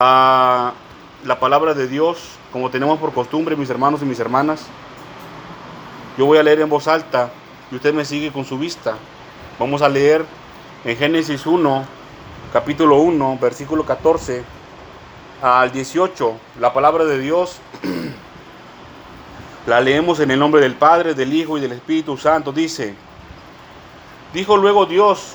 a 0.00 0.74
la 1.24 1.40
palabra 1.40 1.74
de 1.74 1.88
Dios, 1.88 2.38
como 2.52 2.70
tenemos 2.70 3.00
por 3.00 3.12
costumbre, 3.12 3.56
mis 3.56 3.68
hermanos 3.68 4.00
y 4.00 4.04
mis 4.04 4.20
hermanas. 4.20 4.64
Yo 6.16 6.24
voy 6.24 6.38
a 6.38 6.42
leer 6.44 6.60
en 6.60 6.68
voz 6.68 6.86
alta 6.86 7.32
y 7.72 7.74
usted 7.74 7.92
me 7.92 8.04
sigue 8.04 8.30
con 8.30 8.44
su 8.44 8.56
vista. 8.60 8.96
Vamos 9.58 9.82
a 9.82 9.88
leer 9.88 10.24
en 10.84 10.96
Génesis 10.96 11.44
1, 11.44 11.84
capítulo 12.52 12.98
1, 12.98 13.38
versículo 13.42 13.84
14 13.84 14.44
al 15.42 15.72
18, 15.72 16.32
la 16.60 16.72
palabra 16.72 17.04
de 17.04 17.18
Dios. 17.18 17.58
La 19.66 19.80
leemos 19.80 20.20
en 20.20 20.30
el 20.30 20.38
nombre 20.38 20.60
del 20.60 20.76
Padre, 20.76 21.14
del 21.14 21.32
Hijo 21.32 21.58
y 21.58 21.60
del 21.60 21.72
Espíritu 21.72 22.16
Santo. 22.16 22.52
Dice, 22.52 22.94
dijo 24.32 24.56
luego 24.56 24.86
Dios, 24.86 25.34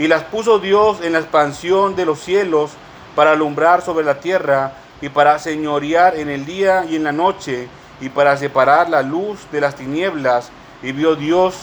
Y 0.00 0.08
las 0.08 0.24
puso 0.24 0.58
Dios 0.58 1.02
en 1.02 1.12
la 1.12 1.18
expansión 1.18 1.94
de 1.94 2.06
los 2.06 2.20
cielos 2.20 2.70
para 3.14 3.32
alumbrar 3.32 3.82
sobre 3.82 4.02
la 4.02 4.18
tierra 4.18 4.72
y 5.02 5.10
para 5.10 5.38
señorear 5.38 6.16
en 6.16 6.30
el 6.30 6.46
día 6.46 6.86
y 6.88 6.96
en 6.96 7.04
la 7.04 7.12
noche 7.12 7.68
y 8.00 8.08
para 8.08 8.34
separar 8.38 8.88
la 8.88 9.02
luz 9.02 9.40
de 9.52 9.60
las 9.60 9.74
tinieblas. 9.74 10.50
Y 10.82 10.92
vio 10.92 11.16
Dios 11.16 11.54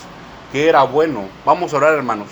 que 0.52 0.70
era 0.70 0.84
bueno. 0.84 1.26
Vamos 1.46 1.74
a 1.74 1.78
orar 1.78 1.96
hermanos. 1.96 2.28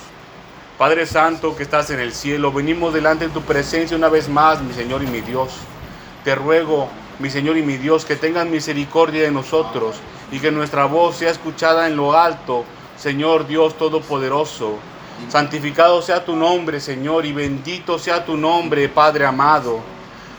Padre 0.78 1.08
Santo 1.08 1.56
que 1.56 1.64
estás 1.64 1.90
en 1.90 2.00
el 2.00 2.14
cielo, 2.14 2.52
venimos 2.52 2.94
delante 2.94 3.26
de 3.26 3.34
tu 3.34 3.42
presencia 3.42 3.98
una 3.98 4.08
vez 4.10 4.30
más, 4.30 4.62
mi 4.62 4.74
Señor 4.76 5.02
y 5.02 5.08
mi 5.08 5.22
Dios. 5.22 5.54
Te 6.24 6.36
ruego, 6.36 6.88
mi 7.18 7.32
Señor 7.32 7.58
y 7.58 7.64
mi 7.64 7.78
Dios, 7.78 8.06
que 8.06 8.16
tengas 8.16 8.46
misericordia 8.46 9.24
de 9.24 9.32
nosotros 9.32 9.96
y 10.32 10.40
que 10.40 10.52
nuestra 10.52 10.86
voz 10.86 11.16
sea 11.16 11.32
escuchada 11.32 11.88
en 11.88 11.96
lo 11.98 12.16
alto, 12.16 12.64
Señor 12.96 13.48
Dios 13.48 13.76
Todopoderoso. 13.76 14.78
Santificado 15.30 16.02
sea 16.02 16.24
tu 16.24 16.36
nombre, 16.36 16.80
Señor, 16.80 17.26
y 17.26 17.34
bendito 17.34 17.98
sea 18.00 18.26
tu 18.26 18.38
nombre, 18.38 18.90
Padre 18.90 19.26
amado. 19.26 19.80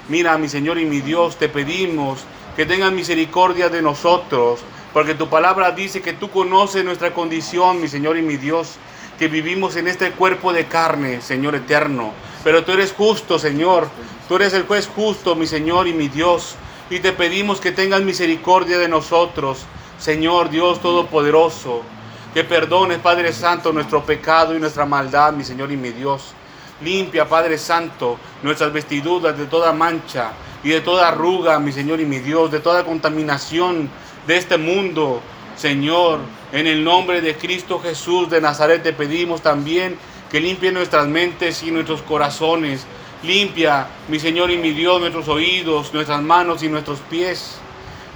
Mira, 0.09 0.39
mi 0.39 0.49
Señor 0.49 0.79
y 0.79 0.85
mi 0.85 1.01
Dios, 1.01 1.37
te 1.37 1.49
pedimos 1.49 2.21
que 2.55 2.65
tengas 2.65 2.93
misericordia 2.93 3.69
de 3.69 3.83
nosotros, 3.83 4.61
porque 4.93 5.15
tu 5.15 5.29
palabra 5.29 5.73
dice 5.73 6.01
que 6.01 6.13
tú 6.13 6.31
conoces 6.31 6.85
nuestra 6.85 7.13
condición, 7.13 7.81
mi 7.81 7.89
Señor 7.89 8.17
y 8.17 8.23
mi 8.23 8.37
Dios, 8.37 8.77
que 9.19 9.29
vivimos 9.29 9.77
en 9.77 9.89
este 9.89 10.13
cuerpo 10.13 10.53
de 10.53 10.67
carne, 10.67 11.21
Señor 11.21 11.55
eterno. 11.55 12.13
Pero 12.45 12.65
tú 12.65 12.73
eres 12.73 12.93
justo, 12.93 13.39
Señor. 13.39 13.89
Tú 14.29 14.37
eres 14.37 14.55
el 14.55 14.67
juez 14.67 14.89
justo, 14.95 15.35
mi 15.35 15.47
Señor 15.47 15.89
y 15.89 15.93
mi 15.93 16.09
Dios. 16.09 16.55
Y 16.91 17.01
te 17.01 17.13
pedimos 17.13 17.61
que 17.61 17.73
tengas 17.73 18.03
misericordia 18.03 18.79
de 18.79 18.89
nosotros, 18.89 19.67
Señor 19.99 20.51
Dios 20.51 20.81
Todopoderoso. 20.81 21.83
Que 22.37 22.45
perdones, 22.45 22.99
Padre 22.99 23.33
Santo, 23.33 23.73
nuestro 23.73 24.05
pecado 24.05 24.55
y 24.55 24.59
nuestra 24.61 24.85
maldad, 24.85 25.33
mi 25.33 25.43
Señor 25.43 25.73
y 25.73 25.77
mi 25.79 25.89
Dios. 25.89 26.35
Limpia, 26.83 27.27
Padre 27.27 27.57
Santo, 27.57 28.19
nuestras 28.43 28.75
vestiduras 28.75 29.39
de 29.39 29.47
toda 29.47 29.73
mancha 29.73 30.33
y 30.63 30.69
de 30.69 30.83
toda 30.83 31.09
arruga, 31.09 31.59
mi 31.59 31.73
Señor 31.73 31.99
y 31.99 32.05
mi 32.05 32.19
Dios, 32.19 32.51
de 32.51 32.61
toda 32.61 32.85
contaminación 32.85 33.89
de 34.27 34.37
este 34.37 34.59
mundo. 34.59 35.23
Señor, 35.57 36.19
en 36.53 36.67
el 36.67 36.85
nombre 36.85 37.23
de 37.23 37.37
Cristo 37.37 37.81
Jesús 37.81 38.29
de 38.29 38.43
Nazaret 38.43 38.83
te 38.83 38.93
pedimos 38.93 39.41
también 39.41 39.97
que 40.31 40.39
limpie 40.39 40.73
nuestras 40.73 41.07
mentes 41.07 41.63
y 41.63 41.71
nuestros 41.71 42.03
corazones. 42.03 42.87
Limpia, 43.23 43.87
mi 44.09 44.21
Señor 44.21 44.51
y 44.51 44.59
mi 44.59 44.73
Dios, 44.73 45.01
nuestros 45.01 45.27
oídos, 45.29 45.95
nuestras 45.95 46.21
manos 46.21 46.63
y 46.63 46.69
nuestros 46.69 46.99
pies. 47.09 47.57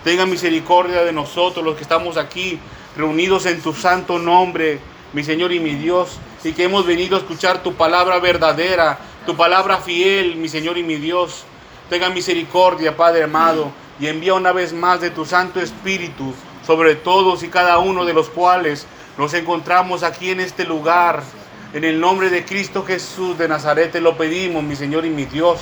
Tenga 0.05 0.27
misericordia 0.27 1.05
de 1.05 1.12
nosotros 1.15 1.65
los 1.65 1.75
que 1.75 1.84
estamos 1.84 2.19
aquí 2.19 2.61
reunidos 3.00 3.47
en 3.47 3.61
tu 3.62 3.72
santo 3.72 4.19
nombre, 4.19 4.78
mi 5.12 5.25
Señor 5.25 5.53
y 5.53 5.59
mi 5.59 5.75
Dios, 5.75 6.19
y 6.44 6.53
que 6.53 6.65
hemos 6.65 6.87
venido 6.87 7.16
a 7.16 7.21
escuchar 7.21 7.62
tu 7.62 7.75
palabra 7.75 8.19
verdadera, 8.19 8.99
tu 9.27 9.37
palabra 9.37 9.78
fiel, 9.78 10.37
mi 10.37 10.49
Señor 10.49 10.78
y 10.78 10.83
mi 10.83 10.97
Dios. 10.97 11.44
Tenga 11.88 12.11
misericordia, 12.11 12.97
Padre 12.97 13.25
amado, 13.25 13.72
y 13.99 14.06
envía 14.06 14.34
una 14.34 14.53
vez 14.53 14.72
más 14.72 15.00
de 15.00 15.11
tu 15.11 15.25
Santo 15.25 15.61
Espíritu 15.61 16.34
sobre 16.66 16.94
todos 16.94 17.43
y 17.43 17.49
cada 17.49 17.78
uno 17.78 18.05
de 18.05 18.12
los 18.12 18.28
cuales 18.28 18.87
nos 19.19 19.34
encontramos 19.34 20.03
aquí 20.03 20.31
en 20.31 20.41
este 20.41 20.65
lugar. 20.65 21.22
En 21.72 21.84
el 21.84 22.00
nombre 22.00 22.31
de 22.31 22.44
Cristo 22.44 22.84
Jesús 22.84 23.38
de 23.38 23.49
Nazaret 23.49 23.93
te 23.93 24.00
lo 24.00 24.17
pedimos, 24.17 24.62
mi 24.62 24.77
Señor 24.77 25.06
y 25.06 25.11
mi 25.11 25.25
Dios. 25.25 25.59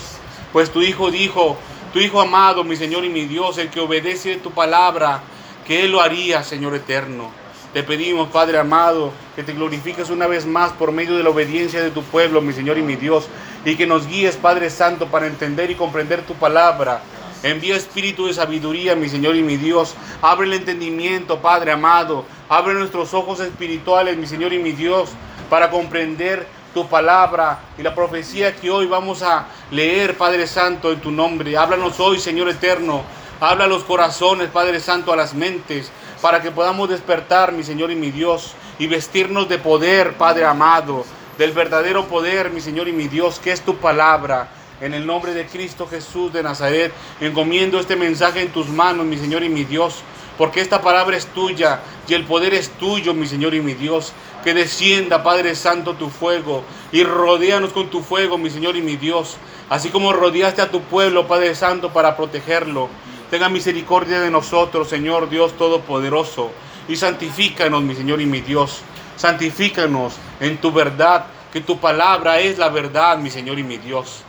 Pues 0.53 0.71
tu 0.71 0.83
Hijo 0.83 1.11
dijo, 1.11 1.57
tu 1.93 2.01
Hijo 2.01 2.21
amado, 2.21 2.65
mi 2.65 2.77
Señor 2.77 3.05
y 3.05 3.09
mi 3.09 3.27
Dios, 3.27 3.59
el 3.59 3.71
que 3.71 3.81
obedece 3.81 4.37
tu 4.37 4.51
palabra, 4.51 5.23
que 5.69 5.85
Él 5.85 5.93
lo 5.93 6.01
haría, 6.01 6.43
Señor 6.43 6.75
eterno. 6.75 7.31
Te 7.75 7.83
pedimos, 7.83 8.29
Padre 8.31 8.59
amado, 8.59 9.13
que 9.37 9.43
te 9.43 9.53
glorifiques 9.53 10.09
una 10.09 10.27
vez 10.27 10.47
más 10.47 10.73
por 10.73 10.93
medio 10.93 11.15
de 11.15 11.23
la 11.23 11.29
obediencia 11.29 11.83
de 11.83 11.91
tu 11.91 12.03
pueblo, 12.03 12.41
mi 12.41 12.55
Señor 12.55 12.79
y 12.79 12.83
mi 12.83 12.97
Dios, 12.97 13.29
y 13.67 13.77
que 13.77 13.87
nos 13.87 14.07
guíes, 14.07 14.37
Padre 14.37 14.71
Santo, 14.71 15.09
para 15.09 15.27
entender 15.27 15.71
y 15.71 15.75
comprender 15.75 16.23
tu 16.23 16.33
palabra. 16.33 17.03
Envía 17.43 17.77
espíritu 17.77 18.27
de 18.27 18.33
sabiduría, 18.33 18.97
mi 18.97 19.11
Señor 19.11 19.37
y 19.37 19.43
mi 19.43 19.59
Dios. 19.59 19.95
Abre 20.23 20.47
el 20.47 20.55
entendimiento, 20.55 21.39
Padre 21.41 21.73
amado. 21.73 22.25
Abre 22.49 22.73
nuestros 22.73 23.13
ojos 23.13 23.39
espirituales, 23.41 24.17
mi 24.17 24.27
Señor 24.27 24.55
y 24.55 24.59
mi 24.59 24.73
Dios, 24.73 25.11
para 25.51 25.69
comprender 25.69 26.47
tu 26.73 26.89
palabra 26.89 27.61
y 27.77 27.83
la 27.83 27.95
profecía 27.95 28.57
que 28.57 28.71
hoy 28.71 28.87
vamos 28.87 29.23
a 29.23 29.47
leer, 29.71 30.17
Padre 30.17 30.47
Santo, 30.47 30.91
en 30.91 31.01
tu 31.01 31.11
nombre. 31.11 31.59
Háblanos 31.59 32.01
hoy, 32.01 32.19
Señor 32.19 32.49
eterno. 32.49 33.03
Habla 33.41 33.65
a 33.65 33.69
los 33.69 33.85
corazones, 33.85 34.51
Padre 34.51 34.81
Santo, 34.81 35.13
a 35.13 35.17
las 35.17 35.33
mentes, 35.33 35.93
para 36.21 36.43
que 36.43 36.51
podamos 36.51 36.89
despertar, 36.89 37.53
mi 37.53 37.63
Señor 37.63 37.93
y 37.93 37.95
mi 37.95 38.11
Dios, 38.11 38.55
y 38.81 38.89
vestirnos 38.89 39.49
de 39.49 39.59
poder, 39.59 40.15
Padre 40.15 40.45
amado, 40.45 41.05
del 41.39 41.53
verdadero 41.53 42.07
poder, 42.07 42.51
mi 42.51 42.61
Señor 42.61 42.89
y 42.89 42.93
mi 42.93 43.07
Dios, 43.07 43.39
que 43.39 43.53
es 43.53 43.61
tu 43.61 43.77
palabra. 43.77 44.49
En 44.81 44.93
el 44.93 45.07
nombre 45.07 45.35
de 45.35 45.47
Cristo 45.47 45.87
Jesús 45.87 46.33
de 46.33 46.43
Nazaret, 46.43 46.93
encomiendo 47.21 47.79
este 47.79 47.95
mensaje 47.95 48.41
en 48.41 48.53
tus 48.53 48.69
manos, 48.69 49.07
mi 49.07 49.17
Señor 49.17 49.45
y 49.45 49.49
mi 49.49 49.63
Dios, 49.63 50.03
porque 50.37 50.61
esta 50.61 50.83
palabra 50.83 51.17
es 51.17 51.27
tuya 51.27 51.81
y 52.09 52.15
el 52.15 52.25
poder 52.25 52.55
es 52.55 52.71
tuyo, 52.71 53.15
mi 53.15 53.29
Señor 53.29 53.55
y 53.55 53.61
mi 53.61 53.75
Dios. 53.75 54.13
Que 54.43 54.55
descienda, 54.55 55.23
Padre 55.23 55.55
Santo, 55.55 55.95
tu 55.95 56.11
fuego 56.11 56.65
y 56.91 57.05
rodéanos 57.05 57.73
con 57.73 57.89
tu 57.89 58.03
fuego, 58.03 58.39
mi 58.39 58.51
Señor 58.51 58.77
y 58.77 58.83
mi 58.83 58.97
Dios. 58.97 59.37
Así 59.69 59.91
como 59.91 60.13
rodeaste 60.13 60.63
a 60.63 60.71
tu 60.71 60.81
pueblo, 60.83 61.27
Padre 61.27 61.55
Santo, 61.55 61.93
para 61.93 62.17
protegerlo. 62.17 62.89
Tenga 63.31 63.51
misericordia 63.51 64.21
de 64.21 64.31
nosotros, 64.31 64.89
Señor 64.89 65.29
Dios 65.29 65.53
Todopoderoso, 65.59 66.51
y 66.89 66.97
santifícanos, 66.97 67.83
mi 67.83 67.95
Señor 67.95 68.23
y 68.23 68.27
mi 68.27 68.41
Dios. 68.41 68.81
Santifícanos 69.17 70.15
en 70.41 70.57
tu 70.57 70.73
verdad, 70.73 71.27
que 71.53 71.61
tu 71.61 71.79
palabra 71.79 72.41
es 72.41 72.57
la 72.57 72.71
verdad, 72.71 73.19
mi 73.19 73.29
Señor 73.29 73.59
y 73.59 73.63
mi 73.63 73.77
Dios. 73.77 74.23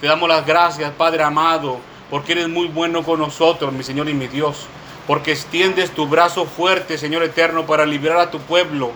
Te 0.00 0.08
damos 0.08 0.28
las 0.28 0.44
gracias, 0.44 0.90
Padre 0.90 1.22
amado, 1.22 1.78
porque 2.10 2.32
eres 2.32 2.48
muy 2.48 2.66
bueno 2.66 3.04
con 3.04 3.20
nosotros, 3.20 3.72
mi 3.72 3.84
Señor 3.84 4.08
y 4.08 4.14
mi 4.14 4.26
Dios. 4.26 4.66
Porque 5.06 5.30
extiendes 5.30 5.92
tu 5.92 6.08
brazo 6.08 6.44
fuerte, 6.44 6.98
Señor 6.98 7.22
eterno, 7.22 7.64
para 7.64 7.86
liberar 7.86 8.18
a 8.18 8.30
tu 8.32 8.40
pueblo. 8.40 8.90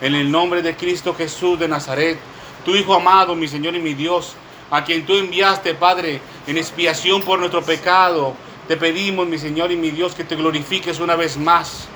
En 0.00 0.14
el 0.14 0.30
nombre 0.30 0.62
de 0.62 0.74
Cristo 0.74 1.14
Jesús 1.14 1.58
de 1.58 1.68
Nazaret, 1.68 2.18
tu 2.64 2.74
Hijo 2.74 2.94
amado, 2.94 3.34
mi 3.34 3.46
Señor 3.46 3.74
y 3.74 3.80
mi 3.80 3.92
Dios, 3.92 4.36
a 4.70 4.84
quien 4.84 5.04
tú 5.04 5.16
enviaste, 5.16 5.74
Padre, 5.74 6.22
en 6.46 6.56
expiación 6.56 7.20
por 7.20 7.38
nuestro 7.38 7.62
pecado, 7.62 8.34
te 8.68 8.76
pedimos, 8.76 9.26
mi 9.26 9.38
Señor 9.38 9.70
y 9.70 9.76
mi 9.76 9.90
Dios, 9.90 10.14
que 10.14 10.24
te 10.24 10.36
glorifiques 10.36 10.98
una 11.00 11.16
vez 11.16 11.36
más. 11.36 11.88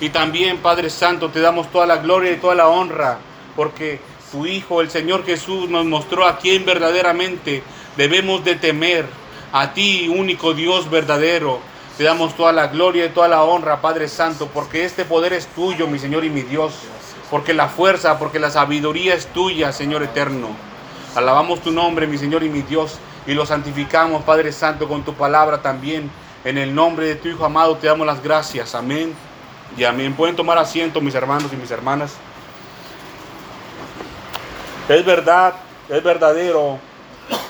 Y 0.00 0.10
también, 0.10 0.58
Padre 0.58 0.90
Santo, 0.90 1.30
te 1.30 1.40
damos 1.40 1.70
toda 1.70 1.86
la 1.86 1.96
gloria 1.96 2.32
y 2.32 2.36
toda 2.36 2.54
la 2.54 2.68
honra, 2.68 3.18
porque 3.56 4.00
tu 4.30 4.46
Hijo, 4.46 4.80
el 4.80 4.90
Señor 4.90 5.24
Jesús, 5.24 5.68
nos 5.68 5.86
mostró 5.86 6.26
a 6.26 6.38
quién 6.38 6.64
verdaderamente 6.64 7.62
debemos 7.96 8.44
de 8.44 8.56
temer. 8.56 9.06
A 9.50 9.72
ti, 9.72 10.08
único 10.14 10.52
Dios 10.52 10.90
verdadero, 10.90 11.60
te 11.96 12.04
damos 12.04 12.36
toda 12.36 12.52
la 12.52 12.66
gloria 12.68 13.06
y 13.06 13.08
toda 13.08 13.28
la 13.28 13.42
honra, 13.42 13.80
Padre 13.80 14.06
Santo, 14.06 14.48
porque 14.52 14.84
este 14.84 15.04
poder 15.04 15.32
es 15.32 15.46
tuyo, 15.46 15.86
mi 15.86 15.98
Señor 15.98 16.24
y 16.24 16.30
mi 16.30 16.42
Dios. 16.42 16.74
Porque 17.30 17.54
la 17.54 17.68
fuerza, 17.68 18.18
porque 18.18 18.38
la 18.38 18.50
sabiduría 18.50 19.14
es 19.14 19.26
tuya, 19.26 19.72
Señor 19.72 20.02
eterno. 20.02 20.48
Alabamos 21.14 21.60
tu 21.60 21.72
nombre, 21.72 22.06
mi 22.06 22.18
Señor 22.18 22.42
y 22.42 22.50
mi 22.50 22.62
Dios 22.62 22.98
y 23.28 23.34
lo 23.34 23.44
santificamos, 23.44 24.24
Padre 24.24 24.50
Santo, 24.52 24.88
con 24.88 25.04
tu 25.04 25.12
palabra 25.12 25.60
también. 25.60 26.10
En 26.46 26.56
el 26.56 26.74
nombre 26.74 27.04
de 27.04 27.14
tu 27.14 27.28
Hijo 27.28 27.44
amado 27.44 27.76
te 27.76 27.86
damos 27.86 28.06
las 28.06 28.22
gracias. 28.22 28.74
Amén 28.74 29.12
y 29.76 29.84
amén. 29.84 30.14
Pueden 30.14 30.34
tomar 30.34 30.56
asiento, 30.56 31.02
mis 31.02 31.14
hermanos 31.14 31.52
y 31.52 31.56
mis 31.56 31.70
hermanas. 31.70 32.16
Es 34.88 35.04
verdad, 35.04 35.56
es 35.90 36.02
verdadero 36.02 36.78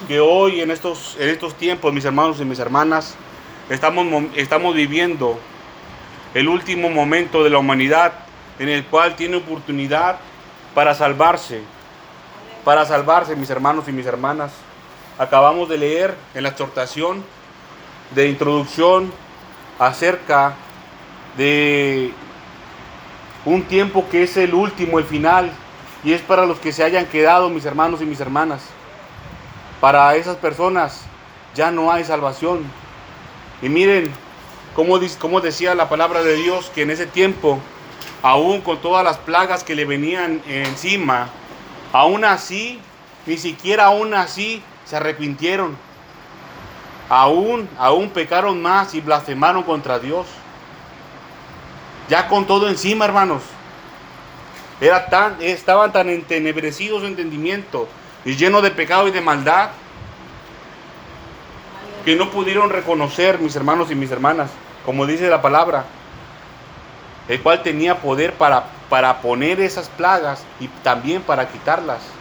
que 0.08 0.18
hoy 0.18 0.60
en 0.62 0.72
estos, 0.72 1.16
en 1.20 1.28
estos 1.28 1.54
tiempos, 1.54 1.92
mis 1.92 2.04
hermanos 2.04 2.40
y 2.40 2.44
mis 2.44 2.58
hermanas, 2.58 3.14
estamos, 3.70 4.04
estamos 4.34 4.74
viviendo 4.74 5.38
el 6.34 6.48
último 6.48 6.90
momento 6.90 7.44
de 7.44 7.50
la 7.50 7.58
humanidad 7.58 8.14
en 8.58 8.68
el 8.68 8.84
cual 8.84 9.14
tiene 9.14 9.36
oportunidad 9.36 10.18
para 10.74 10.96
salvarse, 10.96 11.62
para 12.64 12.84
salvarse, 12.84 13.36
mis 13.36 13.48
hermanos 13.48 13.84
y 13.86 13.92
mis 13.92 14.06
hermanas. 14.06 14.50
Acabamos 15.18 15.68
de 15.68 15.78
leer 15.78 16.14
en 16.34 16.44
la 16.44 16.50
exhortación 16.50 17.24
de 18.14 18.28
introducción 18.28 19.12
acerca 19.76 20.54
de 21.36 22.12
un 23.44 23.64
tiempo 23.64 24.06
que 24.10 24.22
es 24.22 24.36
el 24.36 24.54
último, 24.54 25.00
el 25.00 25.04
final, 25.04 25.50
y 26.04 26.12
es 26.12 26.22
para 26.22 26.46
los 26.46 26.60
que 26.60 26.72
se 26.72 26.84
hayan 26.84 27.06
quedado, 27.06 27.50
mis 27.50 27.64
hermanos 27.64 28.00
y 28.00 28.04
mis 28.04 28.20
hermanas. 28.20 28.62
Para 29.80 30.14
esas 30.14 30.36
personas 30.36 31.02
ya 31.52 31.72
no 31.72 31.90
hay 31.90 32.04
salvación. 32.04 32.62
Y 33.60 33.68
miren 33.68 34.12
cómo, 34.76 35.00
cómo 35.18 35.40
decía 35.40 35.74
la 35.74 35.88
palabra 35.88 36.22
de 36.22 36.36
Dios 36.36 36.70
que 36.72 36.82
en 36.82 36.92
ese 36.92 37.06
tiempo, 37.06 37.58
aún 38.22 38.60
con 38.60 38.78
todas 38.78 39.04
las 39.04 39.18
plagas 39.18 39.64
que 39.64 39.74
le 39.74 39.84
venían 39.84 40.40
encima, 40.46 41.28
aún 41.92 42.24
así, 42.24 42.80
ni 43.26 43.36
siquiera 43.36 43.86
aún 43.86 44.14
así 44.14 44.62
se 44.88 44.96
arrepintieron. 44.96 45.76
Aún, 47.08 47.68
aún 47.78 48.10
pecaron 48.10 48.60
más 48.62 48.94
y 48.94 49.00
blasfemaron 49.00 49.62
contra 49.62 49.98
Dios. 49.98 50.26
Ya 52.08 52.28
con 52.28 52.46
todo 52.46 52.68
encima, 52.68 53.04
hermanos. 53.04 53.42
Era 54.80 55.06
tan, 55.06 55.36
estaban 55.40 55.92
tan 55.92 56.08
entenebrecidos 56.08 57.00
su 57.00 57.06
entendimiento 57.06 57.88
y 58.24 58.36
llenos 58.36 58.62
de 58.62 58.70
pecado 58.70 59.08
y 59.08 59.10
de 59.10 59.20
maldad 59.20 59.70
que 62.04 62.14
no 62.16 62.30
pudieron 62.30 62.70
reconocer, 62.70 63.38
mis 63.38 63.56
hermanos 63.56 63.90
y 63.90 63.94
mis 63.94 64.10
hermanas, 64.10 64.50
como 64.86 65.04
dice 65.04 65.28
la 65.28 65.42
palabra, 65.42 65.84
el 67.28 67.42
cual 67.42 67.62
tenía 67.62 67.96
poder 67.98 68.32
para, 68.34 68.64
para 68.88 69.20
poner 69.20 69.60
esas 69.60 69.88
plagas 69.90 70.44
y 70.60 70.68
también 70.82 71.22
para 71.22 71.48
quitarlas. 71.48 72.17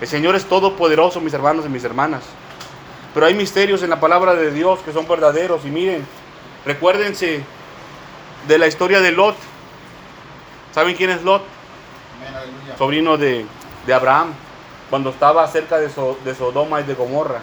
El 0.00 0.08
Señor 0.08 0.34
es 0.34 0.46
todopoderoso, 0.46 1.20
mis 1.20 1.34
hermanos 1.34 1.66
y 1.66 1.68
mis 1.68 1.84
hermanas. 1.84 2.22
Pero 3.12 3.26
hay 3.26 3.34
misterios 3.34 3.82
en 3.82 3.90
la 3.90 4.00
palabra 4.00 4.34
de 4.34 4.50
Dios 4.50 4.80
que 4.80 4.92
son 4.92 5.06
verdaderos. 5.06 5.64
Y 5.64 5.68
miren, 5.68 6.06
recuérdense 6.64 7.42
de 8.48 8.58
la 8.58 8.66
historia 8.66 9.00
de 9.00 9.12
Lot. 9.12 9.36
¿Saben 10.72 10.96
quién 10.96 11.10
es 11.10 11.22
Lot? 11.22 11.42
Sobrino 12.78 13.18
de, 13.18 13.44
Abraham, 13.92 14.32
cuando 14.88 15.10
estaba 15.10 15.46
cerca 15.48 15.78
de, 15.78 15.90
de 16.24 16.34
Sodoma 16.34 16.80
y 16.80 16.84
de 16.84 16.94
Gomorra. 16.94 17.40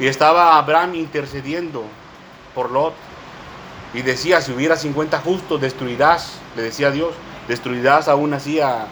Y 0.00 0.08
estaba 0.08 0.58
Abraham 0.58 0.96
intercediendo 0.96 1.84
por 2.54 2.70
Lot. 2.70 2.94
Y 3.94 4.02
decía, 4.02 4.40
si 4.40 4.52
hubiera 4.52 4.76
50 4.76 5.20
justos, 5.20 5.60
destruirás, 5.60 6.38
le 6.56 6.62
decía 6.62 6.90
Dios, 6.90 7.14
destruirás 7.46 8.08
aún 8.08 8.34
así 8.34 8.58
a, 8.60 8.86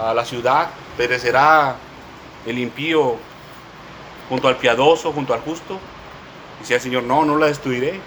a 0.00 0.14
la 0.14 0.24
ciudad, 0.24 0.70
perecerá 1.00 1.76
el 2.44 2.58
impío 2.58 3.16
junto 4.28 4.48
al 4.48 4.56
piadoso, 4.58 5.12
junto 5.12 5.32
al 5.32 5.40
justo. 5.40 5.80
Decía 6.60 6.76
el 6.76 6.82
Señor, 6.82 7.04
no, 7.04 7.24
no 7.24 7.38
la 7.38 7.46
destruiré. 7.46 7.98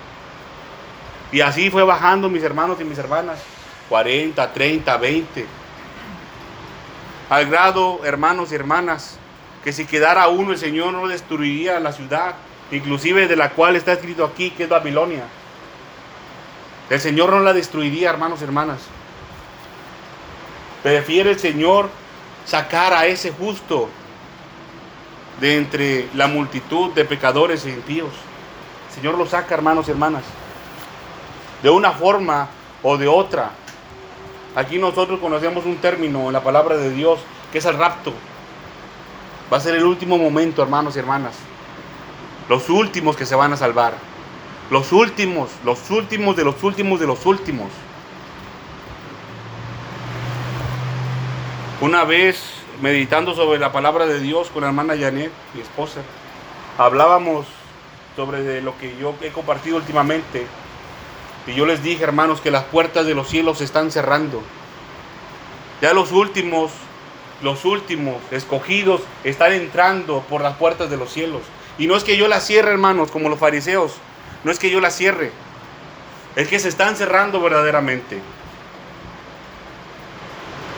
Y 1.31 1.41
así 1.41 1.71
fue 1.71 1.81
bajando 1.81 2.29
mis 2.29 2.43
hermanos 2.43 2.79
y 2.79 2.83
mis 2.83 2.99
hermanas. 2.99 3.39
40, 3.89 4.53
30, 4.53 4.97
20. 4.97 5.45
Al 7.31 7.49
grado, 7.49 8.01
hermanos 8.05 8.51
y 8.51 8.55
hermanas, 8.55 9.17
que 9.63 9.73
si 9.73 9.85
quedara 9.85 10.27
uno 10.27 10.51
el 10.51 10.59
Señor 10.59 10.93
no 10.93 11.07
destruiría 11.07 11.79
la 11.79 11.93
ciudad, 11.93 12.35
inclusive 12.69 13.27
de 13.27 13.35
la 13.35 13.49
cual 13.49 13.75
está 13.75 13.93
escrito 13.93 14.23
aquí, 14.23 14.51
que 14.51 14.65
es 14.65 14.69
Babilonia. 14.69 15.23
El 16.91 16.99
Señor 16.99 17.31
no 17.31 17.39
la 17.39 17.53
destruiría, 17.53 18.11
hermanos 18.11 18.41
y 18.41 18.43
hermanas. 18.43 18.81
Prefiere 20.83 21.31
el 21.31 21.39
Señor 21.39 21.89
sacar 22.45 22.93
a 22.93 23.05
ese 23.05 23.31
justo 23.31 23.89
de 25.39 25.57
entre 25.57 26.09
la 26.13 26.27
multitud 26.27 26.91
de 26.93 27.05
pecadores 27.05 27.65
e 27.65 27.69
impíos. 27.69 28.11
El 28.89 28.95
Señor 28.95 29.17
lo 29.17 29.25
saca, 29.25 29.55
hermanos 29.55 29.87
y 29.87 29.91
hermanas 29.91 30.23
de 31.63 31.69
una 31.69 31.91
forma 31.93 32.49
o 32.83 32.97
de 32.97 33.07
otra. 33.07 33.51
Aquí 34.55 34.77
nosotros 34.77 35.19
conocemos 35.19 35.65
un 35.65 35.77
término 35.77 36.27
en 36.27 36.33
la 36.33 36.43
palabra 36.43 36.77
de 36.77 36.91
Dios 36.91 37.19
que 37.51 37.57
es 37.57 37.65
el 37.65 37.77
rapto. 37.77 38.13
Va 39.51 39.57
a 39.57 39.61
ser 39.61 39.75
el 39.75 39.85
último 39.85 40.17
momento, 40.17 40.61
hermanos 40.61 40.95
y 40.95 40.99
hermanas. 40.99 41.33
Los 42.49 42.69
últimos 42.69 43.15
que 43.15 43.25
se 43.25 43.35
van 43.35 43.53
a 43.53 43.57
salvar. 43.57 43.93
Los 44.69 44.91
últimos, 44.91 45.49
los 45.63 45.89
últimos 45.89 46.35
de 46.35 46.43
los 46.43 46.61
últimos 46.61 46.99
de 46.99 47.07
los 47.07 47.25
últimos. 47.25 47.69
Una 51.81 52.03
vez 52.05 52.41
meditando 52.81 53.35
sobre 53.35 53.59
la 53.59 53.71
palabra 53.71 54.05
de 54.05 54.19
Dios 54.19 54.49
con 54.49 54.61
la 54.61 54.67
hermana 54.67 54.95
Janet, 54.97 55.31
mi 55.53 55.61
esposa, 55.61 56.01
hablábamos 56.77 57.45
sobre 58.15 58.61
lo 58.61 58.77
que 58.77 58.95
yo 58.97 59.15
he 59.21 59.29
compartido 59.29 59.77
últimamente 59.77 60.45
y 61.45 61.53
yo 61.55 61.65
les 61.65 61.83
dije, 61.83 62.03
hermanos, 62.03 62.39
que 62.41 62.51
las 62.51 62.63
puertas 62.63 63.05
de 63.05 63.15
los 63.15 63.27
cielos 63.27 63.57
se 63.57 63.65
están 63.65 63.91
cerrando. 63.91 64.41
Ya 65.81 65.93
los 65.93 66.11
últimos, 66.11 66.71
los 67.41 67.65
últimos 67.65 68.15
escogidos 68.31 69.01
están 69.25 69.51
entrando 69.51 70.21
por 70.29 70.41
las 70.41 70.55
puertas 70.55 70.89
de 70.89 70.97
los 70.97 71.11
cielos. 71.11 71.41
Y 71.77 71.87
no 71.87 71.97
es 71.97 72.03
que 72.03 72.15
yo 72.15 72.27
las 72.27 72.45
cierre, 72.45 72.71
hermanos, 72.71 73.11
como 73.11 73.27
los 73.27 73.39
fariseos. 73.39 73.95
No 74.45 74.51
es 74.51 74.59
que 74.59 74.69
yo 74.69 74.79
las 74.79 74.95
cierre. 74.95 75.31
Es 76.35 76.47
que 76.47 76.59
se 76.59 76.69
están 76.69 76.95
cerrando 76.95 77.41
verdaderamente. 77.41 78.21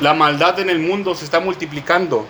La 0.01 0.13
maldad 0.13 0.59
en 0.59 0.69
el 0.69 0.79
mundo 0.79 1.15
se 1.15 1.25
está 1.25 1.39
multiplicando. 1.39 2.27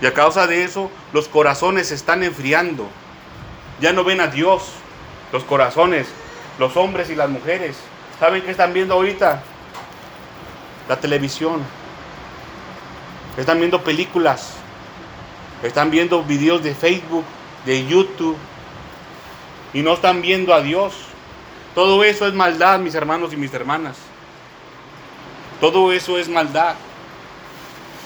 Y 0.00 0.06
a 0.06 0.12
causa 0.12 0.46
de 0.46 0.64
eso, 0.64 0.90
los 1.12 1.28
corazones 1.28 1.88
se 1.88 1.94
están 1.94 2.22
enfriando. 2.22 2.86
Ya 3.80 3.92
no 3.92 4.04
ven 4.04 4.20
a 4.20 4.26
Dios. 4.26 4.72
Los 5.32 5.44
corazones 5.44 6.06
los 6.58 6.76
hombres 6.76 7.10
y 7.10 7.14
las 7.14 7.28
mujeres. 7.28 7.76
¿Saben 8.18 8.42
qué 8.42 8.50
están 8.50 8.72
viendo 8.72 8.94
ahorita? 8.94 9.42
La 10.88 10.96
televisión. 10.96 11.62
Están 13.36 13.58
viendo 13.58 13.82
películas. 13.82 14.54
Están 15.62 15.90
viendo 15.90 16.22
videos 16.22 16.62
de 16.62 16.74
Facebook, 16.74 17.24
de 17.64 17.86
YouTube. 17.86 18.36
Y 19.72 19.82
no 19.82 19.94
están 19.94 20.22
viendo 20.22 20.54
a 20.54 20.60
Dios. 20.60 20.94
Todo 21.74 22.04
eso 22.04 22.26
es 22.28 22.34
maldad, 22.34 22.78
mis 22.78 22.94
hermanos 22.94 23.32
y 23.32 23.36
mis 23.36 23.52
hermanas. 23.52 23.96
Todo 25.64 25.94
eso 25.94 26.18
es 26.18 26.28
maldad. 26.28 26.74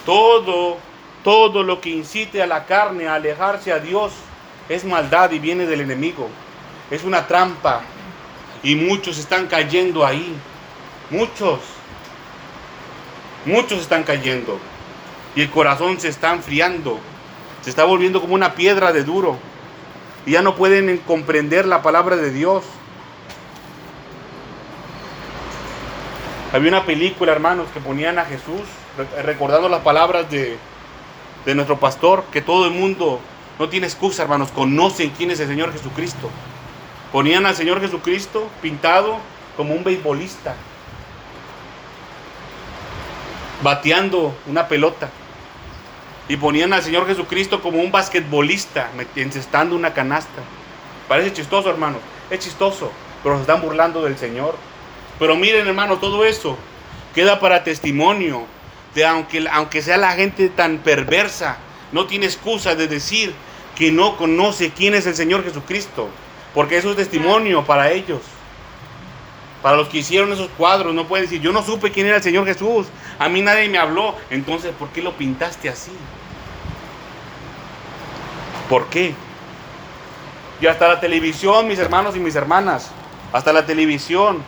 Todo, 0.07 0.77
todo 1.25 1.65
lo 1.65 1.81
que 1.81 1.91
incite 1.91 2.41
a 2.41 2.47
la 2.47 2.67
carne 2.67 3.09
a 3.09 3.15
alejarse 3.15 3.73
a 3.73 3.81
Dios 3.81 4.13
es 4.69 4.85
maldad 4.85 5.33
y 5.33 5.41
viene 5.41 5.67
del 5.67 5.81
enemigo. 5.81 6.29
Es 6.89 7.03
una 7.03 7.27
trampa, 7.27 7.81
y 8.63 8.77
muchos 8.77 9.19
están 9.19 9.49
cayendo 9.49 10.07
ahí. 10.07 10.37
Muchos. 11.11 11.59
Muchos 13.45 13.81
están 13.81 14.05
cayendo. 14.05 14.61
Y 15.35 15.43
el 15.43 15.51
corazón 15.51 15.99
se 15.99 16.07
está 16.07 16.35
enfriando. 16.35 17.01
Se 17.63 17.71
está 17.71 17.83
volviendo 17.83 18.21
como 18.21 18.35
una 18.35 18.55
piedra 18.55 18.93
de 18.93 19.03
duro. 19.03 19.37
Y 20.27 20.31
ya 20.31 20.43
no 20.43 20.55
pueden 20.55 20.99
comprender 20.99 21.67
la 21.67 21.83
palabra 21.83 22.15
de 22.15 22.31
Dios. 22.31 22.63
Había 26.53 26.71
una 26.71 26.85
película, 26.85 27.33
hermanos, 27.33 27.69
que 27.75 27.81
ponían 27.81 28.19
a 28.19 28.25
Jesús, 28.25 28.63
recordando 29.23 29.69
las 29.69 29.83
palabras 29.83 30.31
de, 30.31 30.57
de 31.45 31.55
nuestro 31.55 31.79
pastor, 31.79 32.25
que 32.33 32.41
todo 32.41 32.65
el 32.65 32.73
mundo 32.73 33.21
no 33.59 33.69
tiene 33.69 33.87
excusa, 33.87 34.23
hermanos, 34.23 34.51
conocen 34.51 35.11
quién 35.11 35.31
es 35.31 35.41
el 35.41 35.49
Señor 35.49 35.73
Jesucristo. 35.73 36.31
Ponían 37.13 37.45
al 37.45 37.55
Señor 37.55 37.81
Jesucristo 37.81 38.49
pintado 38.63 39.19
como 39.57 39.75
un 39.75 39.85
beisbolista, 39.85 40.55
bateando 43.63 44.35
una 44.47 44.69
pelota. 44.69 45.11
Y 46.29 46.37
ponían 46.37 46.73
al 46.73 46.83
Señor 46.83 47.07
Jesucristo 47.07 47.61
como 47.61 47.81
un 47.81 47.91
basquetbolista, 47.91 48.91
encestando 49.17 49.75
una 49.75 49.93
canasta. 49.93 50.43
Parece 51.09 51.33
chistoso, 51.33 51.71
hermano. 51.71 51.99
Es 52.31 52.41
chistoso, 52.41 52.93
pero 53.23 53.37
se 53.37 53.43
están 53.43 53.63
burlando 53.63 54.03
del 54.03 54.17
Señor. 54.19 54.55
Pero 55.19 55.37
miren, 55.37 55.67
hermano, 55.67 55.99
todo 55.99 56.25
eso 56.25 56.57
queda 57.15 57.41
para 57.41 57.65
testimonio 57.65 58.47
de 58.95 59.05
aunque, 59.05 59.47
aunque 59.51 59.83
sea 59.83 59.97
la 59.97 60.13
gente 60.13 60.49
tan 60.49 60.79
perversa, 60.79 61.59
no 61.93 62.07
tiene 62.07 62.27
excusa 62.27 62.75
de 62.75 62.87
decir 62.87 63.35
que 63.75 63.91
no 63.93 64.17
conoce 64.17 64.71
quién 64.71 64.95
es 64.95 65.07
el 65.07 65.15
Señor 65.15 65.45
Jesucristo. 65.45 66.09
Porque 66.55 66.79
eso 66.79 66.91
es 66.91 66.97
testimonio 66.97 67.65
para 67.65 67.91
ellos. 67.91 68.21
Para 69.63 69.77
los 69.77 69.89
que 69.89 69.99
hicieron 69.99 70.33
esos 70.33 70.49
cuadros, 70.57 70.95
no 70.95 71.07
pueden 71.07 71.27
decir, 71.27 71.41
yo 71.41 71.53
no 71.53 71.63
supe 71.63 71.91
quién 71.91 72.07
era 72.07 72.17
el 72.17 72.23
Señor 72.23 72.47
Jesús. 72.47 72.87
A 73.19 73.29
mí 73.29 73.43
nadie 73.43 73.69
me 73.69 73.79
habló. 73.79 74.15
Entonces, 74.31 74.73
¿por 74.79 74.89
qué 74.89 75.03
lo 75.03 75.13
pintaste 75.13 75.69
así? 75.69 75.93
¿Por 78.69 78.87
qué? 78.87 79.15
Y 80.61 80.67
hasta 80.67 80.89
la 80.89 81.01
televisión, 81.01 81.69
mis 81.69 81.79
hermanos 81.79 82.17
y 82.17 82.21
mis 82.21 82.35
hermanas, 82.35 82.91
hasta 83.33 83.53
la 83.53 83.67
televisión 83.67 84.43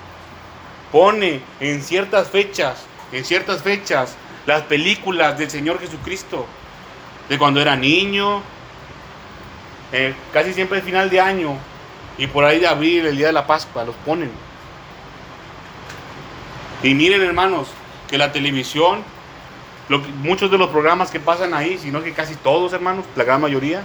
pone 0.93 1.41
en 1.61 1.83
ciertas 1.83 2.29
fechas, 2.29 2.85
en 3.13 3.25
ciertas 3.25 3.63
fechas, 3.63 4.17
las 4.47 4.63
películas 4.63 5.39
del 5.39 5.51
Señor 5.51 5.79
Jesucristo, 5.81 6.47
de 7.29 7.39
cuando 7.39 7.61
era 7.61 7.77
niño, 7.77 8.43
eh, 9.93 10.15
casi 10.33 10.53
siempre 10.53 10.79
el 10.79 10.85
final 10.85 11.11
de 11.11 11.21
año, 11.21 11.57
y 12.19 12.27
por 12.27 12.45
ahí 12.45 12.59
de 12.59 12.67
abril, 12.67 13.07
el 13.07 13.17
día 13.17 13.29
de 13.29 13.33
la 13.33 13.47
Pascua, 13.47 13.85
los 13.85 13.95
ponen. 13.97 14.31
Y 16.83 16.95
miren 16.95 17.23
hermanos, 17.23 17.69
que 18.09 18.19
la 18.19 18.33
televisión, 18.33 19.05
muchos 20.23 20.51
de 20.51 20.59
los 20.59 20.71
programas 20.71 21.11
que 21.11 21.21
pasan 21.21 21.55
ahí, 21.55 21.79
sino 21.79 22.03
que 22.03 22.13
casi 22.13 22.35
todos 22.35 22.73
hermanos, 22.73 23.05
la 23.17 23.25
gran 23.25 23.41
mayoría, 23.41 23.83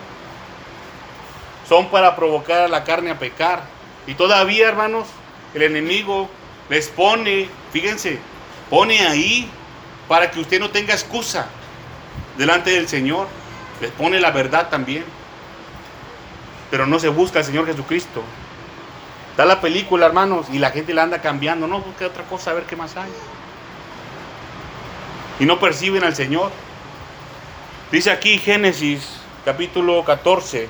son 1.68 1.90
para 1.90 2.16
provocar 2.16 2.62
a 2.64 2.68
la 2.68 2.84
carne 2.84 3.12
a 3.12 3.20
pecar. 3.20 3.64
Y 4.08 4.14
todavía 4.14 4.68
hermanos, 4.68 5.08
el 5.54 5.64
enemigo 5.64 6.30
les 6.70 6.88
pone, 6.90 7.48
fíjense, 7.72 8.20
pone 8.70 9.00
ahí 9.02 9.50
para 10.08 10.32
que 10.32 10.40
usted 10.40 10.60
no 10.60 10.70
tenga 10.70 10.94
excusa 10.94 11.48
delante 12.38 12.72
del 12.72 12.88
Señor. 12.88 13.28
Les 13.82 13.92
pone 13.92 14.20
la 14.20 14.32
verdad 14.32 14.70
también. 14.70 15.04
Pero 16.72 16.88
no 16.88 17.00
se 17.00 17.10
busca 17.10 17.40
al 17.40 17.46
Señor 17.46 17.66
Jesucristo. 17.66 18.24
Da 19.38 19.46
la 19.46 19.62
película, 19.62 20.06
hermanos, 20.06 20.48
y 20.52 20.60
la 20.60 20.72
gente 20.72 20.94
la 20.94 21.04
anda 21.04 21.22
cambiando. 21.22 21.68
No, 21.68 21.82
busca 21.82 22.08
otra 22.08 22.24
cosa, 22.24 22.52
a 22.52 22.54
ver 22.54 22.64
qué 22.64 22.76
más 22.76 22.96
hay. 22.96 23.10
Y 25.40 25.46
no 25.46 25.60
perciben 25.60 26.04
al 26.04 26.16
Señor. 26.16 26.52
Dice 27.92 28.12
aquí 28.12 28.40
Génesis 28.40 29.20
capítulo 29.46 30.04
14, 30.04 30.68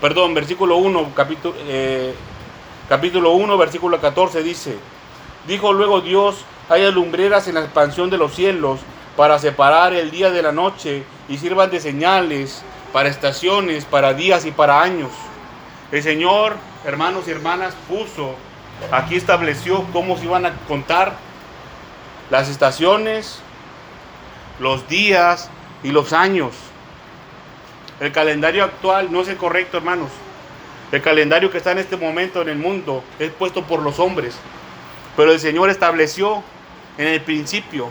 perdón, 0.00 0.32
versículo 0.32 0.76
1, 0.76 1.12
capítulo, 1.14 1.54
eh, 1.66 2.14
capítulo 2.88 3.32
1, 3.32 3.58
versículo 3.58 4.00
14 4.00 4.44
dice, 4.44 4.76
dijo 5.46 5.72
luego 5.72 6.00
Dios, 6.00 6.44
hay 6.68 6.90
lumbreras 6.90 7.48
en 7.48 7.54
la 7.54 7.60
expansión 7.62 8.10
de 8.10 8.18
los 8.18 8.34
cielos 8.34 8.80
para 9.16 9.38
separar 9.38 9.92
el 9.94 10.10
día 10.10 10.30
de 10.30 10.42
la 10.42 10.52
noche 10.52 11.04
y 11.28 11.38
sirvan 11.38 11.70
de 11.70 11.80
señales 11.80 12.62
para 12.92 13.08
estaciones, 13.08 13.84
para 13.84 14.14
días 14.14 14.44
y 14.46 14.50
para 14.50 14.82
años. 14.82 15.10
El 15.92 16.02
Señor 16.02 16.56
hermanos 16.86 17.26
y 17.26 17.32
hermanas, 17.32 17.74
puso, 17.88 18.36
aquí 18.92 19.16
estableció 19.16 19.84
cómo 19.92 20.16
se 20.16 20.24
iban 20.24 20.46
a 20.46 20.52
contar 20.68 21.14
las 22.30 22.48
estaciones, 22.48 23.40
los 24.60 24.88
días 24.88 25.50
y 25.82 25.90
los 25.90 26.12
años. 26.12 26.54
El 27.98 28.12
calendario 28.12 28.62
actual 28.62 29.10
no 29.10 29.22
es 29.22 29.28
el 29.28 29.36
correcto, 29.36 29.78
hermanos. 29.78 30.10
El 30.92 31.02
calendario 31.02 31.50
que 31.50 31.58
está 31.58 31.72
en 31.72 31.78
este 31.78 31.96
momento 31.96 32.40
en 32.40 32.50
el 32.50 32.58
mundo 32.58 33.02
es 33.18 33.32
puesto 33.32 33.64
por 33.64 33.80
los 33.80 33.98
hombres. 33.98 34.36
Pero 35.16 35.32
el 35.32 35.40
Señor 35.40 35.70
estableció 35.70 36.42
en 36.98 37.08
el 37.08 37.20
principio, 37.20 37.88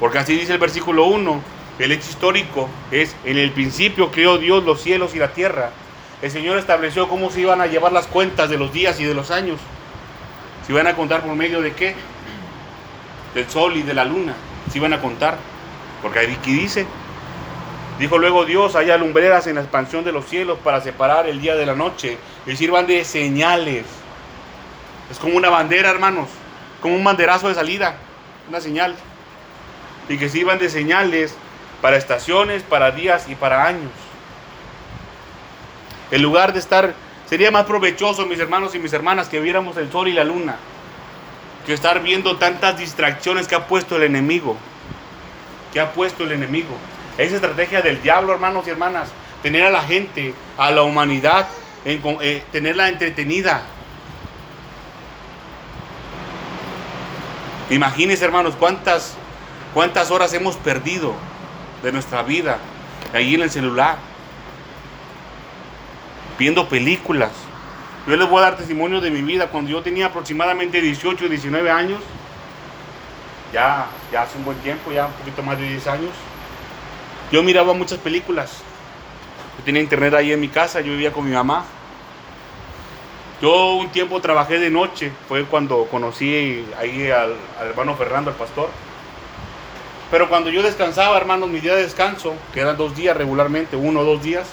porque 0.00 0.18
así 0.18 0.34
dice 0.34 0.52
el 0.52 0.58
versículo 0.58 1.06
1, 1.06 1.42
el 1.78 1.92
hecho 1.92 2.08
histórico 2.10 2.68
es, 2.90 3.16
en 3.24 3.38
el 3.38 3.50
principio 3.50 4.10
creó 4.10 4.38
Dios 4.38 4.64
los 4.64 4.80
cielos 4.80 5.14
y 5.14 5.18
la 5.18 5.32
tierra 5.32 5.70
el 6.24 6.30
Señor 6.30 6.56
estableció 6.56 7.06
cómo 7.06 7.30
se 7.30 7.42
iban 7.42 7.60
a 7.60 7.66
llevar 7.66 7.92
las 7.92 8.06
cuentas 8.06 8.48
de 8.48 8.56
los 8.56 8.72
días 8.72 8.98
y 8.98 9.04
de 9.04 9.12
los 9.12 9.30
años. 9.30 9.58
Se 10.66 10.72
iban 10.72 10.86
a 10.86 10.96
contar 10.96 11.22
por 11.22 11.34
medio 11.34 11.60
de 11.60 11.72
qué? 11.72 11.94
Del 13.34 13.46
sol 13.50 13.76
y 13.76 13.82
de 13.82 13.92
la 13.92 14.06
luna. 14.06 14.34
Se 14.72 14.78
iban 14.78 14.94
a 14.94 15.02
contar. 15.02 15.36
Porque 16.00 16.20
aquí 16.20 16.52
dice, 16.52 16.86
dijo 17.98 18.16
luego 18.16 18.46
Dios, 18.46 18.74
haya 18.74 18.96
lumbreras 18.96 19.46
en 19.48 19.56
la 19.56 19.60
expansión 19.60 20.02
de 20.02 20.12
los 20.12 20.24
cielos 20.24 20.58
para 20.64 20.80
separar 20.80 21.28
el 21.28 21.42
día 21.42 21.56
de 21.56 21.66
la 21.66 21.74
noche 21.74 22.16
y 22.46 22.56
sirvan 22.56 22.86
de 22.86 23.04
señales. 23.04 23.84
Es 25.10 25.18
como 25.18 25.36
una 25.36 25.50
bandera, 25.50 25.90
hermanos, 25.90 26.28
como 26.80 26.96
un 26.96 27.04
banderazo 27.04 27.48
de 27.48 27.54
salida, 27.54 27.96
una 28.48 28.60
señal. 28.60 28.94
Y 30.08 30.18
que 30.18 30.28
sirvan 30.28 30.58
de 30.58 30.68
señales 30.68 31.34
para 31.80 31.96
estaciones, 31.96 32.62
para 32.62 32.90
días 32.90 33.28
y 33.28 33.34
para 33.34 33.66
años. 33.66 33.90
En 36.10 36.22
lugar 36.22 36.52
de 36.52 36.58
estar, 36.58 36.94
sería 37.28 37.50
más 37.50 37.64
provechoso, 37.64 38.26
mis 38.26 38.38
hermanos 38.38 38.74
y 38.74 38.78
mis 38.78 38.92
hermanas, 38.92 39.28
que 39.28 39.40
viéramos 39.40 39.76
el 39.76 39.90
sol 39.90 40.08
y 40.08 40.12
la 40.12 40.24
luna, 40.24 40.56
que 41.66 41.72
estar 41.72 42.02
viendo 42.02 42.36
tantas 42.36 42.78
distracciones 42.78 43.48
que 43.48 43.54
ha 43.54 43.66
puesto 43.66 43.96
el 43.96 44.04
enemigo. 44.04 44.56
Que 45.72 45.80
ha 45.80 45.92
puesto 45.92 46.24
el 46.24 46.32
enemigo. 46.32 46.76
Esa 47.18 47.36
estrategia 47.36 47.80
del 47.82 48.02
diablo, 48.02 48.32
hermanos 48.32 48.66
y 48.66 48.70
hermanas, 48.70 49.08
tener 49.42 49.64
a 49.64 49.70
la 49.70 49.82
gente, 49.82 50.34
a 50.56 50.70
la 50.70 50.82
humanidad, 50.82 51.48
eh, 51.84 52.42
tenerla 52.50 52.88
entretenida. 52.88 53.62
Imagínense, 57.74 58.24
hermanos, 58.24 58.54
cuántas, 58.56 59.14
cuántas 59.74 60.12
horas 60.12 60.32
hemos 60.32 60.54
perdido 60.54 61.12
de 61.82 61.90
nuestra 61.90 62.22
vida 62.22 62.58
ahí 63.12 63.34
en 63.34 63.42
el 63.42 63.50
celular 63.50 63.96
viendo 66.38 66.68
películas. 66.68 67.32
Yo 68.06 68.16
les 68.16 68.30
voy 68.30 68.38
a 68.38 68.42
dar 68.42 68.56
testimonio 68.56 69.00
de 69.00 69.10
mi 69.10 69.22
vida. 69.22 69.48
Cuando 69.48 69.72
yo 69.72 69.82
tenía 69.82 70.06
aproximadamente 70.06 70.80
18, 70.80 71.28
19 71.28 71.68
años, 71.68 72.00
ya, 73.52 73.86
ya 74.12 74.22
hace 74.22 74.38
un 74.38 74.44
buen 74.44 74.58
tiempo, 74.58 74.92
ya 74.92 75.06
un 75.06 75.12
poquito 75.14 75.42
más 75.42 75.58
de 75.58 75.68
10 75.68 75.86
años, 75.88 76.10
yo 77.32 77.42
miraba 77.42 77.74
muchas 77.74 77.98
películas. 77.98 78.62
Yo 79.58 79.64
tenía 79.64 79.82
internet 79.82 80.14
ahí 80.14 80.32
en 80.32 80.38
mi 80.38 80.48
casa, 80.48 80.80
yo 80.80 80.92
vivía 80.92 81.12
con 81.12 81.24
mi 81.24 81.32
mamá. 81.32 81.64
Yo 83.40 83.74
un 83.74 83.90
tiempo 83.90 84.20
trabajé 84.20 84.58
de 84.58 84.70
noche, 84.70 85.12
fue 85.28 85.44
cuando 85.44 85.86
conocí 85.86 86.64
ahí 86.78 87.10
al, 87.10 87.34
al 87.60 87.68
hermano 87.68 87.96
Fernando, 87.96 88.30
el 88.30 88.36
pastor. 88.36 88.68
Pero 90.10 90.28
cuando 90.28 90.50
yo 90.50 90.62
descansaba, 90.62 91.16
hermanos, 91.16 91.48
mi 91.48 91.60
día 91.60 91.74
de 91.74 91.82
descanso, 91.82 92.34
que 92.52 92.60
eran 92.60 92.76
dos 92.76 92.94
días 92.94 93.16
regularmente, 93.16 93.76
uno 93.76 94.00
o 94.00 94.04
dos 94.04 94.22
días, 94.22 94.48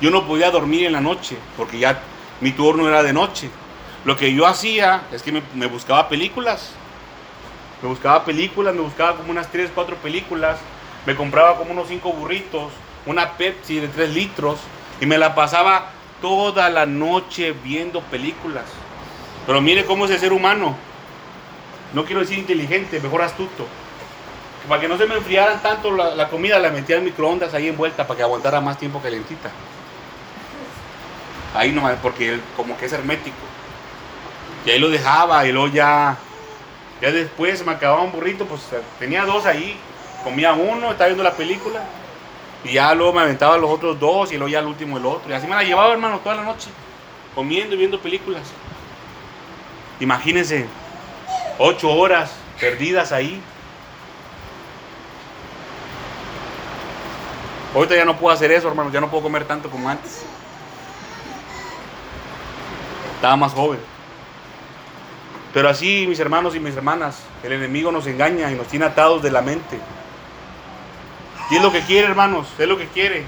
yo 0.00 0.10
no 0.10 0.26
podía 0.26 0.50
dormir 0.50 0.86
en 0.86 0.92
la 0.92 1.00
noche 1.00 1.36
porque 1.56 1.78
ya 1.78 2.00
mi 2.40 2.52
turno 2.52 2.86
era 2.88 3.02
de 3.02 3.12
noche. 3.12 3.48
Lo 4.04 4.16
que 4.16 4.32
yo 4.34 4.46
hacía 4.46 5.02
es 5.10 5.22
que 5.22 5.32
me, 5.32 5.66
buscaba 5.66 6.08
películas. 6.08 6.72
Me 7.82 7.88
buscaba 7.88 8.24
películas, 8.24 8.74
me 8.74 8.82
buscaba 8.82 9.16
como 9.16 9.30
unas 9.30 9.50
3, 9.50 9.70
4 9.74 9.96
películas. 9.96 10.58
Me 11.06 11.16
compraba 11.16 11.56
como 11.56 11.72
unos 11.72 11.88
5 11.88 12.12
burritos, 12.12 12.72
una 13.06 13.32
Pepsi 13.32 13.80
de 13.80 13.88
3 13.88 14.10
litros 14.10 14.58
y 15.00 15.06
me 15.06 15.18
la 15.18 15.34
pasaba 15.34 15.90
toda 16.20 16.70
la 16.70 16.86
noche 16.86 17.52
viendo 17.52 18.00
películas. 18.00 18.64
Pero 19.46 19.60
mire 19.60 19.84
cómo 19.84 20.04
es 20.04 20.10
el 20.10 20.18
ser 20.18 20.32
humano. 20.32 20.76
No 21.94 22.04
quiero 22.04 22.20
decir 22.20 22.38
inteligente, 22.38 23.00
mejor 23.00 23.22
astuto. 23.22 23.66
Para 24.68 24.80
que 24.80 24.88
no 24.88 24.98
se 24.98 25.06
me 25.06 25.14
enfriaran 25.14 25.62
tanto 25.62 25.92
la, 25.92 26.28
comida, 26.28 26.58
la 26.58 26.70
metía 26.70 26.96
en 26.96 27.04
microondas 27.04 27.54
ahí 27.54 27.68
envuelta 27.68 28.06
para 28.06 28.16
que 28.16 28.22
aguantara 28.24 28.60
más 28.60 28.78
tiempo 28.78 29.00
calentita. 29.00 29.50
Ahí 31.54 31.70
nomás, 31.70 31.96
porque 32.02 32.40
como 32.56 32.76
que 32.76 32.86
es 32.86 32.92
hermético. 32.92 33.36
Y 34.64 34.70
ahí 34.70 34.78
lo 34.80 34.90
dejaba 34.90 35.46
y 35.46 35.52
luego 35.52 35.68
ya, 35.68 36.16
ya 37.00 37.12
después 37.12 37.64
me 37.64 37.72
acababa 37.72 38.02
un 38.02 38.10
burrito, 38.10 38.44
pues 38.46 38.62
tenía 38.98 39.24
dos 39.24 39.46
ahí. 39.46 39.78
Comía 40.24 40.54
uno, 40.54 40.90
estaba 40.90 41.06
viendo 41.06 41.22
la 41.22 41.34
película. 41.34 41.84
Y 42.66 42.72
ya 42.72 42.92
luego 42.96 43.12
me 43.12 43.20
aventaba 43.20 43.56
los 43.56 43.70
otros 43.70 44.00
dos 44.00 44.32
y 44.32 44.36
luego 44.36 44.48
ya 44.48 44.58
el 44.58 44.66
último 44.66 44.98
el 44.98 45.06
otro. 45.06 45.30
Y 45.30 45.32
así 45.32 45.46
me 45.46 45.54
la 45.54 45.62
llevaba, 45.62 45.92
hermano, 45.92 46.18
toda 46.18 46.34
la 46.34 46.42
noche. 46.42 46.68
Comiendo 47.32 47.76
y 47.76 47.78
viendo 47.78 48.00
películas. 48.00 48.42
Imagínense, 50.00 50.66
ocho 51.58 51.92
horas 51.92 52.32
perdidas 52.58 53.12
ahí. 53.12 53.40
Ahorita 57.72 57.94
ya 57.94 58.04
no 58.04 58.16
puedo 58.16 58.34
hacer 58.34 58.50
eso, 58.50 58.66
hermano. 58.66 58.90
Ya 58.90 59.00
no 59.00 59.10
puedo 59.10 59.22
comer 59.22 59.44
tanto 59.44 59.70
como 59.70 59.88
antes. 59.88 60.24
Estaba 63.14 63.36
más 63.36 63.52
joven. 63.52 63.78
Pero 65.54 65.68
así, 65.68 66.06
mis 66.08 66.18
hermanos 66.18 66.56
y 66.56 66.60
mis 66.60 66.74
hermanas, 66.74 67.22
el 67.44 67.52
enemigo 67.52 67.92
nos 67.92 68.08
engaña 68.08 68.50
y 68.50 68.56
nos 68.56 68.66
tiene 68.66 68.86
atados 68.86 69.22
de 69.22 69.30
la 69.30 69.40
mente. 69.40 69.78
Y 71.50 71.56
es 71.56 71.62
lo 71.62 71.72
que 71.72 71.80
quiere, 71.82 72.08
hermanos, 72.08 72.48
es 72.58 72.68
lo 72.68 72.76
que 72.76 72.86
quiere. 72.86 73.24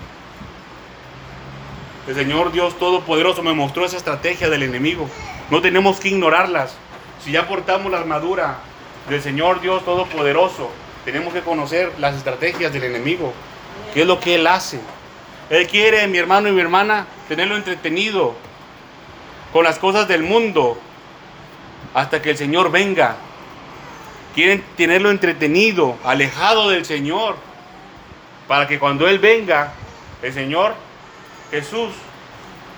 El 2.09 2.15
Señor 2.15 2.53
Dios 2.53 2.79
Todopoderoso 2.79 3.43
me 3.43 3.53
mostró 3.53 3.85
esa 3.85 3.97
estrategia 3.97 4.49
del 4.49 4.63
enemigo. 4.63 5.09
No 5.51 5.61
tenemos 5.61 6.01
que 6.01 6.09
ignorarlas. 6.09 6.75
Si 7.23 7.33
ya 7.33 7.47
portamos 7.47 7.93
la 7.93 7.99
armadura 7.99 8.59
del 9.09 9.23
Señor 9.23 9.61
Dios 9.61 9.85
Todopoderoso, 9.85 10.71
tenemos 11.05 11.33
que 11.33 11.43
conocer 11.43 11.93
las 11.99 12.17
estrategias 12.17 12.73
del 12.73 12.85
enemigo. 12.85 13.33
¿Qué 13.95 14.03
es 14.03 14.07
lo 14.07 14.21
que 14.21 14.35
Él 14.37 14.47
hace? 14.47 14.81
Él 15.51 15.67
quiere, 15.67 16.07
mi 16.09 16.19
hermano 16.19 16.49
y 16.49 16.53
mi 16.53 16.61
hermana, 16.61 17.07
tenerlo 17.29 17.57
entretenido, 17.57 18.35
con 19.53 19.65
las 19.65 19.79
cosas 19.79 20.09
del 20.09 20.23
mundo 20.23 20.79
hasta 21.95 22.21
que 22.21 22.31
el 22.31 22.37
Señor 22.37 22.71
venga. 22.71 23.17
Quieren 24.35 24.63
tenerlo 24.77 25.11
entretenido, 25.11 25.97
alejado 26.05 26.69
del 26.69 26.85
Señor, 26.85 27.37
para 28.49 28.67
que 28.67 28.79
cuando 28.79 29.07
Él 29.07 29.19
venga 29.19 29.75
el 30.23 30.33
Señor 30.33 30.75
Jesús, 31.51 31.91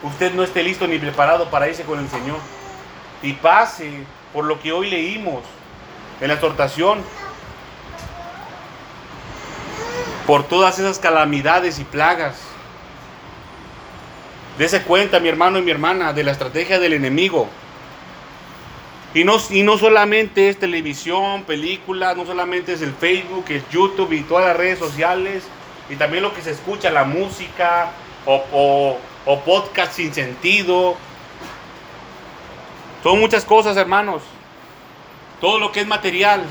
usted 0.02 0.34
no 0.34 0.42
esté 0.42 0.62
listo 0.62 0.86
ni 0.86 0.98
preparado 0.98 1.48
para 1.48 1.68
irse 1.68 1.84
con 1.84 1.98
el 2.00 2.08
Señor. 2.08 2.38
Y 3.22 3.34
pase 3.34 4.04
por 4.32 4.44
lo 4.44 4.60
que 4.60 4.72
hoy 4.72 4.90
leímos 4.90 5.42
en 6.20 6.28
la 6.28 6.34
exhortación, 6.34 7.02
por 10.26 10.44
todas 10.44 10.78
esas 10.78 10.98
calamidades 10.98 11.78
y 11.78 11.84
plagas. 11.84 12.40
Dese 14.58 14.82
cuenta, 14.82 15.20
mi 15.20 15.28
hermano 15.28 15.58
y 15.58 15.62
mi 15.62 15.70
hermana, 15.70 16.12
de 16.12 16.22
la 16.22 16.32
estrategia 16.32 16.78
del 16.78 16.92
enemigo. 16.92 17.48
Y 19.12 19.24
no, 19.24 19.38
y 19.50 19.62
no 19.62 19.76
solamente 19.76 20.48
es 20.48 20.58
televisión, 20.58 21.42
películas, 21.42 22.16
no 22.16 22.24
solamente 22.26 22.74
es 22.74 22.82
el 22.82 22.92
Facebook, 22.92 23.46
es 23.48 23.68
YouTube 23.70 24.12
y 24.12 24.22
todas 24.22 24.46
las 24.46 24.56
redes 24.56 24.78
sociales, 24.78 25.44
y 25.90 25.96
también 25.96 26.22
lo 26.22 26.32
que 26.32 26.40
se 26.40 26.52
escucha, 26.52 26.90
la 26.90 27.04
música 27.04 27.90
o, 28.24 28.96
o 29.26 29.40
podcast 29.40 29.92
sin 29.92 30.14
sentido. 30.14 30.96
Son 33.02 33.18
muchas 33.18 33.44
cosas, 33.44 33.76
hermanos. 33.76 34.22
Todo 35.40 35.58
lo 35.58 35.72
que 35.72 35.80
es 35.80 35.86
material. 35.86 36.44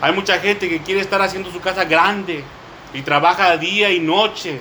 Hay 0.00 0.12
mucha 0.12 0.38
gente 0.40 0.68
que 0.68 0.80
quiere 0.80 1.00
estar 1.00 1.22
haciendo 1.22 1.52
su 1.52 1.60
casa 1.60 1.84
grande 1.84 2.44
y 2.92 3.02
trabaja 3.02 3.56
día 3.56 3.90
y 3.90 4.00
noche. 4.00 4.60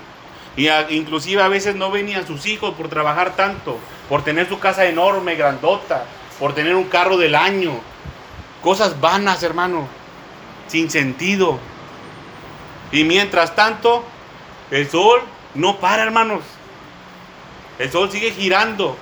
Y 0.55 0.69
inclusive 0.89 1.41
a 1.41 1.47
veces 1.47 1.75
no 1.75 1.89
venían 1.89 2.27
sus 2.27 2.45
hijos 2.45 2.75
por 2.75 2.89
trabajar 2.89 3.35
tanto, 3.35 3.77
por 4.09 4.23
tener 4.23 4.47
su 4.47 4.59
casa 4.59 4.85
enorme, 4.85 5.35
grandota, 5.35 6.05
por 6.39 6.53
tener 6.53 6.75
un 6.75 6.83
carro 6.83 7.17
del 7.17 7.35
año. 7.35 7.71
Cosas 8.61 8.99
vanas, 8.99 9.41
hermano, 9.41 9.87
sin 10.67 10.89
sentido. 10.89 11.57
Y 12.91 13.03
mientras 13.03 13.55
tanto, 13.55 14.03
el 14.69 14.89
sol 14.89 15.21
no 15.55 15.77
para, 15.77 16.03
hermanos. 16.03 16.41
El 17.79 17.91
sol 17.91 18.11
sigue 18.11 18.31
girando. 18.31 18.97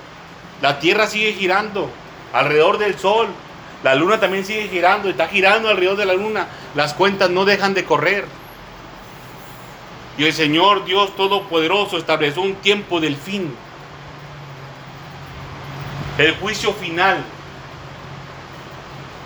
La 0.62 0.78
tierra 0.78 1.06
sigue 1.06 1.32
girando 1.32 1.90
alrededor 2.32 2.78
del 2.78 2.98
sol. 2.98 3.28
La 3.82 3.94
luna 3.94 4.20
también 4.20 4.44
sigue 4.44 4.68
girando, 4.68 5.08
está 5.08 5.28
girando 5.28 5.68
alrededor 5.68 5.96
de 5.96 6.06
la 6.06 6.14
luna. 6.14 6.48
Las 6.74 6.94
cuentas 6.94 7.30
no 7.30 7.44
dejan 7.44 7.74
de 7.74 7.84
correr. 7.84 8.26
Y 10.18 10.24
el 10.24 10.32
Señor 10.32 10.84
Dios 10.84 11.16
Todopoderoso 11.16 11.96
estableció 11.96 12.42
un 12.42 12.56
tiempo 12.56 13.00
del 13.00 13.16
fin. 13.16 13.54
El 16.18 16.36
juicio 16.36 16.74
final. 16.74 17.24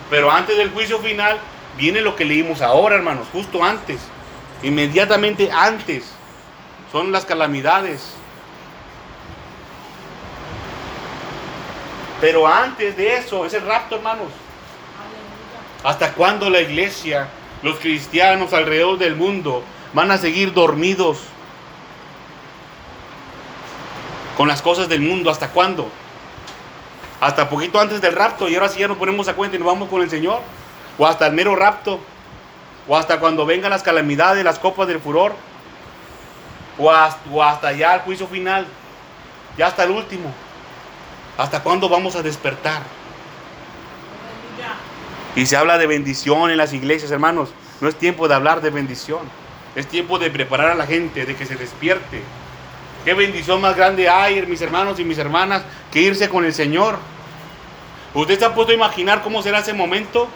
Pero 0.08 0.30
antes 0.30 0.56
del 0.56 0.70
juicio 0.70 1.00
final 1.00 1.38
viene 1.76 2.00
lo 2.00 2.14
que 2.14 2.24
leímos 2.24 2.62
ahora, 2.62 2.94
hermanos, 2.94 3.26
justo 3.32 3.64
antes. 3.64 3.98
Inmediatamente 4.64 5.52
antes. 5.52 6.04
Son 6.90 7.12
las 7.12 7.24
calamidades. 7.24 8.14
Pero 12.20 12.46
antes 12.46 12.96
de 12.96 13.16
eso, 13.16 13.44
es 13.44 13.52
el 13.52 13.66
rapto, 13.66 13.96
hermanos. 13.96 14.28
¿Hasta 15.82 16.14
cuándo 16.14 16.48
la 16.48 16.62
iglesia, 16.62 17.28
los 17.62 17.78
cristianos 17.78 18.54
alrededor 18.54 18.96
del 18.96 19.16
mundo 19.16 19.62
van 19.92 20.10
a 20.10 20.16
seguir 20.16 20.54
dormidos 20.54 21.18
con 24.38 24.48
las 24.48 24.62
cosas 24.62 24.88
del 24.88 25.02
mundo? 25.02 25.30
¿Hasta 25.30 25.50
cuándo? 25.50 25.90
Hasta 27.20 27.50
poquito 27.50 27.78
antes 27.78 28.00
del 28.00 28.14
rapto 28.14 28.48
y 28.48 28.54
ahora 28.54 28.70
sí 28.70 28.80
ya 28.80 28.88
nos 28.88 28.96
ponemos 28.96 29.28
a 29.28 29.34
cuenta 29.34 29.56
y 29.56 29.58
nos 29.58 29.66
vamos 29.66 29.90
con 29.90 30.00
el 30.00 30.08
Señor. 30.08 30.40
O 30.96 31.06
hasta 31.06 31.26
el 31.26 31.34
mero 31.34 31.54
rapto. 31.54 32.00
O 32.88 32.96
hasta 32.96 33.18
cuando 33.18 33.46
vengan 33.46 33.70
las 33.70 33.82
calamidades, 33.82 34.44
las 34.44 34.58
copas 34.58 34.86
del 34.88 35.00
furor. 35.00 35.34
O 36.78 36.90
hasta, 36.90 37.30
o 37.30 37.42
hasta 37.42 37.72
ya 37.72 37.94
el 37.94 38.00
juicio 38.00 38.26
final. 38.26 38.66
Ya 39.56 39.68
hasta 39.68 39.84
el 39.84 39.90
último. 39.90 40.32
¿Hasta 41.38 41.62
cuándo 41.62 41.88
vamos 41.88 42.16
a 42.16 42.22
despertar? 42.22 42.82
Y 45.36 45.46
se 45.46 45.56
habla 45.56 45.78
de 45.78 45.86
bendición 45.86 46.50
en 46.50 46.56
las 46.56 46.72
iglesias, 46.72 47.10
hermanos. 47.10 47.50
No 47.80 47.88
es 47.88 47.96
tiempo 47.96 48.28
de 48.28 48.34
hablar 48.34 48.60
de 48.60 48.70
bendición. 48.70 49.20
Es 49.74 49.88
tiempo 49.88 50.18
de 50.18 50.30
preparar 50.30 50.70
a 50.70 50.74
la 50.74 50.86
gente, 50.86 51.26
de 51.26 51.34
que 51.34 51.46
se 51.46 51.56
despierte. 51.56 52.22
Qué 53.04 53.14
bendición 53.14 53.60
más 53.60 53.76
grande 53.76 54.08
hay, 54.08 54.40
mis 54.46 54.62
hermanos 54.62 55.00
y 55.00 55.04
mis 55.04 55.18
hermanas, 55.18 55.62
que 55.92 56.00
irse 56.00 56.28
con 56.28 56.44
el 56.44 56.54
Señor. 56.54 56.98
¿Usted 58.14 58.38
se 58.38 58.44
ha 58.44 58.54
puesto 58.54 58.70
a 58.70 58.76
imaginar 58.76 59.22
cómo 59.22 59.42
será 59.42 59.58
ese 59.58 59.72
momento? 59.72 60.28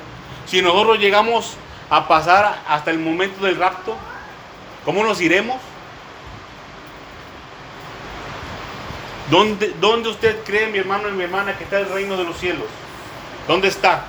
Si 0.47 0.61
nosotros 0.61 0.99
llegamos 0.99 1.57
a 1.91 2.07
pasar 2.07 2.61
hasta 2.69 2.91
el 2.91 2.99
momento 2.99 3.45
del 3.45 3.57
rapto, 3.57 3.97
¿cómo 4.85 5.05
nos 5.05 5.21
iremos? 5.21 5.57
¿Dónde, 9.31 9.75
¿Dónde 9.81 10.09
usted 10.09 10.43
cree, 10.45 10.69
mi 10.69 10.79
hermano 10.79 11.09
y 11.09 11.13
mi 11.13 11.25
hermana, 11.25 11.57
que 11.57 11.65
está 11.65 11.79
el 11.79 11.89
reino 11.89 12.17
de 12.17 12.25
los 12.25 12.39
cielos? 12.39 12.67
¿Dónde 13.47 13.69
está? 13.69 14.05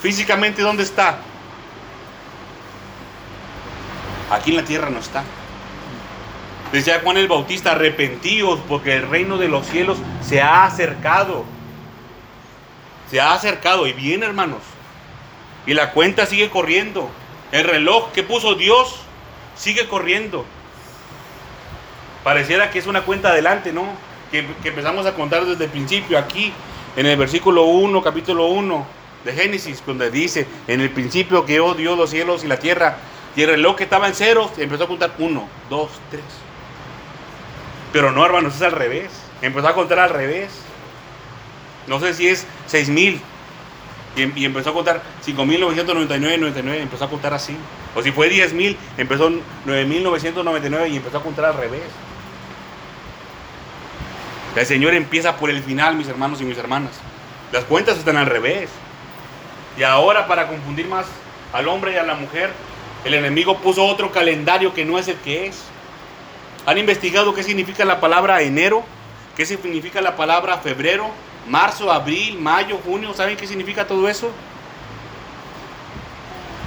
Físicamente, 0.00 0.62
¿dónde 0.62 0.84
está? 0.84 1.18
Aquí 4.30 4.50
en 4.50 4.56
la 4.56 4.64
tierra 4.64 4.90
no 4.90 4.98
está. 4.98 5.24
Decía 6.72 7.00
Juan 7.02 7.16
el 7.16 7.28
Bautista, 7.28 7.72
arrepentidos 7.72 8.60
porque 8.68 8.96
el 8.96 9.08
reino 9.08 9.38
de 9.38 9.48
los 9.48 9.66
cielos 9.66 9.98
se 10.20 10.40
ha 10.42 10.64
acercado. 10.64 11.44
Se 13.10 13.20
ha 13.20 13.34
acercado 13.34 13.86
y 13.86 13.92
viene, 13.92 14.26
hermanos. 14.26 14.60
Y 15.66 15.74
la 15.74 15.92
cuenta 15.92 16.26
sigue 16.26 16.48
corriendo. 16.50 17.10
El 17.52 17.64
reloj 17.64 18.12
que 18.12 18.22
puso 18.22 18.54
Dios 18.54 18.96
sigue 19.56 19.88
corriendo. 19.88 20.44
Pareciera 22.24 22.70
que 22.70 22.78
es 22.78 22.86
una 22.86 23.02
cuenta 23.02 23.28
adelante, 23.28 23.72
¿no? 23.72 23.86
Que, 24.30 24.46
empezamos 24.64 25.06
a 25.06 25.14
contar 25.14 25.44
desde 25.44 25.64
el 25.64 25.70
principio, 25.70 26.18
aquí, 26.18 26.52
en 26.96 27.06
el 27.06 27.16
versículo 27.16 27.64
1, 27.64 28.02
capítulo 28.02 28.46
1 28.46 28.86
de 29.24 29.32
Génesis, 29.32 29.82
donde 29.86 30.10
dice, 30.10 30.46
en 30.66 30.80
el 30.80 30.90
principio 30.90 31.44
creó 31.44 31.74
Dios 31.74 31.96
los 31.96 32.10
cielos 32.10 32.44
y 32.44 32.48
la 32.48 32.58
tierra, 32.58 32.96
y 33.36 33.42
el 33.42 33.50
reloj 33.50 33.76
que 33.76 33.84
estaba 33.84 34.08
en 34.08 34.14
cero 34.14 34.50
empezó 34.56 34.84
a 34.84 34.88
contar 34.88 35.12
1, 35.18 35.48
2, 35.70 35.90
3. 36.10 36.22
Pero 37.92 38.12
no, 38.12 38.24
hermanos, 38.24 38.56
es 38.56 38.62
al 38.62 38.72
revés. 38.72 39.10
Empezó 39.42 39.68
a 39.68 39.74
contar 39.74 39.98
al 39.98 40.10
revés. 40.10 40.50
No 41.86 42.00
sé 42.00 42.14
si 42.14 42.28
es 42.28 42.46
6000. 42.66 43.20
Y, 44.16 44.40
y 44.40 44.44
empezó 44.44 44.70
a 44.70 44.74
contar 44.74 45.02
5.999, 45.24 46.38
99, 46.38 46.82
empezó 46.82 47.04
a 47.04 47.10
contar 47.10 47.34
así. 47.34 47.56
O 47.94 48.02
si 48.02 48.12
fue 48.12 48.30
10.000, 48.30 48.76
empezó 48.96 49.30
9.999 49.66 50.90
y 50.90 50.96
empezó 50.96 51.18
a 51.18 51.22
contar 51.22 51.44
al 51.44 51.54
revés. 51.54 51.82
El 54.56 54.64
Señor 54.64 54.94
empieza 54.94 55.36
por 55.36 55.50
el 55.50 55.62
final, 55.62 55.96
mis 55.96 56.08
hermanos 56.08 56.40
y 56.40 56.44
mis 56.44 56.56
hermanas. 56.56 56.92
Las 57.52 57.64
cuentas 57.64 57.98
están 57.98 58.16
al 58.16 58.26
revés. 58.26 58.70
Y 59.78 59.82
ahora 59.82 60.26
para 60.26 60.48
confundir 60.48 60.86
más 60.86 61.06
al 61.52 61.68
hombre 61.68 61.92
y 61.92 61.96
a 61.96 62.02
la 62.02 62.14
mujer, 62.14 62.50
el 63.04 63.14
enemigo 63.14 63.58
puso 63.58 63.84
otro 63.84 64.10
calendario 64.10 64.72
que 64.72 64.86
no 64.86 64.98
es 64.98 65.08
el 65.08 65.16
que 65.16 65.46
es. 65.46 65.62
¿Han 66.64 66.78
investigado 66.78 67.34
qué 67.34 67.42
significa 67.42 67.84
la 67.84 68.00
palabra 68.00 68.40
enero? 68.40 68.82
¿Qué 69.36 69.44
significa 69.44 70.00
la 70.00 70.16
palabra 70.16 70.58
febrero? 70.58 71.10
Marzo, 71.48 71.92
abril, 71.92 72.38
mayo, 72.38 72.78
junio. 72.84 73.14
¿Saben 73.14 73.36
qué 73.36 73.46
significa 73.46 73.86
todo 73.86 74.08
eso? 74.08 74.30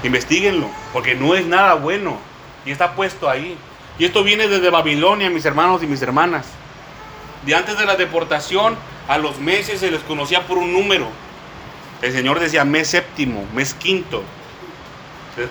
Investíguenlo, 0.04 0.70
porque 0.94 1.16
no 1.16 1.36
es 1.36 1.46
nada 1.46 1.76
bueno. 1.76 2.18
Y 2.66 2.72
está 2.72 2.96
puesto 2.96 3.30
ahí. 3.30 3.58
Y 3.98 4.06
esto 4.06 4.24
viene 4.24 4.48
desde 4.48 4.70
Babilonia, 4.70 5.30
mis 5.30 5.46
hermanos 5.46 5.84
y 5.84 5.88
mis 5.88 6.02
hermanas 6.02 6.46
de 7.46 7.56
antes 7.56 7.78
de 7.78 7.86
la 7.86 7.96
deportación, 7.96 8.76
a 9.08 9.18
los 9.18 9.40
meses 9.40 9.80
se 9.80 9.92
les 9.92 10.02
conocía 10.02 10.46
por 10.46 10.58
un 10.58 10.74
número. 10.74 11.08
El 12.02 12.12
Señor 12.12 12.40
decía 12.40 12.66
mes 12.66 12.90
séptimo, 12.90 13.46
mes 13.54 13.74
quinto. 13.74 14.24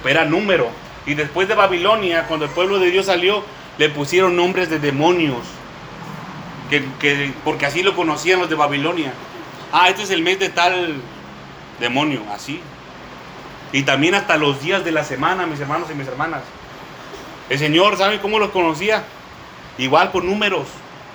Era 0.04 0.24
número. 0.24 0.68
Y 1.06 1.14
después 1.14 1.48
de 1.48 1.54
Babilonia, 1.54 2.26
cuando 2.26 2.46
el 2.46 2.50
pueblo 2.50 2.78
de 2.78 2.90
Dios 2.90 3.06
salió, 3.06 3.42
le 3.78 3.88
pusieron 3.88 4.36
nombres 4.36 4.68
de 4.68 4.78
demonios. 4.78 5.46
Que, 6.70 7.32
porque 7.44 7.66
así 7.66 7.82
lo 7.82 7.96
conocían 7.96 8.40
los 8.40 8.48
de 8.48 8.54
Babilonia. 8.54 9.12
Ah, 9.72 9.88
este 9.88 10.02
es 10.02 10.10
el 10.10 10.22
mes 10.22 10.38
de 10.38 10.48
tal 10.50 11.00
demonio, 11.80 12.22
así. 12.32 12.60
Y 13.72 13.82
también 13.82 14.14
hasta 14.14 14.36
los 14.36 14.62
días 14.62 14.84
de 14.84 14.92
la 14.92 15.04
semana, 15.04 15.46
mis 15.46 15.60
hermanos 15.60 15.88
y 15.90 15.94
mis 15.94 16.08
hermanas. 16.08 16.42
El 17.48 17.58
Señor, 17.58 17.96
¿saben 17.96 18.18
cómo 18.18 18.38
los 18.38 18.50
conocía? 18.50 19.04
Igual 19.78 20.10
con 20.10 20.26
números 20.26 20.66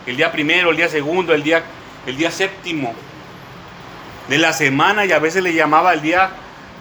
el 0.06 0.18
día 0.18 0.32
primero, 0.32 0.72
el 0.72 0.78
día 0.78 0.90
segundo, 0.90 1.34
el 1.34 1.44
día, 1.44 1.64
el 2.06 2.18
día 2.18 2.32
séptimo 2.32 2.94
de 4.28 4.38
la 4.38 4.54
semana 4.54 5.06
y 5.06 5.12
a 5.12 5.20
veces 5.20 5.44
le 5.44 5.54
llamaba 5.54 5.94
el 5.94 6.02
día, 6.02 6.32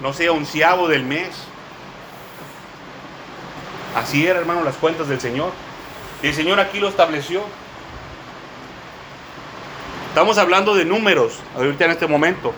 no 0.00 0.12
sé, 0.12 0.28
onceavo 0.28 0.88
del 0.88 1.04
mes. 1.04 1.28
Así 3.94 4.26
era, 4.26 4.40
hermano, 4.40 4.62
las 4.64 4.76
cuentas 4.76 5.08
del 5.08 5.20
Señor. 5.20 5.52
El 6.22 6.34
Señor 6.34 6.58
aquí 6.60 6.80
lo 6.80 6.88
estableció. 6.88 7.42
Estamos 10.12 10.36
hablando 10.36 10.74
de 10.74 10.84
números, 10.84 11.38
ahorita 11.56 11.86
en 11.86 11.92
este 11.92 12.06
momento. 12.06 12.52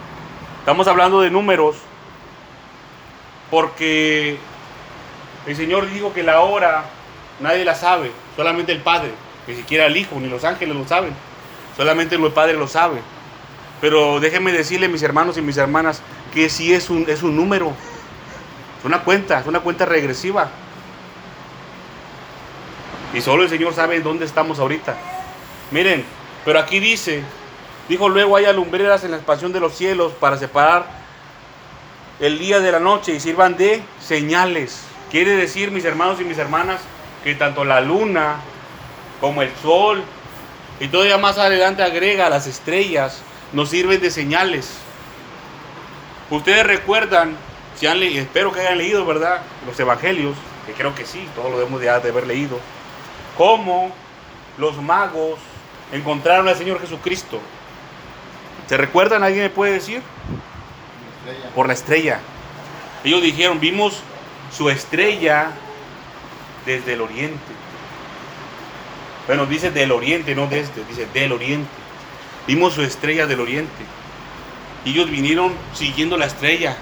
Estamos 0.59 0.89
hablando 0.89 1.21
de 1.21 1.31
números 1.31 1.77
porque 3.49 4.39
El 5.47 5.55
Señor 5.55 5.89
dijo 5.89 6.13
que 6.13 6.25
la 6.25 6.41
hora 6.41 6.87
nadie 7.39 7.65
la 7.65 7.77
sabe, 7.77 8.11
solamente 8.35 8.73
el 8.73 8.81
Padre, 8.81 9.13
ni 9.47 9.55
siquiera 9.55 9.87
el 9.87 9.97
Hijo, 9.97 10.19
ni 10.19 10.29
los 10.29 10.43
ángeles 10.43 10.75
lo 10.75 10.85
saben, 10.89 11.13
solamente 11.77 12.17
el 12.17 12.33
Padre 12.33 12.55
lo 12.55 12.67
sabe. 12.67 13.01
Pero 13.81 14.19
déjenme 14.19 14.51
decirle, 14.51 14.89
mis 14.89 15.05
hermanos 15.05 15.39
y 15.39 15.41
mis 15.41 15.57
hermanas, 15.57 16.03
que 16.35 16.51
sí 16.51 16.75
es 16.75 16.91
un, 16.91 17.09
es 17.09 17.23
un 17.23 17.37
número, 17.37 17.73
es 18.81 18.85
una 18.85 19.03
cuenta, 19.05 19.39
es 19.39 19.47
una 19.47 19.61
cuenta 19.61 19.87
regresiva. 19.87 20.51
Y 23.15 23.21
solo 23.21 23.45
el 23.45 23.49
Señor 23.49 23.75
sabe 23.75 24.01
dónde 24.01 24.25
estamos 24.25 24.59
ahorita. 24.59 24.97
Miren, 25.71 26.05
pero 26.45 26.59
aquí 26.59 26.81
dice, 26.81 27.23
dijo 27.89 28.09
luego 28.09 28.37
hay 28.37 28.47
alumbreras 28.47 29.05
en 29.05 29.11
la 29.11 29.17
expansión 29.19 29.53
de 29.53 29.61
los 29.61 29.75
cielos 29.75 30.13
para 30.13 30.39
separar 30.39 30.87
el 32.21 32.39
día 32.39 32.61
de 32.61 32.73
la 32.73 32.81
noche 32.81 33.15
y 33.15 33.21
sirvan 33.21 33.57
de 33.57 33.83
señales. 34.01 34.83
Quiere 35.11 35.37
decir, 35.37 35.71
mis 35.71 35.85
hermanos 35.85 36.21
y 36.21 36.25
mis 36.25 36.39
hermanas, 36.39 36.81
que 37.23 37.35
tanto 37.35 37.65
la 37.65 37.81
luna 37.81 38.37
como 39.21 39.43
el 39.43 39.51
sol 39.63 40.03
y 40.81 40.89
todavía 40.89 41.19
más 41.19 41.39
adelante 41.39 41.83
agrega 41.83 42.29
las 42.29 42.47
estrellas 42.47 43.23
nos 43.53 43.71
sirven 43.71 44.01
de 44.01 44.11
señales. 44.11 44.71
Ustedes 46.31 46.67
recuerdan, 46.67 47.37
si 47.77 47.87
han 47.87 48.01
leído, 48.01 48.23
espero 48.23 48.53
que 48.53 48.61
hayan 48.61 48.79
leído, 48.79 49.07
¿verdad? 49.07 49.43
Los 49.67 49.79
evangelios, 49.79 50.35
que 50.67 50.73
creo 50.73 50.95
que 50.95 51.07
sí, 51.07 51.29
todos 51.35 51.51
lo 51.51 51.59
debemos 51.59 51.81
de 51.81 51.91
haber 51.91 52.27
leído, 52.27 52.59
cómo 53.37 53.93
los 54.59 54.77
magos 54.77 55.39
encontraron 55.93 56.49
al 56.49 56.57
Señor 56.57 56.81
Jesucristo. 56.81 57.41
¿Se 58.69 58.77
recuerdan? 58.77 59.23
¿Alguien 59.23 59.45
me 59.45 59.51
puede 59.51 59.73
decir? 59.73 60.03
Por 61.55 61.67
la 61.67 61.75
estrella. 61.75 62.21
Ellos 63.05 63.23
dijeron, 63.23 63.61
vimos 63.61 64.01
su 64.57 64.71
estrella 64.71 65.51
desde 66.65 66.95
el 66.95 67.03
oriente. 67.03 67.53
Bueno, 69.27 69.47
dice 69.47 69.71
del 69.71 69.93
oriente, 69.93 70.35
no 70.35 70.47
desde, 70.47 70.85
dice 70.89 71.07
del 71.13 71.33
oriente. 71.33 71.71
Vimos 72.47 72.75
su 72.75 72.83
estrella 72.83 73.27
del 73.27 73.41
oriente. 73.41 73.85
Ellos 74.85 75.11
vinieron 75.11 75.55
siguiendo 75.75 76.17
la 76.17 76.27
estrella. 76.27 76.77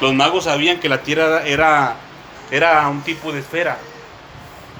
Los 0.00 0.14
magos 0.14 0.44
sabían 0.44 0.78
que 0.78 0.88
la 0.88 1.02
tierra 1.02 1.46
era, 1.46 1.96
era 2.50 2.86
un 2.88 3.02
tipo 3.02 3.32
de 3.32 3.40
esfera. 3.40 3.78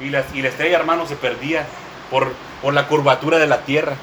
Y 0.01 0.11
la, 0.11 0.25
y 0.35 0.43
la 0.43 0.49
estrella, 0.49 0.79
hermano, 0.79 1.07
se 1.07 1.17
perdía 1.17 1.67
por, 2.11 2.33
por 2.63 2.75
la 2.75 2.89
curvatura 2.89 3.39
de 3.39 3.47
la 3.47 3.63
tierra. 3.63 3.97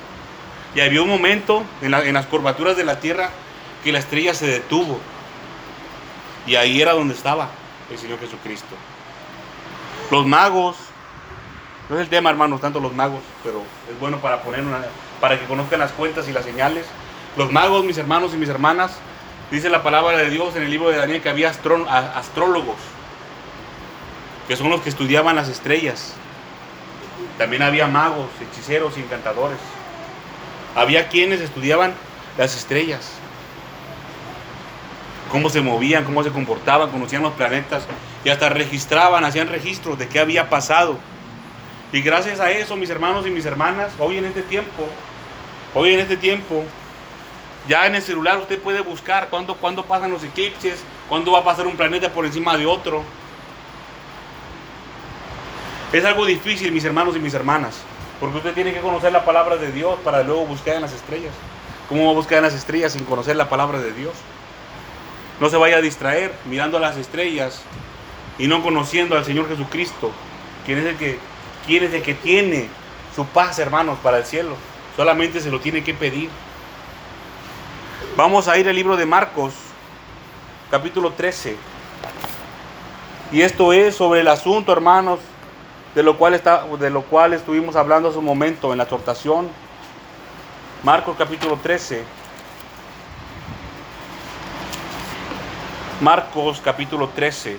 Y 0.76 0.82
había 0.82 1.02
un 1.02 1.10
momento 1.10 1.64
en, 1.82 1.92
las 1.92 2.26
curvaturas 2.26 2.76
de 2.76 2.84
la 2.84 3.00
tierra 3.00 3.30
que 3.84 3.92
la 3.92 4.00
estrella 4.00 4.34
se 4.34 4.48
detuvo. 4.48 5.00
Y 6.48 6.56
ahí 6.56 6.82
era 6.82 6.94
donde 6.94 7.14
estaba 7.14 7.50
el 7.92 7.98
Señor 7.98 8.20
Jesucristo. 8.20 8.76
Los 10.10 10.26
magos, 10.26 10.78
no 11.90 11.96
es 11.96 12.02
el 12.02 12.10
tema, 12.10 12.30
hermanos, 12.30 12.62
tanto 12.62 12.80
los 12.80 12.94
magos, 12.94 13.22
pero 13.44 13.62
es 13.92 14.00
bueno 14.00 14.18
para 14.18 14.42
poner 14.42 14.62
una, 14.62 14.82
para 15.22 15.40
que 15.40 15.46
conozcan 15.46 15.80
las 15.80 15.92
cuentas 15.92 16.28
y 16.28 16.34
las 16.34 16.44
señales. 16.44 16.86
Los 17.38 17.52
magos, 17.52 17.84
mis 17.86 17.98
hermanos 17.98 18.34
y 18.34 18.38
mis 18.38 18.50
hermanas, 18.50 18.98
dice 19.52 19.70
la 19.70 19.84
palabra 19.84 20.18
de 20.18 20.30
Dios 20.30 20.56
en 20.56 20.64
el 20.64 20.72
libro 20.72 20.90
de 20.90 20.98
Daniel 20.98 21.22
que 21.22 21.30
había 21.30 21.50
astrólogos, 21.50 22.78
que 24.48 24.56
son 24.56 24.70
los 24.70 24.82
que 24.82 24.90
estudiaban 24.90 25.36
las 25.36 25.50
estrellas. 25.50 26.16
También 27.38 27.64
había 27.64 27.88
magos, 27.88 28.28
hechiceros 28.42 28.98
y 28.98 29.02
encantadores. 29.02 29.60
Había 30.76 31.08
quienes 31.10 31.42
estudiaban 31.42 31.94
las 32.38 32.56
estrellas 32.56 33.20
cómo 35.34 35.50
se 35.50 35.62
movían, 35.62 36.04
cómo 36.04 36.24
se 36.24 36.30
comportaban, 36.30 36.92
conocían 36.92 37.24
los 37.24 37.34
planetas 37.34 37.88
y 38.24 38.30
hasta 38.30 38.50
registraban, 38.50 39.26
hacían 39.26 39.48
registros 39.48 39.98
de 39.98 40.08
qué 40.08 40.20
había 40.20 40.48
pasado. 40.48 41.00
Y 41.92 42.02
gracias 42.02 42.40
a 42.40 42.52
eso, 42.52 42.76
mis 42.76 42.92
hermanos 42.92 43.26
y 43.26 43.32
mis 43.32 43.44
hermanas, 43.44 43.92
hoy 43.98 44.20
en 44.20 44.26
este 44.26 44.44
tiempo, 44.44 44.88
hoy 45.74 45.96
en 45.96 46.02
este 46.02 46.18
tiempo, 46.18 46.64
ya 47.68 47.88
en 47.88 47.96
el 47.96 48.04
celular 48.04 48.38
usted 48.38 48.60
puede 48.60 48.82
buscar 48.82 49.30
cuándo, 49.30 49.56
cuándo 49.56 49.84
pasan 49.84 50.12
los 50.12 50.24
eclipses, 50.24 50.84
cuándo 51.10 51.32
va 51.32 51.40
a 51.40 51.44
pasar 51.44 51.66
un 51.66 51.78
planeta 51.78 52.10
por 52.10 52.28
encima 52.28 52.56
de 52.56 52.68
otro. 52.68 53.04
Es 55.94 56.04
algo 56.06 56.26
difícil, 56.26 56.72
mis 56.72 56.84
hermanos 56.86 57.16
y 57.16 57.20
mis 57.20 57.36
hermanas, 57.36 57.76
porque 58.20 58.38
usted 58.38 58.56
tiene 58.56 58.74
que 58.74 58.82
conocer 58.82 59.12
la 59.12 59.24
palabra 59.24 59.58
de 59.58 59.72
Dios 59.72 60.00
para 60.04 60.24
luego 60.24 60.48
buscar 60.48 60.76
en 60.76 60.82
las 60.82 60.92
estrellas. 60.92 61.32
¿Cómo 61.88 62.06
va 62.06 62.12
a 62.12 62.16
buscar 62.16 62.40
en 62.40 62.46
las 62.46 62.56
estrellas 62.56 62.94
sin 62.94 63.06
conocer 63.06 63.36
la 63.36 63.48
palabra 63.48 63.80
de 63.80 63.94
Dios? 63.94 64.14
No 65.40 65.52
se 65.52 65.58
vaya 65.58 65.78
a 65.78 65.82
distraer 65.82 66.34
mirando 66.50 66.78
a 66.78 66.80
las 66.80 66.98
estrellas 66.98 67.62
y 68.40 68.48
no 68.48 68.64
conociendo 68.64 69.16
al 69.16 69.24
Señor 69.24 69.48
Jesucristo, 69.48 70.10
quien 70.66 70.80
es 70.80 70.86
el 70.86 70.98
que, 70.98 71.20
quien 71.68 71.84
es 71.84 71.94
el 71.94 72.02
que 72.02 72.16
tiene 72.16 72.70
su 73.16 73.28
paz, 73.28 73.60
hermanos, 73.60 74.00
para 74.02 74.18
el 74.18 74.26
cielo. 74.26 74.56
Solamente 74.98 75.42
se 75.42 75.52
lo 75.52 75.60
tiene 75.60 75.84
que 75.84 75.94
pedir. 75.94 76.32
Vamos 78.18 78.48
a 78.48 78.58
ir 78.58 78.68
al 78.68 78.76
libro 78.76 78.98
de 78.98 79.06
Marcos, 79.06 79.54
capítulo 80.72 81.12
13. 81.12 81.56
Y 83.32 83.42
esto 83.42 83.74
es 83.74 83.96
sobre 83.96 84.22
el 84.22 84.28
asunto, 84.28 84.72
hermanos, 84.72 85.20
de 85.96 86.04
lo 86.04 86.18
cual, 86.18 86.34
está, 86.34 86.66
de 86.66 86.90
lo 86.90 87.04
cual 87.04 87.34
estuvimos 87.34 87.76
hablando 87.76 88.10
hace 88.10 88.18
un 88.18 88.26
momento 88.26 88.72
en 88.72 88.78
la 88.80 88.84
exhortación. 88.84 89.50
Marcos 90.84 91.16
capítulo 91.18 91.58
13. 91.62 92.04
Marcos 96.02 96.62
capítulo 96.64 97.10
13. 97.10 97.58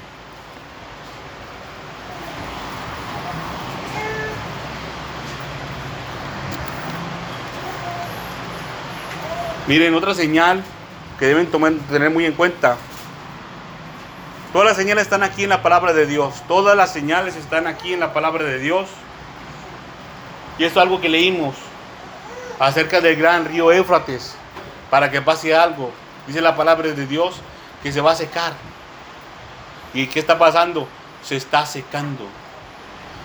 Miren, 9.66 9.94
otra 9.94 10.12
señal 10.12 10.62
que 11.18 11.26
deben 11.26 11.46
tener 11.88 12.10
muy 12.10 12.26
en 12.26 12.34
cuenta. 12.34 12.76
Todas 14.54 14.68
las 14.68 14.76
señales 14.76 15.02
están 15.02 15.24
aquí 15.24 15.42
en 15.42 15.50
la 15.50 15.62
palabra 15.62 15.92
de 15.92 16.06
Dios. 16.06 16.32
Todas 16.46 16.76
las 16.76 16.92
señales 16.92 17.34
están 17.34 17.66
aquí 17.66 17.92
en 17.92 17.98
la 17.98 18.12
palabra 18.12 18.44
de 18.44 18.60
Dios. 18.60 18.86
Y 20.58 20.64
esto 20.64 20.78
es 20.78 20.82
algo 20.84 21.00
que 21.00 21.08
leímos 21.08 21.56
acerca 22.60 23.00
del 23.00 23.16
gran 23.16 23.46
río 23.46 23.72
Éufrates 23.72 24.36
para 24.90 25.10
que 25.10 25.20
pase 25.20 25.56
algo. 25.56 25.90
Dice 26.28 26.40
la 26.40 26.54
palabra 26.54 26.92
de 26.92 27.04
Dios 27.04 27.34
que 27.82 27.90
se 27.90 28.00
va 28.00 28.12
a 28.12 28.14
secar. 28.14 28.52
¿Y 29.92 30.06
qué 30.06 30.20
está 30.20 30.38
pasando? 30.38 30.86
Se 31.24 31.34
está 31.34 31.66
secando. 31.66 32.24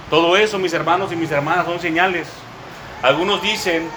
Todo 0.09 0.35
eso, 0.35 0.57
mis 0.57 0.73
hermanos 0.73 1.11
y 1.11 1.15
mis 1.15 1.29
hermanas, 1.29 1.67
son 1.67 1.79
señales. 1.79 2.27
Algunos 3.03 3.43
dicen, 3.43 3.87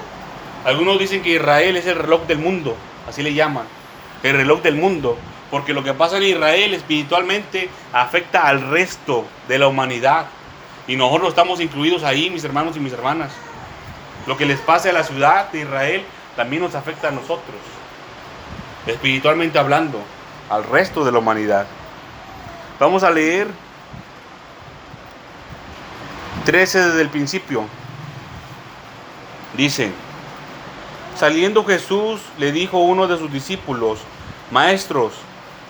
algunos 0.66 0.98
dicen 0.98 1.22
que 1.22 1.30
Israel 1.30 1.78
es 1.78 1.86
el 1.86 1.96
reloj 1.96 2.26
del 2.26 2.40
mundo, 2.40 2.76
así 3.08 3.22
le 3.22 3.32
llaman, 3.32 3.64
el 4.22 4.36
reloj 4.36 4.60
del 4.60 4.74
mundo, 4.74 5.16
porque 5.52 5.74
lo 5.74 5.84
que 5.84 5.92
pasa 5.92 6.16
en 6.16 6.22
Israel 6.22 6.72
espiritualmente 6.72 7.68
afecta 7.92 8.48
al 8.48 8.70
resto 8.70 9.26
de 9.48 9.58
la 9.58 9.68
humanidad. 9.68 10.24
Y 10.88 10.96
nosotros 10.96 11.28
estamos 11.28 11.60
incluidos 11.60 12.04
ahí, 12.04 12.30
mis 12.30 12.42
hermanos 12.42 12.74
y 12.78 12.80
mis 12.80 12.94
hermanas. 12.94 13.32
Lo 14.26 14.38
que 14.38 14.46
les 14.46 14.58
pasa 14.60 14.88
a 14.88 14.94
la 14.94 15.04
ciudad 15.04 15.52
de 15.52 15.60
Israel 15.60 16.04
también 16.36 16.62
nos 16.62 16.74
afecta 16.74 17.08
a 17.08 17.10
nosotros, 17.10 17.58
espiritualmente 18.86 19.58
hablando 19.58 20.00
al 20.48 20.64
resto 20.64 21.04
de 21.04 21.12
la 21.12 21.18
humanidad. 21.18 21.66
Vamos 22.80 23.02
a 23.02 23.10
leer 23.10 23.46
13 26.46 26.80
desde 26.86 27.02
el 27.02 27.10
principio. 27.10 27.66
Dice, 29.54 29.92
saliendo 31.14 31.62
Jesús 31.62 32.22
le 32.38 32.52
dijo 32.52 32.78
a 32.78 32.86
uno 32.86 33.06
de 33.06 33.18
sus 33.18 33.30
discípulos, 33.30 33.98
maestros, 34.50 35.12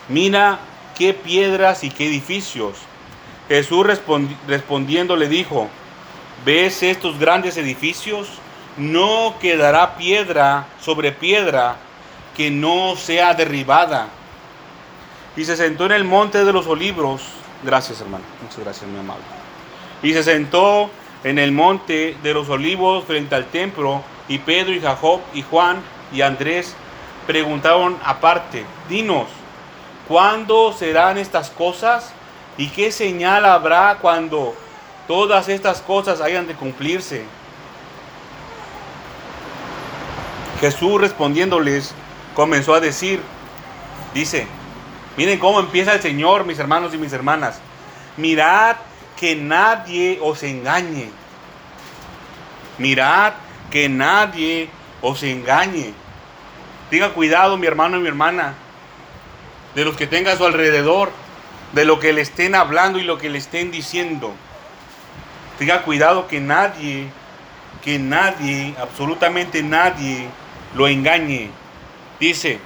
mira 0.09 0.59
qué 0.97 1.13
piedras 1.13 1.83
y 1.83 1.89
qué 1.89 2.07
edificios. 2.07 2.75
Jesús 3.47 3.85
respondiendo 4.47 5.15
le 5.15 5.27
dijo, 5.27 5.67
¿ves 6.45 6.83
estos 6.83 7.19
grandes 7.19 7.57
edificios? 7.57 8.29
No 8.77 9.35
quedará 9.39 9.95
piedra 9.97 10.67
sobre 10.81 11.11
piedra 11.11 11.75
que 12.35 12.49
no 12.49 12.95
sea 12.95 13.33
derribada 13.33 14.07
y 15.35 15.45
se 15.45 15.57
sentó 15.57 15.85
en 15.85 15.93
el 15.93 16.03
monte 16.03 16.45
de 16.45 16.53
los 16.53 16.67
olivos. 16.67 17.23
Gracias, 17.63 18.01
hermano. 18.01 18.23
Muchas 18.41 18.59
gracias, 18.59 18.89
mi 18.89 18.99
amable. 18.99 19.23
Y 20.01 20.13
se 20.13 20.23
sentó 20.23 20.89
en 21.23 21.39
el 21.39 21.51
monte 21.51 22.17
de 22.21 22.33
los 22.33 22.49
olivos 22.49 23.05
frente 23.05 23.35
al 23.35 23.45
templo. 23.45 24.01
Y 24.27 24.39
Pedro 24.39 24.73
y 24.73 24.79
Jacob 24.79 25.21
y 25.33 25.41
Juan 25.41 25.81
y 26.13 26.21
Andrés 26.21 26.75
preguntaron 27.25 27.97
aparte, 28.03 28.65
dinos, 28.89 29.27
¿cuándo 30.07 30.73
serán 30.73 31.17
estas 31.17 31.49
cosas? 31.49 32.13
¿Y 32.57 32.69
qué 32.69 32.91
señal 32.91 33.45
habrá 33.45 33.97
cuando 34.01 34.55
todas 35.07 35.49
estas 35.49 35.81
cosas 35.81 36.21
hayan 36.21 36.47
de 36.47 36.55
cumplirse? 36.55 37.25
Jesús 40.59 41.01
respondiéndoles 41.01 41.93
comenzó 42.35 42.73
a 42.73 42.79
decir, 42.79 43.21
dice, 44.13 44.47
Miren 45.15 45.37
cómo 45.37 45.59
empieza 45.59 45.93
el 45.93 46.01
Señor, 46.01 46.43
mis 46.43 46.57
hermanos 46.57 46.93
y 46.93 46.97
mis 46.97 47.13
hermanas. 47.13 47.59
Mirad 48.17 48.77
que 49.19 49.35
nadie 49.35 50.19
os 50.21 50.41
engañe. 50.41 51.09
Mirad 52.79 53.33
que 53.69 53.89
nadie 53.89 54.69
os 55.01 55.21
engañe. 55.21 55.93
Tenga 56.89 57.09
cuidado, 57.09 57.57
mi 57.57 57.67
hermano 57.67 57.97
y 57.97 58.01
mi 58.01 58.07
hermana, 58.07 58.55
de 59.75 59.85
los 59.85 59.95
que 59.95 60.07
tenga 60.07 60.33
a 60.33 60.37
su 60.37 60.45
alrededor, 60.45 61.11
de 61.73 61.85
lo 61.85 61.99
que 61.99 62.13
le 62.13 62.21
estén 62.21 62.55
hablando 62.55 62.99
y 62.99 63.03
lo 63.03 63.17
que 63.17 63.29
le 63.29 63.37
estén 63.37 63.71
diciendo. 63.71 64.33
Tenga 65.57 65.83
cuidado 65.83 66.27
que 66.27 66.39
nadie, 66.39 67.07
que 67.83 67.99
nadie, 67.99 68.75
absolutamente 68.79 69.63
nadie, 69.63 70.27
lo 70.75 70.87
engañe. 70.87 71.49
Dice, 72.19 72.59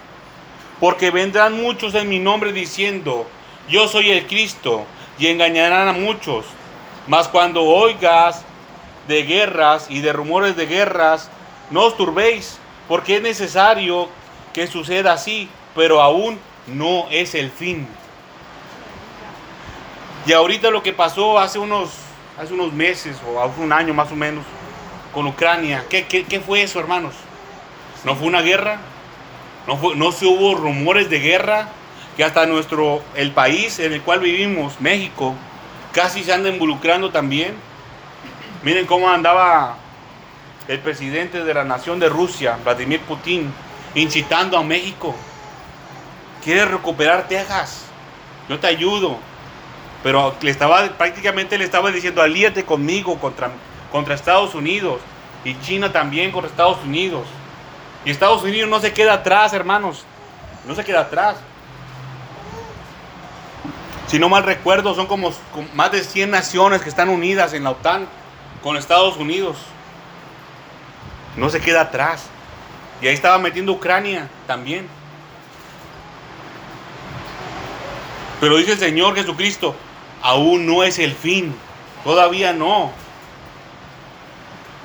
porque 0.80 1.12
vendrán 1.12 1.62
muchos 1.62 1.96
en 1.96 2.10
mi 2.10 2.20
nombre 2.20 2.54
diciendo, 2.54 3.28
yo 3.70 3.88
soy 3.88 4.12
el 4.12 4.28
Cristo, 4.28 4.86
y 5.20 5.28
engañarán 5.28 5.88
a 5.88 5.94
muchos. 5.94 6.46
Mas 7.08 7.28
cuando 7.28 7.64
oigas 7.64 8.44
de 9.08 9.24
guerras 9.24 9.88
y 9.90 10.02
de 10.02 10.14
rumores 10.14 10.56
de 10.56 10.66
guerras, 10.66 11.30
no 11.72 11.86
os 11.86 11.98
turbéis, 11.98 12.58
porque 12.88 13.18
es 13.18 13.22
necesario 13.22 14.10
que 14.54 14.68
suceda 14.68 15.14
así, 15.14 15.50
pero 15.76 16.02
aún 16.02 16.40
no 16.68 17.08
es 17.10 17.36
el 17.36 17.52
fin. 17.52 17.88
Y 20.26 20.34
ahorita 20.34 20.70
lo 20.70 20.84
que 20.84 20.94
pasó 20.94 21.40
hace 21.40 21.58
unos, 21.58 21.90
hace 22.38 22.54
unos 22.54 22.74
meses 22.74 23.18
o 23.28 23.42
hace 23.42 23.62
un 23.62 23.72
año 23.72 23.94
más 23.94 24.12
o 24.12 24.16
menos 24.16 24.44
con 25.14 25.26
Ucrania, 25.26 25.86
¿qué, 25.90 26.42
fue 26.46 26.62
eso, 26.62 26.80
hermanos? 26.80 27.14
¿No 28.04 28.16
fue 28.16 28.28
una 28.28 28.42
guerra? 28.42 28.80
¿No, 29.66 29.78
fue, 29.78 29.96
¿No 29.96 30.12
se 30.12 30.26
hubo 30.26 30.56
rumores 30.56 31.10
de 31.10 31.20
guerra? 31.20 31.70
Que 32.16 32.24
hasta 32.24 32.46
nuestro, 32.46 33.02
el 33.16 33.32
país 33.32 33.80
en 33.80 33.94
el 33.94 34.02
cual 34.02 34.20
vivimos, 34.20 34.80
México, 34.82 35.34
casi 35.94 36.24
se 36.24 36.34
anda 36.34 36.50
involucrando 36.50 37.10
también. 37.10 37.56
Miren 38.64 38.86
cómo 38.86 39.10
andaba 39.10 39.78
el 40.68 40.80
presidente 40.80 41.44
de 41.44 41.54
la 41.54 41.64
nación 41.64 42.00
de 42.00 42.10
Rusia, 42.10 42.58
Vladimir 42.64 43.00
Putin, 43.02 43.52
incitando 43.96 44.58
a 44.58 44.64
México. 44.64 45.16
Quiere 46.44 46.66
recuperar 46.66 47.28
Texas. 47.28 47.86
Yo 48.50 48.60
te 48.60 48.68
ayudo. 48.68 49.18
Pero 50.04 50.36
le 50.42 50.52
estaba, 50.52 50.88
prácticamente 50.98 51.58
le 51.58 51.66
estaba 51.66 51.92
diciendo, 51.92 52.22
alíate 52.22 52.64
conmigo 52.64 53.20
contra, 53.20 53.52
contra 53.92 54.16
Estados 54.16 54.56
Unidos. 54.56 55.02
Y 55.44 55.60
China 55.62 55.92
también 55.92 56.32
contra 56.32 56.50
Estados 56.50 56.78
Unidos. 56.84 57.28
Y 58.06 58.12
Estados 58.12 58.44
Unidos 58.44 58.70
no 58.70 58.80
se 58.80 58.94
queda 58.94 59.14
atrás, 59.14 59.54
hermanos. 59.54 60.06
No 60.66 60.76
se 60.76 60.84
queda 60.84 61.02
atrás. 61.02 61.38
Si 64.08 64.20
no 64.20 64.30
mal 64.30 64.44
recuerdo, 64.44 64.96
son 64.96 65.08
como, 65.08 65.34
más 65.74 65.92
de 65.92 66.04
100 66.04 66.32
naciones 66.32 66.82
que 66.82 66.90
están 66.90 67.10
unidas 67.10 67.54
en 67.54 67.66
la 67.66 67.72
OTAN 67.72 68.08
con 68.64 68.78
Estados 68.78 69.18
Unidos. 69.18 69.58
No 71.36 71.50
se 71.50 71.60
queda 71.60 71.82
atrás. 71.82 72.28
Y 73.02 73.08
ahí 73.08 73.14
estaba 73.14 73.38
metiendo 73.38 73.74
Ucrania 73.74 74.30
también. 74.48 74.88
Pero 78.40 78.58
dice 78.58 78.74
el 78.74 78.80
Señor 78.80 79.16
Jesucristo, 79.16 79.76
aún 80.22 80.66
no 80.66 80.84
es 80.84 81.00
el 81.00 81.14
fin. 81.14 81.56
Todavía 82.04 82.54
no. 82.54 82.92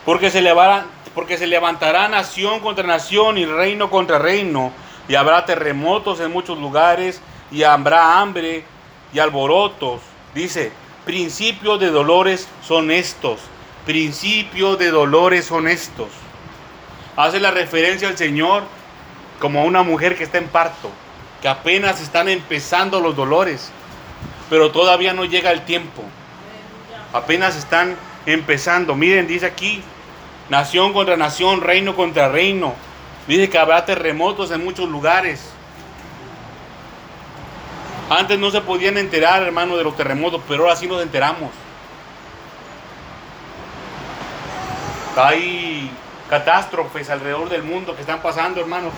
Porque 0.05 0.31
se, 0.31 0.41
levantará, 0.41 0.87
porque 1.15 1.39
se 1.39 1.47
levantará 1.47 2.09
nación 2.09 2.61
contra 2.61 2.87
nación 2.87 3.39
y 3.39 3.45
reino 3.45 3.91
contra 3.91 4.19
reino. 4.19 4.73
Y 5.09 5.15
habrá 5.15 5.45
terremotos 5.45 6.21
en 6.21 6.33
muchos 6.33 6.59
lugares 6.59 7.21
y 7.51 7.63
habrá 7.63 8.21
hambre 8.21 8.65
y 9.13 9.19
alborotos. 9.19 10.01
Dice, 10.35 10.73
principios 11.05 11.79
de 11.79 11.91
dolores 11.91 12.49
son 12.67 12.91
estos. 12.91 13.41
Principios 13.85 14.79
de 14.79 14.91
dolores 14.91 15.45
son 15.45 15.69
estos. 15.69 16.09
Hace 17.17 17.41
la 17.41 17.51
referencia 17.51 18.09
al 18.09 18.17
Señor 18.17 18.63
como 19.39 19.61
a 19.61 19.65
una 19.65 19.83
mujer 19.83 20.17
que 20.17 20.25
está 20.25 20.39
en 20.39 20.47
parto, 20.47 20.89
que 21.43 21.49
apenas 21.49 22.01
están 22.01 22.29
empezando 22.29 23.01
los 23.01 23.17
dolores, 23.17 23.71
pero 24.49 24.71
todavía 24.71 25.13
no 25.13 25.25
llega 25.25 25.51
el 25.51 25.65
tiempo. 25.65 26.03
Apenas 27.13 27.57
están 27.57 27.97
empezando. 28.25 28.95
Miren, 28.95 29.27
dice 29.27 29.47
aquí, 29.47 29.83
nación 30.49 30.93
contra 30.93 31.17
nación, 31.17 31.61
reino 31.61 31.97
contra 31.97 32.29
reino. 32.29 32.75
Dice 33.27 33.51
que 33.51 33.59
habrá 33.59 33.85
terremotos 33.85 34.53
en 34.53 34.63
muchos 34.65 34.89
lugares. 34.89 35.51
Antes 38.09 38.39
no 38.39 38.51
se 38.51 38.61
podían 38.61 38.97
enterar, 38.97 39.43
hermano, 39.43 39.77
de 39.77 39.85
los 39.85 39.97
terremotos, 39.97 40.41
pero 40.47 40.65
ahora 40.65 40.77
sí 40.77 40.87
nos 40.87 41.03
enteramos. 41.03 41.51
Hay 45.17 45.91
catástrofes 46.31 47.11
alrededor 47.11 47.49
del 47.49 47.63
mundo 47.63 47.95
que 47.95 48.01
están 48.01 48.23
pasando, 48.23 48.61
hermanos, 48.61 48.93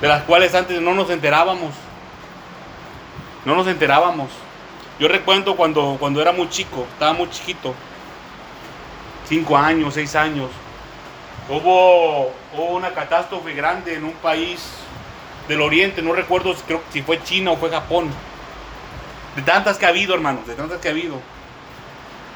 de 0.00 0.08
las 0.08 0.22
cuales 0.24 0.54
antes 0.54 0.80
no 0.80 0.94
nos 0.94 1.10
enterábamos. 1.10 1.72
No 3.44 3.54
nos 3.54 3.66
enterábamos. 3.66 4.30
Yo 4.98 5.08
recuerdo 5.08 5.56
cuando, 5.56 5.96
cuando 5.98 6.20
era 6.22 6.32
muy 6.32 6.48
chico, 6.48 6.86
estaba 6.92 7.12
muy 7.12 7.28
chiquito, 7.30 7.74
cinco 9.28 9.56
años, 9.56 9.94
seis 9.94 10.14
años, 10.16 10.48
hubo, 11.48 12.32
hubo 12.54 12.64
una 12.74 12.90
catástrofe 12.90 13.52
grande 13.52 13.94
en 13.94 14.04
un 14.04 14.14
país 14.14 14.62
del 15.48 15.60
oriente, 15.60 16.02
no 16.02 16.12
recuerdo 16.12 16.54
creo, 16.66 16.82
si 16.90 17.02
fue 17.02 17.22
China 17.22 17.52
o 17.52 17.56
fue 17.56 17.70
Japón. 17.70 18.08
De 19.36 19.42
tantas 19.42 19.76
que 19.76 19.84
ha 19.84 19.90
habido, 19.90 20.14
hermanos, 20.14 20.46
de 20.46 20.54
tantas 20.54 20.80
que 20.80 20.88
ha 20.88 20.92
habido. 20.92 21.20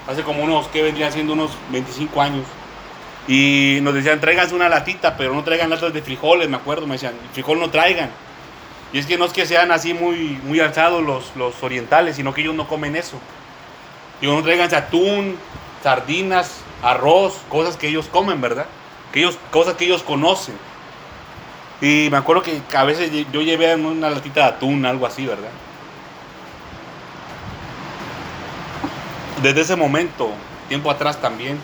Hace 0.07 0.23
como 0.23 0.45
unos, 0.45 0.69
que 0.69 0.83
vendría 0.83 1.11
siendo 1.11 1.33
unos 1.33 1.51
25 1.71 2.21
años. 2.21 2.45
Y 3.29 3.79
nos 3.83 3.95
decían, 3.95 4.21
tráiganse 4.21 4.55
una 4.55 4.69
latita, 4.69 5.17
pero 5.17 5.35
no 5.35 5.45
traigan 5.45 5.71
latas 5.71 5.93
de 5.93 6.03
frijoles, 6.03 6.49
me 6.49 6.57
acuerdo, 6.57 6.87
me 6.87 6.95
decían, 6.95 7.15
frijol 7.33 7.61
no 7.61 7.71
traigan. 7.71 8.11
Y 8.93 8.99
es 8.99 9.07
que 9.07 9.19
no 9.19 9.25
es 9.25 9.33
que 9.33 9.47
sean 9.47 9.71
así 9.71 9.95
muy, 9.95 10.41
muy 10.45 10.59
alzados 10.61 11.03
los, 11.03 11.37
los 11.37 11.63
orientales, 11.63 12.17
sino 12.17 12.35
que 12.35 12.41
ellos 12.41 12.55
no 12.55 12.67
comen 12.67 12.97
eso. 12.97 13.19
Y 14.21 14.27
no 14.27 14.43
traigan 14.43 14.75
atún, 14.75 15.37
sardinas, 15.83 16.61
arroz, 16.83 17.41
cosas 17.49 17.77
que 17.77 17.89
ellos 17.89 18.09
comen, 18.11 18.41
¿verdad? 18.41 18.67
Que 19.13 19.21
ellos, 19.21 19.39
cosas 19.51 19.75
que 19.75 19.85
ellos 19.85 20.03
conocen. 20.03 20.57
Y 21.81 22.09
me 22.11 22.17
acuerdo 22.17 22.43
que 22.43 22.61
a 22.77 22.85
veces 22.85 23.11
yo 23.33 23.43
llevé 23.43 23.75
una 23.75 24.11
latita 24.11 24.41
de 24.41 24.47
atún, 24.47 24.85
algo 24.85 25.07
así, 25.07 25.25
¿verdad? 25.27 25.51
Desde 29.43 29.63
ese 29.63 29.77
momento, 29.77 30.31
tiempo 30.69 30.91
atrás 30.91 31.21
también, 31.21 31.59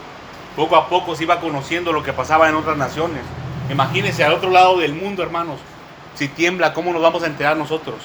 poco 0.56 0.76
a 0.76 0.88
poco 0.88 1.14
se 1.14 1.24
iba 1.24 1.38
conociendo 1.38 1.92
lo 1.92 2.02
que 2.02 2.12
pasaba 2.12 2.48
en 2.48 2.54
otras 2.54 2.76
naciones. 2.76 3.22
Imagínense 3.70 4.24
al 4.24 4.32
otro 4.32 4.50
lado 4.50 4.78
del 4.78 4.94
mundo, 4.94 5.22
hermanos, 5.22 5.60
si 6.14 6.28
tiembla, 6.28 6.72
¿cómo 6.72 6.92
nos 6.92 7.02
vamos 7.02 7.22
a 7.22 7.26
enterar 7.26 7.56
nosotros? 7.56 7.96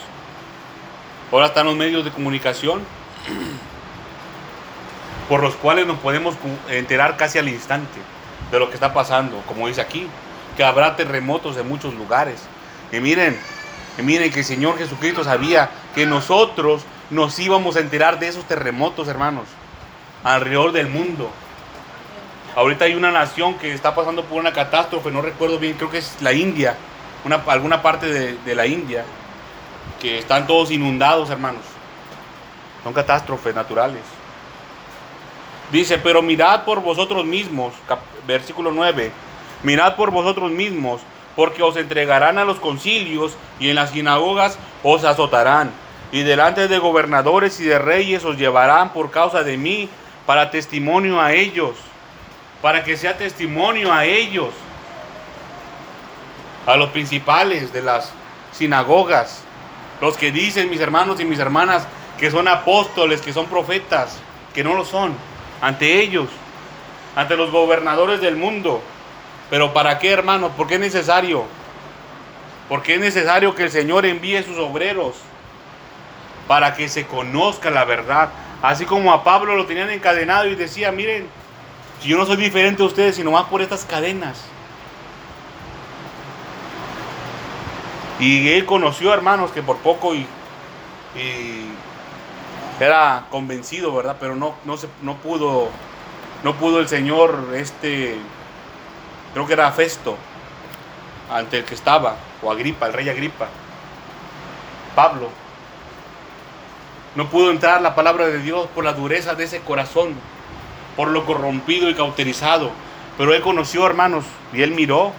Ahora 1.32 1.48
están 1.48 1.66
los 1.66 1.78
medios 1.78 2.04
de 2.04 2.12
comunicación 2.12 2.82
por 5.30 5.42
los 5.42 5.56
cuales 5.56 5.88
nos 5.88 5.98
podemos 6.00 6.36
enterar 6.68 7.16
casi 7.16 7.40
al 7.40 7.48
instante 7.48 8.00
de 8.52 8.60
lo 8.60 8.68
que 8.68 8.76
está 8.76 8.94
pasando, 8.94 9.42
como 9.48 9.70
dice 9.70 9.80
aquí, 9.80 10.08
que 10.58 10.66
habrá 10.66 10.98
terremotos 10.98 11.56
en 11.56 11.70
muchos 11.70 11.94
lugares. 11.94 12.42
Y 12.92 13.00
miren, 13.00 13.40
y 13.98 14.02
miren 14.02 14.30
que 14.30 14.40
el 14.40 14.46
Señor 14.46 14.78
Jesucristo 14.78 15.24
sabía 15.24 15.70
que 15.96 16.06
nosotros 16.06 16.84
nos 17.10 17.40
íbamos 17.40 17.78
a 17.78 17.80
enterar 17.80 18.20
de 18.20 18.28
esos 18.28 18.46
terremotos, 18.46 19.08
hermanos, 19.08 19.46
alrededor 20.26 20.74
del 20.74 20.90
mundo. 20.90 21.32
Ahorita 22.56 22.86
hay 22.86 22.96
una 22.96 23.12
nación 23.12 23.56
que 23.56 23.74
está 23.74 23.96
pasando 23.96 24.26
por 24.26 24.40
una 24.40 24.52
catástrofe, 24.52 25.10
no 25.10 25.22
recuerdo 25.22 25.58
bien, 25.58 25.74
creo 25.74 25.90
que 25.90 26.00
es 26.00 26.18
la 26.22 26.34
India, 26.34 26.76
una, 27.24 27.42
alguna 27.48 27.82
parte 27.82 28.08
de, 28.08 28.38
de 28.38 28.56
la 28.56 28.68
India, 28.68 29.06
que 30.02 30.20
están 30.20 30.48
todos 30.48 30.70
inundados, 30.70 31.30
hermanos. 31.30 31.64
Son 32.84 32.92
catástrofes 32.94 33.56
naturales. 33.56 34.02
Dice, 35.72 35.98
pero 35.98 36.22
mirad 36.22 36.66
por 36.66 36.82
vosotros 36.82 37.24
mismos, 37.24 37.74
versículo 38.28 38.72
9, 38.74 39.12
mirad 39.64 39.96
por 39.96 40.12
vosotros 40.12 40.52
mismos, 40.52 41.00
porque 41.38 41.64
os 41.64 41.78
entregarán 41.78 42.38
a 42.38 42.44
los 42.44 42.60
concilios 42.60 43.38
y 43.62 43.70
en 43.70 43.76
las 43.76 43.92
sinagogas 43.92 44.58
os 44.84 45.06
azotarán, 45.06 45.72
y 46.12 46.24
delante 46.24 46.68
de 46.68 46.80
gobernadores 46.80 47.62
y 47.62 47.64
de 47.64 47.80
reyes 47.80 48.26
os 48.26 48.38
llevarán 48.38 48.92
por 48.92 49.10
causa 49.10 49.44
de 49.44 49.56
mí, 49.58 49.88
para 50.26 50.52
testimonio 50.52 51.22
a 51.22 51.32
ellos, 51.32 51.76
para 52.62 52.84
que 52.84 52.97
sea 52.97 53.17
testimonio 53.17 53.91
a 53.91 54.06
ellos 54.06 54.54
a 56.65 56.76
los 56.78 56.89
principales 56.91 57.74
de 57.74 57.82
las 57.82 58.12
sinagogas, 58.52 59.43
los 60.00 60.15
que 60.17 60.32
dicen 60.32 60.69
mis 60.69 60.80
hermanos 60.80 61.19
y 61.19 61.26
mis 61.26 61.39
hermanas 61.39 61.88
que 62.19 62.30
son 62.30 62.47
apóstoles, 62.47 63.21
que 63.21 63.34
son 63.34 63.47
profetas, 63.47 64.17
que 64.54 64.63
no 64.63 64.76
lo 64.76 64.86
son, 64.86 65.15
ante 65.60 66.02
ellos, 66.02 66.30
ante 67.15 67.36
los 67.36 67.52
gobernadores 67.52 68.21
del 68.21 68.36
mundo. 68.36 68.82
Pero 69.50 69.74
¿para 69.74 69.97
qué, 70.00 70.12
hermanos? 70.12 70.52
Porque 70.56 70.76
es 70.76 70.80
necesario. 70.80 71.45
Porque 72.69 72.95
es 72.95 73.02
necesario 73.02 73.56
que 73.56 73.63
el 73.63 73.71
Señor 73.71 74.06
envíe 74.06 74.43
sus 74.43 74.58
obreros 74.58 75.15
para 76.47 76.76
que 76.76 76.88
se 76.89 77.06
conozca 77.06 77.69
la 77.69 77.86
verdad. 77.86 78.30
Así 78.62 78.86
como 78.86 79.12
a 79.12 79.24
Pablo 79.24 79.56
lo 79.56 79.65
tenían 79.65 79.89
encadenado 79.89 80.47
y 80.47 80.56
decía, 80.56 80.91
miren, 80.91 81.28
yo 82.04 82.18
no 82.18 82.26
soy 82.26 82.38
diferente 82.38 82.82
a 82.82 82.86
ustedes, 82.86 83.16
sino 83.16 83.32
más 83.32 83.46
por 83.46 83.62
estas 83.62 83.86
cadenas. 83.86 84.44
Y 88.20 88.50
él 88.50 88.66
conoció 88.66 89.14
hermanos 89.14 89.52
que 89.52 89.64
por 89.64 89.78
poco 89.78 90.14
y, 90.14 90.28
era 92.80 93.26
convencido, 93.30 93.94
¿verdad? 93.94 94.18
Pero 94.20 94.36
no, 94.36 94.56
no, 94.66 94.78
se, 94.78 94.88
no 95.02 95.18
pudo, 95.18 95.70
no 96.44 96.56
pudo 96.56 96.80
el 96.80 96.88
Señor, 96.88 97.50
este, 97.54 98.18
creo 99.34 99.46
que 99.46 99.54
era 99.54 99.72
Festo, 99.72 100.18
ante 101.32 101.60
el 101.60 101.66
que 101.66 101.76
estaba, 101.76 102.16
o 102.42 102.52
Agripa, 102.52 102.88
el 102.88 102.94
rey 102.94 103.10
Agripa, 103.10 103.48
Pablo. 104.96 105.30
No 107.16 107.30
pudo 107.30 107.52
entrar 107.52 107.82
la 107.82 107.94
palabra 107.94 108.28
de 108.28 108.40
Dios 108.40 108.68
por 108.74 108.84
la 108.84 108.94
dureza 108.94 109.36
de 109.36 109.44
ese 109.44 109.60
corazón, 109.62 110.16
por 110.95 111.10
lo 111.10 111.25
corrompido 111.25 111.89
y 111.89 111.95
cauterizado. 111.95 112.71
Pero 113.17 113.34
él 113.34 113.41
conoció, 113.41 113.86
hermanos, 113.86 114.25
y 114.54 114.62
él 114.62 114.71
miró. 114.71 115.12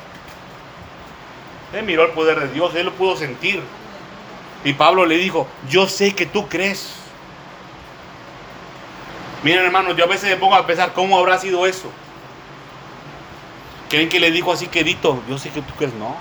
Él 1.73 1.85
miró 1.85 2.05
el 2.05 2.13
poder 2.13 2.41
de 2.41 2.49
Dios, 2.49 2.75
él 2.75 2.87
lo 2.87 2.93
pudo 2.93 3.17
sentir. 3.17 3.63
Y 4.65 4.75
Pablo 4.75 5.07
le 5.07 5.17
dijo, 5.17 5.47
yo 5.69 5.89
sé 5.89 6.15
que 6.15 6.27
tú 6.27 6.49
crees. 6.49 6.95
Miren, 9.43 9.65
hermanos, 9.65 9.97
yo 9.97 10.05
a 10.05 10.09
veces 10.09 10.31
me 10.31 10.37
pongo 10.37 10.55
a 10.55 10.67
pensar 10.67 10.93
cómo 10.93 11.19
habrá 11.19 11.39
sido 11.39 11.67
eso. 11.67 11.91
¿Creen 13.89 14.09
que 14.09 14.21
le 14.21 14.31
dijo 14.31 14.53
así 14.53 14.69
quedito? 14.69 15.23
Yo 15.29 15.37
sé 15.37 15.51
que 15.51 15.61
tú 15.63 15.75
crees, 15.75 15.93
no. 15.95 16.17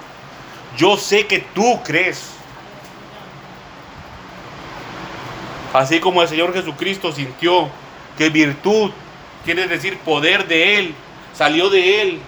Yo 0.76 0.98
sé 0.98 1.28
que 1.28 1.40
tú 1.40 1.82
crees. 1.84 2.32
Así 5.74 6.00
como 6.00 6.22
el 6.22 6.28
Señor 6.28 6.54
Jesucristo 6.54 7.12
sintió 7.12 7.70
que 8.18 8.30
virtud, 8.30 8.92
quiere 9.46 9.68
decir 9.68 9.98
poder 10.00 10.48
de 10.48 10.80
Él, 10.80 10.96
salió 11.34 11.70
de 11.70 12.02
Él. 12.02 12.20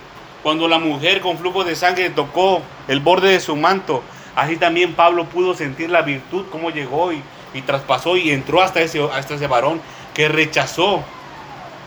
Cuando 0.41 0.67
la 0.67 0.77
mujer 0.77 1.21
con 1.21 1.37
flujo 1.37 1.63
de 1.63 1.75
sangre 1.75 2.09
tocó 2.09 2.61
el 2.87 2.99
borde 2.99 3.31
de 3.31 3.39
su 3.39 3.55
manto, 3.55 4.03
así 4.35 4.57
también 4.57 4.93
Pablo 4.93 5.25
pudo 5.25 5.53
sentir 5.53 5.89
la 5.89 6.01
virtud, 6.01 6.45
cómo 6.51 6.69
llegó 6.69 7.13
y, 7.13 7.21
traspasó 7.65 8.17
y 8.17 8.31
entró 8.31 8.61
hasta 8.61 8.81
ese, 8.81 9.01
hasta 9.13 9.35
ese 9.35 9.47
varón 9.47 9.79
que 10.13 10.27
rechazó, 10.27 11.01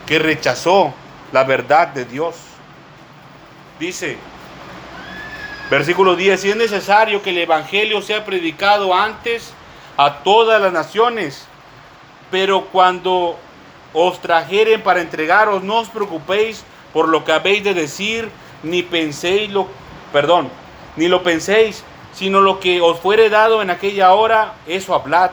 que 0.07 0.17
rechazó 0.17 0.93
la 1.31 1.43
verdad 1.43 1.89
de 1.89 2.05
Dios. 2.05 2.35
Dice, 3.79 4.17
versículo 5.69 6.15
10, 6.15 6.41
si 6.41 6.49
es 6.49 6.55
necesario 6.55 7.21
que 7.21 7.29
el 7.29 7.37
Evangelio 7.39 8.01
sea 8.01 8.25
predicado 8.25 8.95
antes 8.95 9.53
a 9.97 10.23
todas 10.23 10.59
las 10.61 10.73
naciones, 10.73 11.45
pero 12.31 12.65
cuando 12.65 13.37
os 13.99 14.21
trajeren 14.21 14.83
para 14.83 15.01
entregaros, 15.01 15.63
no 15.63 15.79
os 15.79 15.89
preocupéis 15.89 16.63
por 16.93 17.09
lo 17.09 17.25
que 17.25 17.31
habéis 17.31 17.63
de 17.63 17.73
decir, 17.73 18.29
ni 18.61 18.83
penséis 18.83 19.49
lo, 19.51 19.67
perdón, 20.13 20.49
ni 20.95 21.07
lo 21.07 21.23
penséis, 21.23 21.83
sino 22.13 22.41
lo 22.41 22.59
que 22.59 22.79
os 22.79 22.99
fuere 22.99 23.29
dado 23.29 23.61
en 23.61 23.71
aquella 23.71 24.13
hora, 24.13 24.53
eso 24.67 24.93
hablad, 24.93 25.31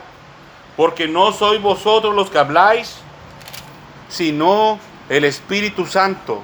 porque 0.75 1.07
no 1.07 1.31
sois 1.31 1.61
vosotros 1.61 2.15
los 2.15 2.31
que 2.31 2.39
habláis, 2.39 2.97
sino 4.09 4.79
el 5.09 5.25
Espíritu 5.25 5.85
Santo. 5.85 6.41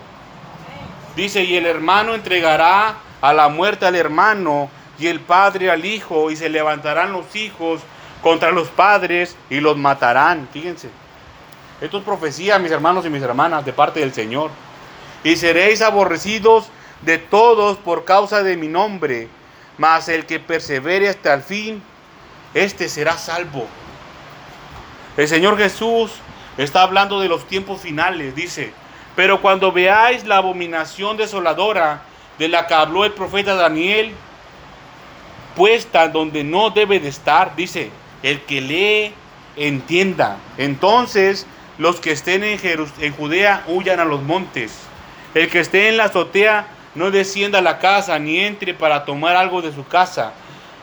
Dice, 1.15 1.43
y 1.43 1.55
el 1.55 1.65
hermano 1.65 2.13
entregará 2.13 2.97
a 3.19 3.33
la 3.33 3.49
muerte 3.49 3.87
al 3.87 3.95
hermano, 3.95 4.69
y 4.99 5.07
el 5.07 5.19
padre 5.19 5.71
al 5.71 5.85
hijo, 5.85 6.29
y 6.29 6.35
se 6.35 6.49
levantarán 6.49 7.11
los 7.13 7.35
hijos 7.35 7.81
contra 8.21 8.51
los 8.51 8.67
padres 8.67 9.35
y 9.49 9.59
los 9.59 9.75
matarán. 9.75 10.47
Fíjense. 10.53 11.00
Esto 11.81 11.97
es 11.97 12.03
profecía, 12.03 12.59
mis 12.59 12.71
hermanos 12.71 13.05
y 13.07 13.09
mis 13.09 13.23
hermanas, 13.23 13.65
de 13.65 13.73
parte 13.73 14.01
del 14.01 14.13
Señor. 14.13 14.51
Y 15.23 15.35
seréis 15.35 15.81
aborrecidos 15.81 16.67
de 17.01 17.17
todos 17.17 17.77
por 17.77 18.05
causa 18.05 18.43
de 18.43 18.55
mi 18.55 18.67
nombre, 18.67 19.27
mas 19.79 20.07
el 20.07 20.27
que 20.27 20.39
persevere 20.39 21.09
hasta 21.09 21.33
el 21.33 21.41
fin, 21.41 21.81
este 22.53 22.87
será 22.87 23.17
salvo. 23.17 23.67
El 25.17 25.27
Señor 25.27 25.57
Jesús 25.57 26.11
está 26.57 26.83
hablando 26.83 27.19
de 27.19 27.27
los 27.27 27.47
tiempos 27.47 27.81
finales, 27.81 28.35
dice, 28.35 28.73
pero 29.15 29.41
cuando 29.41 29.71
veáis 29.71 30.23
la 30.25 30.37
abominación 30.37 31.17
desoladora 31.17 32.03
de 32.37 32.47
la 32.47 32.67
que 32.67 32.75
habló 32.75 33.05
el 33.05 33.13
profeta 33.13 33.55
Daniel, 33.55 34.13
puesta 35.55 36.07
donde 36.07 36.43
no 36.43 36.69
debe 36.69 36.99
de 36.99 37.09
estar, 37.09 37.55
dice, 37.55 37.89
el 38.21 38.41
que 38.41 38.61
lee, 38.61 39.13
entienda. 39.55 40.37
Entonces 40.57 41.45
los 41.81 41.99
que 41.99 42.11
estén 42.11 42.43
en, 42.43 42.59
en 42.99 43.13
Judea 43.13 43.63
huyan 43.67 43.99
a 43.99 44.05
los 44.05 44.21
montes. 44.21 44.71
El 45.33 45.49
que 45.49 45.61
esté 45.61 45.89
en 45.89 45.97
la 45.97 46.05
azotea 46.05 46.67
no 46.93 47.09
descienda 47.09 47.57
a 47.57 47.63
la 47.63 47.79
casa 47.79 48.19
ni 48.19 48.39
entre 48.39 48.75
para 48.75 49.03
tomar 49.03 49.35
algo 49.35 49.63
de 49.63 49.73
su 49.73 49.87
casa. 49.87 50.31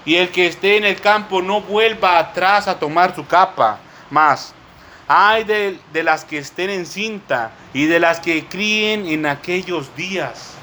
Y 0.05 0.17
el 0.17 0.31
que 0.31 0.49
esté 0.49 0.77
en 0.77 0.85
el 0.85 1.01
campo 1.01 1.41
no 1.41 1.61
vuelva 1.61 2.19
atrás 2.19 2.67
a 2.67 2.81
tomar 2.81 3.15
su 3.15 3.25
capa. 3.25 3.79
Más, 4.11 4.53
de, 5.47 5.79
de 5.93 6.03
las 6.03 6.25
que 6.25 6.39
estén 6.39 6.69
en 6.69 6.85
cinta 6.85 7.53
y 7.73 7.87
de 7.87 8.01
las 8.01 8.19
que 8.19 8.47
críen 8.47 9.07
en 9.07 9.27
aquellos 9.27 9.95
días. 9.95 10.55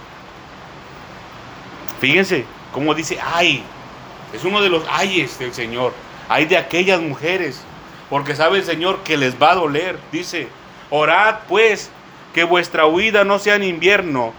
Fíjense 2.01 2.43
cómo 2.73 2.93
dice 2.93 3.17
ay. 3.23 3.63
Es 4.33 4.43
uno 4.43 4.61
de 4.61 4.67
los 4.67 4.83
ayes 4.91 5.39
del 5.39 5.53
Señor. 5.53 5.93
Hay 6.27 6.43
de 6.43 6.57
aquellas 6.57 6.99
mujeres, 6.99 7.61
porque 8.09 8.35
sabe 8.35 8.59
el 8.59 8.63
Señor 8.63 9.03
que 9.03 9.17
les 9.17 9.41
va 9.41 9.51
a 9.51 9.55
doler. 9.55 9.97
Dice, 10.11 10.47
orad 10.89 11.39
pues 11.47 11.89
que 12.33 12.43
vuestra 12.43 12.85
huida 12.85 13.23
no 13.23 13.39
sea 13.39 13.55
en 13.55 13.63
invierno, 13.63 14.33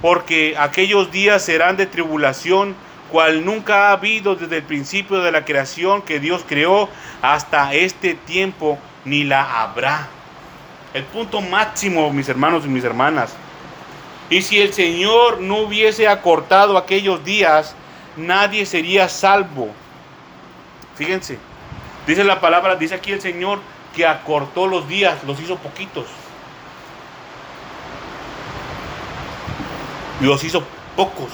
porque 0.00 0.54
aquellos 0.58 1.10
días 1.10 1.44
serán 1.44 1.76
de 1.76 1.86
tribulación, 1.86 2.74
cual 3.10 3.44
nunca 3.44 3.88
ha 3.88 3.92
habido 3.92 4.36
desde 4.36 4.58
el 4.58 4.62
principio 4.62 5.20
de 5.20 5.32
la 5.32 5.44
creación 5.44 6.02
que 6.02 6.20
Dios 6.20 6.44
creó 6.46 6.88
hasta 7.22 7.74
este 7.74 8.14
tiempo, 8.14 8.78
ni 9.04 9.24
la 9.24 9.62
habrá. 9.62 10.08
El 10.94 11.02
punto 11.04 11.40
máximo, 11.40 12.12
mis 12.12 12.28
hermanos 12.28 12.64
y 12.64 12.68
mis 12.68 12.84
hermanas. 12.84 13.34
Y 14.28 14.42
si 14.42 14.60
el 14.60 14.72
Señor 14.72 15.40
no 15.40 15.58
hubiese 15.58 16.06
acortado 16.06 16.78
aquellos 16.78 17.24
días, 17.24 17.74
nadie 18.16 18.64
sería 18.64 19.08
salvo. 19.08 19.70
Fíjense, 20.94 21.38
dice 22.06 22.24
la 22.24 22.40
palabra, 22.40 22.76
dice 22.76 22.94
aquí 22.94 23.12
el 23.12 23.20
Señor 23.20 23.60
que 23.94 24.06
acortó 24.06 24.66
los 24.66 24.88
días, 24.88 25.22
los 25.24 25.40
hizo 25.40 25.56
poquitos. 25.56 26.06
Los 30.20 30.44
hizo 30.44 30.62
pocos. 30.96 31.30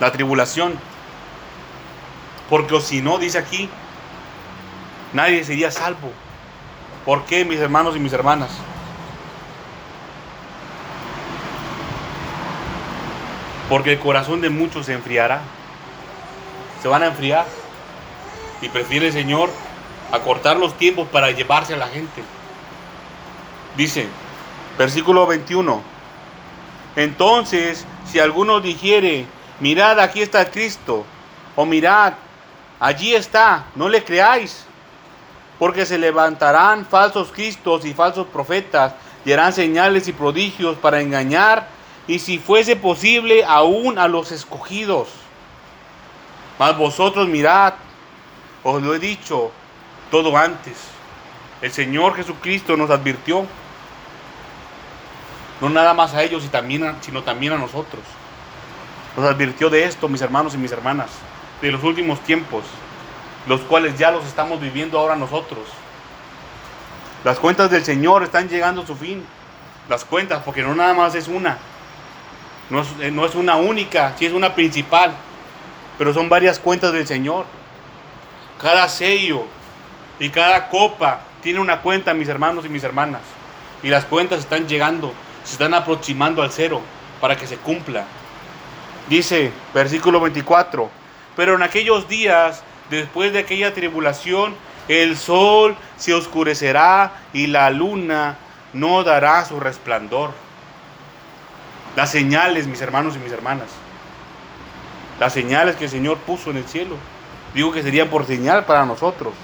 La 0.00 0.12
tribulación. 0.12 0.78
Porque 2.48 2.80
si 2.80 3.02
no, 3.02 3.18
dice 3.18 3.38
aquí, 3.38 3.68
nadie 5.12 5.44
sería 5.44 5.70
salvo. 5.70 6.12
¿Por 7.04 7.24
qué, 7.24 7.44
mis 7.44 7.58
hermanos 7.58 7.96
y 7.96 8.00
mis 8.00 8.12
hermanas? 8.12 8.50
Porque 13.68 13.92
el 13.92 13.98
corazón 13.98 14.40
de 14.40 14.48
muchos 14.48 14.86
se 14.86 14.94
enfriará. 14.94 15.40
Se 16.82 16.88
van 16.88 17.02
a 17.02 17.06
enfriar. 17.06 17.44
Y 18.60 18.68
prefiere 18.68 19.08
el 19.08 19.12
Señor 19.12 19.50
acortar 20.12 20.56
los 20.56 20.76
tiempos 20.76 21.08
para 21.08 21.30
llevarse 21.30 21.74
a 21.74 21.78
la 21.78 21.88
gente. 21.88 22.22
Dice, 23.76 24.08
versículo 24.76 25.26
21. 25.26 25.82
Entonces, 26.96 27.84
si 28.10 28.18
alguno 28.18 28.60
dijere, 28.60 29.26
mirad, 29.60 30.00
aquí 30.00 30.22
está 30.22 30.50
Cristo, 30.50 31.04
o 31.54 31.64
mirad, 31.64 32.14
allí 32.80 33.14
está, 33.14 33.66
no 33.74 33.88
le 33.88 34.02
creáis, 34.02 34.64
porque 35.58 35.86
se 35.86 35.98
levantarán 35.98 36.86
falsos 36.86 37.30
cristos 37.30 37.84
y 37.84 37.94
falsos 37.94 38.26
profetas, 38.26 38.94
y 39.24 39.32
harán 39.32 39.52
señales 39.52 40.08
y 40.08 40.12
prodigios 40.12 40.76
para 40.78 41.00
engañar, 41.00 41.68
y 42.06 42.18
si 42.18 42.38
fuese 42.38 42.74
posible, 42.74 43.44
aún 43.44 43.98
a 43.98 44.08
los 44.08 44.32
escogidos. 44.32 45.08
Mas 46.58 46.76
vosotros 46.76 47.28
mirad, 47.28 47.74
os 48.70 48.82
lo 48.82 48.94
he 48.94 48.98
dicho 48.98 49.50
todo 50.10 50.36
antes. 50.36 50.76
El 51.60 51.72
Señor 51.72 52.14
Jesucristo 52.14 52.76
nos 52.76 52.90
advirtió, 52.90 53.46
no 55.60 55.68
nada 55.70 55.94
más 55.94 56.14
a 56.14 56.22
ellos, 56.22 56.42
sino 57.00 57.22
también 57.22 57.52
a 57.52 57.58
nosotros. 57.58 58.02
Nos 59.16 59.28
advirtió 59.28 59.70
de 59.70 59.84
esto, 59.84 60.08
mis 60.08 60.20
hermanos 60.20 60.54
y 60.54 60.58
mis 60.58 60.70
hermanas, 60.70 61.10
de 61.60 61.72
los 61.72 61.82
últimos 61.82 62.20
tiempos, 62.20 62.64
los 63.48 63.60
cuales 63.62 63.98
ya 63.98 64.10
los 64.10 64.24
estamos 64.24 64.60
viviendo 64.60 64.98
ahora 64.98 65.16
nosotros. 65.16 65.64
Las 67.24 67.38
cuentas 67.38 67.70
del 67.70 67.84
Señor 67.84 68.22
están 68.22 68.48
llegando 68.48 68.82
a 68.82 68.86
su 68.86 68.94
fin. 68.94 69.24
Las 69.88 70.04
cuentas, 70.04 70.42
porque 70.44 70.62
no 70.62 70.74
nada 70.74 70.94
más 70.94 71.14
es 71.14 71.26
una. 71.26 71.58
No 72.70 72.82
es, 72.82 73.12
no 73.12 73.24
es 73.24 73.34
una 73.34 73.56
única, 73.56 74.14
sí 74.18 74.26
es 74.26 74.32
una 74.32 74.54
principal. 74.54 75.12
Pero 75.96 76.14
son 76.14 76.28
varias 76.28 76.60
cuentas 76.60 76.92
del 76.92 77.06
Señor. 77.06 77.46
Cada 78.60 78.88
sello 78.88 79.46
Y 80.18 80.30
cada 80.30 80.68
copa 80.68 81.20
tiene 81.42 81.60
una 81.60 81.80
cuenta, 81.80 82.14
mis 82.14 82.28
hermanos 82.28 82.64
y 82.64 82.68
mis 82.68 82.82
hermanas. 82.82 83.22
Y 83.82 83.88
las 83.88 84.04
cuentas 84.04 84.40
están 84.40 84.66
llegando, 84.66 85.14
se 85.44 85.52
están 85.52 85.74
aproximando 85.74 86.42
al 86.42 86.50
cero 86.50 86.82
para 87.20 87.36
que 87.36 87.46
se 87.46 87.56
cumpla. 87.56 88.04
Dice, 89.08 89.52
versículo 89.72 90.20
24, 90.20 90.90
pero 91.36 91.54
en 91.54 91.62
aquellos 91.62 92.08
días, 92.08 92.62
después 92.90 93.32
de 93.32 93.38
aquella 93.38 93.72
tribulación, 93.72 94.54
el 94.88 95.16
sol 95.16 95.76
se 95.96 96.12
oscurecerá 96.12 97.12
y 97.32 97.46
la 97.46 97.70
luna 97.70 98.36
no 98.72 99.04
dará 99.04 99.44
su 99.44 99.60
resplandor. 99.60 100.32
Las 101.96 102.10
señales, 102.10 102.66
mis 102.66 102.80
hermanos 102.80 103.16
y 103.16 103.18
mis 103.18 103.32
hermanas. 103.32 103.68
Las 105.20 105.32
señales 105.32 105.76
que 105.76 105.84
el 105.84 105.90
Señor 105.90 106.18
puso 106.18 106.50
en 106.50 106.58
el 106.58 106.64
cielo. 106.64 106.96
Digo 107.54 107.72
que 107.72 107.82
serían 107.82 108.08
por 108.08 108.26
señal 108.26 108.64
para 108.64 108.84
nosotros. 108.84 109.34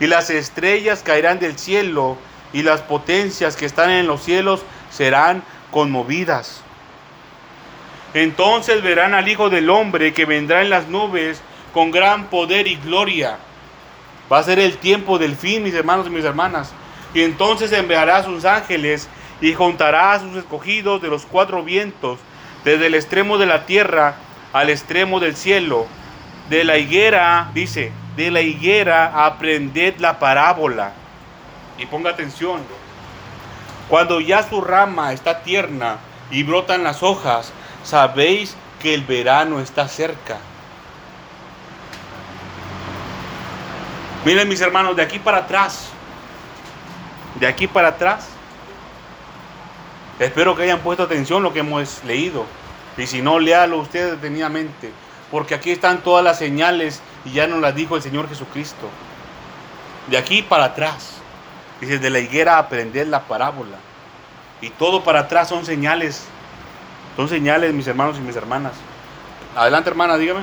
Y 0.00 0.06
las 0.06 0.30
estrellas 0.30 1.02
caerán 1.02 1.38
del 1.38 1.58
cielo 1.58 2.16
y 2.52 2.62
las 2.62 2.80
potencias 2.80 3.56
que 3.56 3.66
están 3.66 3.90
en 3.90 4.06
los 4.06 4.22
cielos 4.22 4.62
serán 4.90 5.42
conmovidas. 5.70 6.62
Entonces 8.14 8.82
verán 8.82 9.14
al 9.14 9.28
Hijo 9.28 9.50
del 9.50 9.68
Hombre 9.68 10.14
que 10.14 10.24
vendrá 10.24 10.62
en 10.62 10.70
las 10.70 10.88
nubes 10.88 11.40
con 11.74 11.90
gran 11.90 12.26
poder 12.26 12.66
y 12.66 12.76
gloria. 12.76 13.36
Va 14.32 14.38
a 14.38 14.42
ser 14.42 14.58
el 14.58 14.78
tiempo 14.78 15.18
del 15.18 15.36
fin, 15.36 15.62
mis 15.62 15.74
hermanos 15.74 16.06
y 16.06 16.10
mis 16.10 16.24
hermanas. 16.24 16.72
Y 17.12 17.22
entonces 17.22 17.72
enviará 17.72 18.18
a 18.18 18.24
sus 18.24 18.44
ángeles 18.44 19.08
y 19.40 19.52
juntará 19.52 20.12
a 20.12 20.20
sus 20.20 20.36
escogidos 20.36 21.02
de 21.02 21.08
los 21.08 21.26
cuatro 21.26 21.62
vientos, 21.62 22.18
desde 22.64 22.86
el 22.86 22.94
extremo 22.94 23.38
de 23.38 23.46
la 23.46 23.66
tierra 23.66 24.14
al 24.52 24.70
extremo 24.70 25.20
del 25.20 25.36
cielo. 25.36 25.86
De 26.48 26.64
la 26.64 26.78
higuera, 26.78 27.50
dice, 27.54 27.92
de 28.16 28.30
la 28.30 28.40
higuera 28.40 29.26
aprended 29.26 29.98
la 29.98 30.18
parábola. 30.18 30.92
Y 31.78 31.86
ponga 31.86 32.10
atención. 32.10 32.62
Cuando 33.88 34.20
ya 34.20 34.42
su 34.42 34.60
rama 34.60 35.12
está 35.12 35.42
tierna 35.42 35.98
y 36.30 36.42
brotan 36.42 36.82
las 36.82 37.02
hojas, 37.02 37.52
sabéis 37.84 38.56
que 38.80 38.94
el 38.94 39.02
verano 39.02 39.60
está 39.60 39.86
cerca. 39.88 40.38
Miren 44.24 44.48
mis 44.48 44.60
hermanos, 44.60 44.96
de 44.96 45.02
aquí 45.02 45.20
para 45.20 45.38
atrás, 45.38 45.88
de 47.38 47.46
aquí 47.46 47.68
para 47.68 47.88
atrás, 47.88 48.28
espero 50.18 50.56
que 50.56 50.64
hayan 50.64 50.80
puesto 50.80 51.04
atención 51.04 51.44
lo 51.44 51.52
que 51.52 51.60
hemos 51.60 52.02
leído. 52.02 52.44
Y 52.96 53.06
si 53.06 53.22
no, 53.22 53.38
léalo 53.38 53.78
ustedes 53.78 54.12
detenidamente, 54.12 54.90
porque 55.36 55.54
aquí 55.54 55.70
están 55.70 56.00
todas 56.00 56.24
las 56.24 56.38
señales 56.38 57.02
y 57.26 57.32
ya 57.32 57.46
nos 57.46 57.60
las 57.60 57.74
dijo 57.74 57.94
el 57.94 58.00
Señor 58.00 58.26
Jesucristo. 58.26 58.88
De 60.06 60.16
aquí 60.16 60.40
para 60.40 60.64
atrás, 60.64 61.18
dice, 61.78 61.98
de 61.98 62.08
la 62.08 62.20
higuera 62.20 62.56
aprender 62.56 63.06
la 63.08 63.20
parábola. 63.20 63.76
Y 64.62 64.70
todo 64.70 65.04
para 65.04 65.20
atrás 65.20 65.50
son 65.50 65.66
señales 65.66 66.24
son 67.16 67.28
señales, 67.28 67.74
mis 67.74 67.86
hermanos 67.86 68.16
y 68.16 68.20
mis 68.22 68.34
hermanas. 68.34 68.72
Adelante, 69.54 69.90
hermana, 69.90 70.16
dígame. 70.16 70.40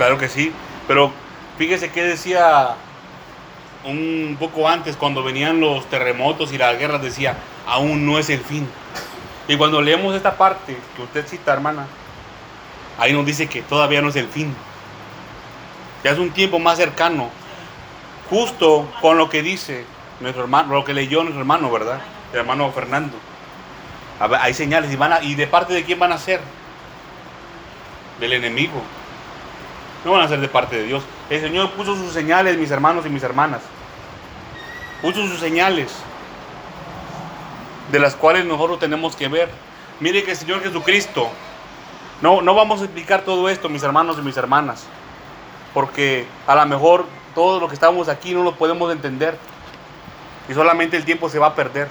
Claro 0.00 0.16
que 0.16 0.30
sí, 0.30 0.50
pero 0.88 1.12
fíjese 1.58 1.90
que 1.90 2.02
decía 2.02 2.70
un 3.84 4.34
poco 4.40 4.66
antes, 4.66 4.96
cuando 4.96 5.22
venían 5.22 5.60
los 5.60 5.84
terremotos 5.90 6.54
y 6.54 6.56
las 6.56 6.78
guerras, 6.78 7.02
decía, 7.02 7.36
aún 7.66 8.06
no 8.06 8.18
es 8.18 8.30
el 8.30 8.40
fin. 8.40 8.66
Y 9.46 9.58
cuando 9.58 9.82
leemos 9.82 10.14
esta 10.14 10.38
parte 10.38 10.78
que 10.96 11.02
usted 11.02 11.26
cita, 11.26 11.52
hermana, 11.52 11.86
ahí 12.98 13.12
nos 13.12 13.26
dice 13.26 13.46
que 13.46 13.60
todavía 13.60 14.00
no 14.00 14.08
es 14.08 14.16
el 14.16 14.26
fin. 14.28 14.56
Ya 16.02 16.12
es 16.12 16.18
un 16.18 16.30
tiempo 16.30 16.58
más 16.58 16.78
cercano, 16.78 17.28
justo 18.30 18.90
con 19.02 19.18
lo 19.18 19.28
que 19.28 19.42
dice 19.42 19.84
nuestro 20.20 20.44
hermano, 20.44 20.72
lo 20.72 20.82
que 20.82 20.94
leyó 20.94 21.20
nuestro 21.20 21.40
hermano, 21.40 21.70
¿verdad? 21.70 22.00
El 22.32 22.38
hermano 22.38 22.72
Fernando. 22.72 23.18
Hay 24.40 24.54
señales 24.54 24.90
y, 24.90 25.26
y 25.26 25.34
de 25.34 25.46
parte 25.46 25.74
de 25.74 25.84
quién 25.84 25.98
van 25.98 26.12
a 26.12 26.16
ser? 26.16 26.40
Del 28.18 28.32
enemigo. 28.32 28.82
No 30.04 30.12
van 30.12 30.22
a 30.22 30.28
ser 30.28 30.40
de 30.40 30.48
parte 30.48 30.76
de 30.76 30.84
Dios. 30.84 31.02
El 31.28 31.40
Señor 31.40 31.70
puso 31.72 31.94
sus 31.94 32.12
señales, 32.12 32.56
mis 32.56 32.70
hermanos 32.70 33.04
y 33.06 33.10
mis 33.10 33.22
hermanas. 33.22 33.60
Puso 35.02 35.26
sus 35.26 35.38
señales, 35.38 35.92
de 37.90 37.98
las 37.98 38.16
cuales 38.16 38.44
nosotros 38.44 38.78
tenemos 38.78 39.16
que 39.16 39.28
ver. 39.28 39.50
Mire 39.98 40.24
que 40.24 40.30
el 40.32 40.36
Señor 40.36 40.62
Jesucristo, 40.62 41.28
no, 42.22 42.40
no 42.40 42.54
vamos 42.54 42.80
a 42.80 42.84
explicar 42.84 43.22
todo 43.22 43.48
esto, 43.48 43.68
mis 43.68 43.82
hermanos 43.82 44.16
y 44.18 44.22
mis 44.22 44.36
hermanas, 44.36 44.86
porque 45.74 46.26
a 46.46 46.54
lo 46.54 46.66
mejor 46.66 47.04
todo 47.34 47.60
lo 47.60 47.68
que 47.68 47.74
estamos 47.74 48.08
aquí 48.08 48.34
no 48.34 48.42
lo 48.42 48.54
podemos 48.54 48.90
entender 48.92 49.36
y 50.48 50.54
solamente 50.54 50.96
el 50.96 51.04
tiempo 51.04 51.28
se 51.28 51.38
va 51.38 51.48
a 51.48 51.54
perder. 51.54 51.88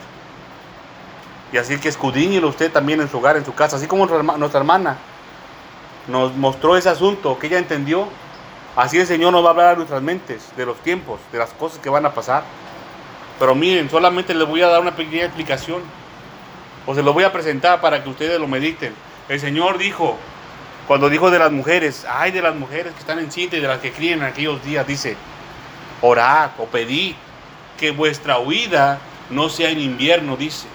Y 1.51 1.57
así 1.57 1.77
que 1.79 1.89
escudíñelo 1.89 2.47
usted 2.47 2.71
también 2.71 3.01
en 3.01 3.09
su 3.09 3.17
hogar, 3.17 3.37
en 3.37 3.45
su 3.45 3.53
casa, 3.53 3.77
así 3.77 3.87
como 3.87 4.05
nuestra 4.05 4.59
hermana 4.59 4.97
nos 6.09 6.35
mostró 6.35 6.75
ese 6.75 6.89
asunto 6.89 7.37
que 7.39 7.47
ella 7.47 7.59
entendió. 7.59 8.07
Así 8.75 8.97
el 8.97 9.07
Señor 9.07 9.31
nos 9.31 9.43
va 9.43 9.47
a 9.47 9.51
hablar 9.51 9.73
a 9.73 9.75
nuestras 9.75 10.01
mentes 10.01 10.49
de 10.57 10.65
los 10.65 10.77
tiempos, 10.77 11.19
de 11.31 11.37
las 11.37 11.51
cosas 11.51 11.79
que 11.79 11.89
van 11.89 12.05
a 12.05 12.13
pasar. 12.13 12.43
Pero 13.39 13.55
miren, 13.55 13.89
solamente 13.89 14.33
les 14.33 14.47
voy 14.47 14.61
a 14.61 14.67
dar 14.67 14.81
una 14.81 14.95
pequeña 14.95 15.25
explicación. 15.25 15.81
O 16.85 16.95
se 16.95 17.03
lo 17.03 17.13
voy 17.13 17.23
a 17.23 17.31
presentar 17.31 17.81
para 17.81 18.03
que 18.03 18.09
ustedes 18.09 18.39
lo 18.39 18.47
mediten. 18.47 18.93
El 19.27 19.39
Señor 19.39 19.77
dijo, 19.77 20.17
cuando 20.87 21.09
dijo 21.09 21.29
de 21.29 21.39
las 21.39 21.51
mujeres, 21.51 22.05
ay 22.09 22.31
de 22.31 22.41
las 22.41 22.55
mujeres 22.55 22.93
que 22.93 22.99
están 22.99 23.19
en 23.19 23.31
cinta 23.31 23.57
y 23.57 23.59
de 23.59 23.67
las 23.67 23.79
que 23.79 23.91
críen 23.91 24.19
en 24.19 24.25
aquellos 24.25 24.63
días, 24.63 24.87
dice, 24.87 25.15
orad 26.01 26.51
o 26.57 26.65
pedid 26.65 27.13
que 27.77 27.91
vuestra 27.91 28.39
huida 28.39 28.99
no 29.29 29.49
sea 29.49 29.69
en 29.69 29.79
invierno, 29.79 30.35
dice. 30.35 30.67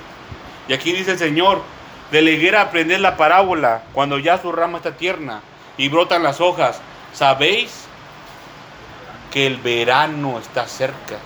Y 0.68 0.72
aquí 0.72 0.92
dice 0.92 1.12
el 1.12 1.18
Señor, 1.18 1.62
de 2.10 2.22
la 2.22 2.30
higuera 2.30 2.60
aprender 2.60 3.00
la 3.00 3.16
parábola 3.16 3.82
cuando 3.92 4.18
ya 4.18 4.40
su 4.40 4.52
rama 4.52 4.78
está 4.78 4.92
tierna 4.92 5.40
y 5.76 5.88
brotan 5.88 6.22
las 6.22 6.40
hojas. 6.40 6.80
¿Sabéis 7.12 7.86
que 9.32 9.46
el 9.46 9.56
verano 9.58 10.38
está 10.38 10.66
cerca? 10.66 11.16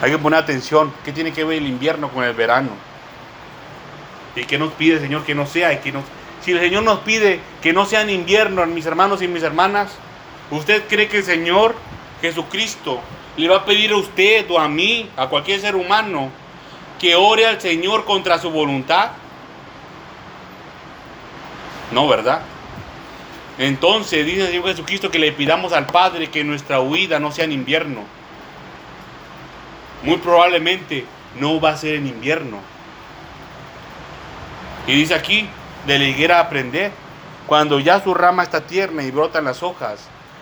Hay 0.00 0.10
que 0.10 0.18
poner 0.18 0.38
atención. 0.38 0.92
¿Qué 1.04 1.12
tiene 1.12 1.32
que 1.32 1.44
ver 1.44 1.58
el 1.58 1.66
invierno 1.66 2.08
con 2.10 2.24
el 2.24 2.34
verano? 2.34 2.70
¿Y 4.36 4.44
qué 4.44 4.58
nos 4.58 4.72
pide 4.74 4.94
el 4.94 5.00
Señor 5.00 5.24
que 5.24 5.34
no 5.34 5.46
sea? 5.46 5.72
Y 5.72 5.78
que. 5.78 5.92
Si 6.44 6.52
el 6.52 6.60
Señor 6.60 6.84
nos 6.84 7.00
pide 7.00 7.40
que 7.60 7.72
no 7.72 7.84
sea 7.84 8.02
en 8.02 8.10
invierno, 8.10 8.64
mis 8.66 8.86
hermanos 8.86 9.22
y 9.22 9.28
mis 9.28 9.42
hermanas, 9.42 9.90
¿usted 10.50 10.84
cree 10.88 11.08
que 11.08 11.18
el 11.18 11.24
Señor 11.24 11.74
Jesucristo 12.22 13.00
le 13.36 13.48
va 13.48 13.56
a 13.56 13.64
pedir 13.64 13.90
a 13.90 13.96
usted 13.96 14.48
o 14.50 14.58
a 14.58 14.68
mí, 14.68 15.10
a 15.16 15.26
cualquier 15.26 15.60
ser 15.60 15.74
humano, 15.74 16.30
que 16.98 17.14
ore 17.14 17.46
al 17.46 17.60
Señor 17.60 18.04
contra 18.04 18.38
su 18.38 18.50
voluntad? 18.50 19.10
No, 21.92 22.08
¿verdad? 22.08 22.42
Entonces 23.58 24.24
dice 24.24 24.42
el 24.42 24.48
Señor 24.48 24.66
Jesucristo 24.66 25.10
que 25.10 25.18
le 25.18 25.32
pidamos 25.32 25.72
al 25.72 25.86
Padre 25.86 26.28
que 26.28 26.44
nuestra 26.44 26.80
huida 26.80 27.18
no 27.18 27.32
sea 27.32 27.44
en 27.44 27.52
invierno. 27.52 28.04
Muy 30.02 30.18
probablemente 30.18 31.04
no 31.40 31.60
va 31.60 31.70
a 31.70 31.76
ser 31.76 31.96
en 31.96 32.06
invierno. 32.06 32.58
Y 34.86 34.94
dice 34.94 35.14
aquí, 35.14 35.48
de 35.86 35.98
la 35.98 36.04
higuera 36.04 36.40
aprender, 36.40 36.92
cuando 37.46 37.80
ya 37.80 38.02
su 38.02 38.14
rama 38.14 38.42
está 38.42 38.60
tierna 38.60 39.02
y 39.02 39.10
brotan 39.10 39.44
las 39.44 39.62
hojas, 39.62 40.00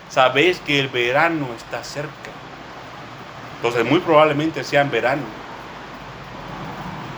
sabéis 0.09 0.59
que 0.59 0.79
el 0.79 0.89
verano 0.89 1.47
está 1.57 1.83
cerca. 1.83 2.31
Entonces 3.57 3.83
muy 3.83 3.99
probablemente 3.99 4.63
sea 4.63 4.81
en 4.81 4.91
verano. 4.91 5.46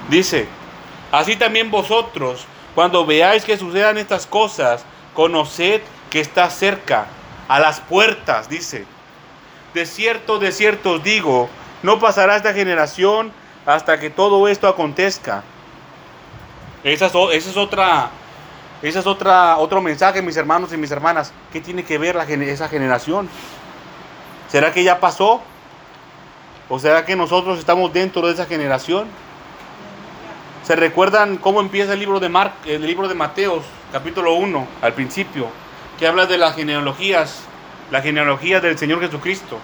Dice, 0.09 0.47
así 1.11 1.35
también 1.35 1.69
vosotros, 1.69 2.45
cuando 2.73 3.05
veáis 3.05 3.45
que 3.45 3.57
sucedan 3.57 3.97
estas 3.97 4.25
cosas, 4.25 4.83
conoced 5.13 5.81
que 6.09 6.19
está 6.19 6.49
cerca, 6.49 7.07
a 7.47 7.59
las 7.59 7.79
puertas, 7.79 8.49
dice. 8.49 8.85
De 9.73 9.85
cierto, 9.85 10.39
de 10.39 10.51
cierto 10.51 10.93
os 10.93 11.03
digo, 11.03 11.49
no 11.83 11.99
pasará 11.99 12.35
esta 12.35 12.53
generación 12.53 13.31
hasta 13.65 13.99
que 13.99 14.09
todo 14.09 14.47
esto 14.47 14.67
acontezca. 14.67 15.43
Esa 16.83 17.07
es, 17.07 17.13
esa 17.33 17.49
es 17.49 17.57
otra, 17.57 18.09
esa 18.81 18.99
es 18.99 19.07
otra, 19.07 19.57
otro 19.57 19.81
mensaje, 19.81 20.21
mis 20.21 20.37
hermanos 20.37 20.73
y 20.73 20.77
mis 20.77 20.91
hermanas. 20.91 21.33
¿Qué 21.51 21.59
tiene 21.61 21.83
que 21.83 21.97
ver 21.97 22.15
esa 22.17 22.67
generación? 22.67 23.29
¿Será 24.47 24.71
que 24.73 24.83
ya 24.83 24.99
pasó? 24.99 25.41
¿O 26.69 26.79
será 26.79 27.05
que 27.05 27.15
nosotros 27.15 27.59
estamos 27.59 27.91
dentro 27.91 28.25
de 28.25 28.33
esa 28.33 28.45
generación? 28.45 29.07
¿Se 30.69 30.75
recuerdan 30.75 31.37
cómo 31.37 31.61
empieza 31.61 31.93
el 31.93 31.99
libro 31.99 32.19
de 32.19 32.29
Mar 32.29 32.53
el 32.63 32.85
libro 32.85 33.07
de 33.07 33.15
Mateos, 33.15 33.63
capítulo 33.91 34.35
1, 34.35 34.67
al 34.83 34.93
principio, 34.93 35.47
que 35.97 36.05
habla 36.05 36.27
de 36.27 36.37
las 36.37 36.55
genealogías, 36.55 37.41
la 37.89 38.03
genealogía 38.03 38.61
del 38.61 38.77
Señor 38.77 38.99
Jesucristo? 38.99 39.57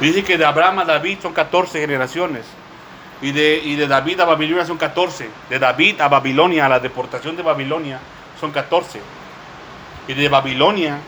Dice 0.00 0.24
que 0.24 0.36
de 0.36 0.44
Abraham 0.44 0.80
a 0.80 0.84
David 0.84 1.18
son 1.22 1.32
14 1.32 1.78
generaciones. 1.78 2.44
Y 3.22 3.30
de, 3.30 3.60
y 3.62 3.76
de 3.76 3.86
David 3.86 4.18
a 4.18 4.24
Babilonia 4.24 4.66
son 4.66 4.78
14. 4.78 5.30
De 5.48 5.60
David 5.60 6.00
a 6.00 6.08
Babilonia, 6.08 6.66
a 6.66 6.70
la 6.70 6.80
deportación 6.80 7.36
de 7.36 7.44
Babilonia, 7.44 8.00
son 8.40 8.50
14. 8.50 9.00
Y 10.08 10.14
de 10.14 10.28
Babilonia 10.28 10.98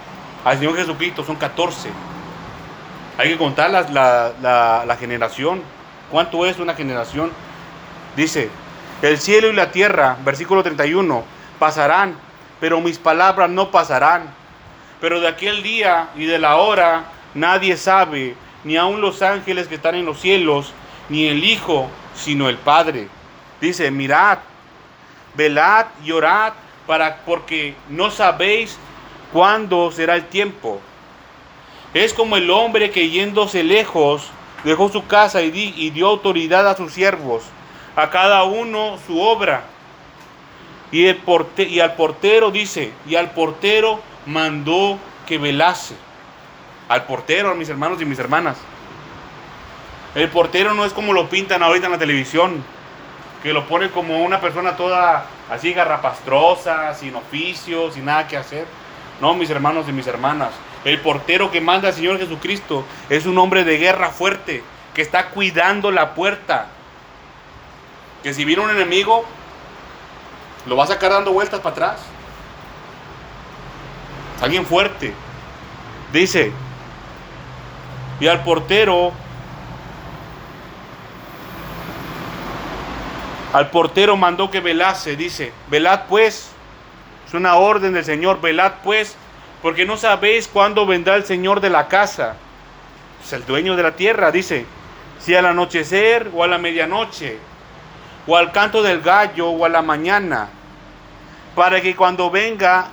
al 0.45 0.59
Señor 0.59 0.77
Jesucristo 0.77 1.25
son 1.25 1.35
14. 1.35 1.89
Hay 3.19 3.31
que 3.31 3.39
contar 3.39 3.71
la, 3.71 4.85
la, 4.87 4.97
generación. 4.97 5.63
¿Cuánto 6.11 6.45
es 6.45 6.59
una 6.59 6.75
generación? 6.75 7.33
Dice, 8.15 8.51
el 9.01 9.19
cielo 9.19 9.49
y 9.49 9.55
la 9.55 9.71
tierra, 9.71 10.17
versículo 10.23 10.63
31, 10.63 11.25
pasarán, 11.59 12.17
pero 12.61 12.81
mis 12.81 12.99
palabras 12.99 13.49
no 13.49 13.71
pasarán. 13.71 14.25
Pero 15.01 15.21
de 15.21 15.29
aquel 15.29 15.63
día 15.63 16.11
y 16.15 16.27
de 16.27 16.39
la 16.39 16.57
hora 16.57 17.05
nadie 17.35 17.77
sabe, 17.77 18.35
ni 18.65 18.77
aun 18.77 19.01
los 19.01 19.23
ángeles 19.23 19.67
que 19.67 19.77
están 19.77 19.95
en 19.95 20.05
los 20.05 20.21
cielos, 20.21 20.73
ni 21.09 21.27
el 21.27 21.43
Hijo, 21.43 21.89
sino 22.15 22.49
el 22.51 22.59
Padre. 22.59 23.09
Dice, 23.61 23.91
mirad, 23.91 24.39
velad 25.35 25.87
y 26.05 26.13
orad 26.13 26.53
para 26.87 27.17
porque 27.25 27.75
no 27.89 28.11
sabéis 28.11 28.79
cuándo 29.33 29.91
será 29.91 30.17
el 30.17 30.27
tiempo. 30.27 30.81
Es 31.95 32.13
como 32.13 32.37
el 32.37 32.51
hombre 32.51 32.91
que 32.91 33.09
yéndose 33.09 33.65
lejos 33.65 34.31
dejó 34.65 34.89
su 34.89 35.07
casa 35.07 35.43
y, 35.43 35.91
dio 35.91 36.09
autoridad 36.09 36.69
a 36.69 36.77
sus 36.77 36.93
siervos, 36.93 37.45
a 37.95 38.11
cada 38.11 38.45
uno 38.45 38.99
su 39.07 39.21
obra. 39.21 39.65
Y, 40.91 41.07
el 41.07 41.21
y 41.59 41.81
al 41.81 41.95
portero 41.95 42.51
dice, 42.51 42.93
y 43.07 43.17
al 43.17 43.31
portero 43.31 44.01
mandó 44.27 44.99
que 45.27 45.39
velase. 45.39 45.95
Al 46.89 47.05
portero, 47.05 47.51
a 47.51 47.55
mis 47.55 47.69
hermanos 47.69 48.01
y 48.01 48.05
mis 48.05 48.19
hermanas. 48.19 48.57
El 50.15 50.29
portero 50.31 50.75
no 50.75 50.85
es 50.85 50.93
como 50.93 51.13
lo 51.13 51.29
pintan 51.29 51.63
ahorita 51.63 51.87
en 51.87 51.93
la 51.93 51.99
televisión, 51.99 52.65
que 53.43 53.53
lo 53.53 53.67
pone 53.67 53.91
como 53.91 54.23
una 54.23 54.41
persona 54.41 54.77
toda 54.77 55.27
así 55.51 55.73
garrapastrosa, 55.73 56.95
sin 56.95 57.15
oficio, 57.15 57.91
sin 57.93 58.05
nada 58.07 58.27
que 58.27 58.37
hacer. 58.37 58.67
No, 59.21 59.35
mis 59.35 59.51
hermanos 59.51 59.87
y 59.89 59.93
mis 59.93 60.07
hermanas. 60.07 60.51
El 60.87 61.01
portero 61.01 61.51
que 61.51 61.61
manda 61.61 61.89
al 61.89 61.95
Señor 61.95 62.17
Jesucristo 62.17 62.85
es 63.11 63.27
un 63.27 63.37
hombre 63.39 63.65
de 63.65 63.77
guerra 63.77 64.11
fuerte 64.11 64.63
que 64.95 65.03
está 65.03 65.31
cuidando 65.31 65.91
la 65.91 66.15
puerta. 66.15 66.69
Que 68.23 68.33
si 68.33 68.45
viene 68.45 68.63
un 68.63 68.71
enemigo, 68.71 69.25
lo 70.65 70.77
va 70.77 70.85
a 70.85 70.87
sacar 70.87 71.11
dando 71.11 71.33
vueltas 71.33 71.59
para 71.59 71.73
atrás. 71.73 72.01
alguien 74.41 74.65
fuerte. 74.65 75.13
Dice, 76.13 76.53
y 78.21 78.29
al 78.29 78.45
portero, 78.45 79.13
al 83.53 83.71
portero 83.71 84.17
mandó 84.17 84.53
que 84.53 84.61
velase, 84.61 85.17
dice, 85.17 85.53
velad 85.69 86.03
pues, 86.09 86.53
es 87.27 87.35
una 87.35 87.57
orden 87.57 87.93
del 87.93 88.05
Señor, 88.05 88.41
velad 88.41 88.75
pues 88.85 89.17
porque 89.63 89.87
no 89.87 89.97
sabéis 89.97 90.49
cuándo 90.49 90.87
vendrá 90.87 91.17
el 91.17 91.25
Señor 91.25 91.61
de 91.61 91.71
la 91.71 91.89
casa, 91.89 92.37
es 93.25 93.33
el 93.33 93.45
dueño 93.47 93.77
de 93.77 93.83
la 93.83 93.97
tierra, 93.97 94.31
dice, 94.31 94.67
si 95.19 95.35
al 95.35 95.47
anochecer 95.47 96.31
o 96.35 96.45
a 96.45 96.47
la 96.47 96.59
medianoche, 96.59 97.39
o 98.27 98.37
al 98.37 98.53
canto 98.53 98.83
del 98.83 99.01
gallo 99.01 99.49
o 99.49 99.65
a 99.65 99.69
la 99.69 99.83
mañana, 99.83 100.49
para 101.55 101.81
que 101.81 101.97
cuando 101.97 102.31
venga 102.31 102.89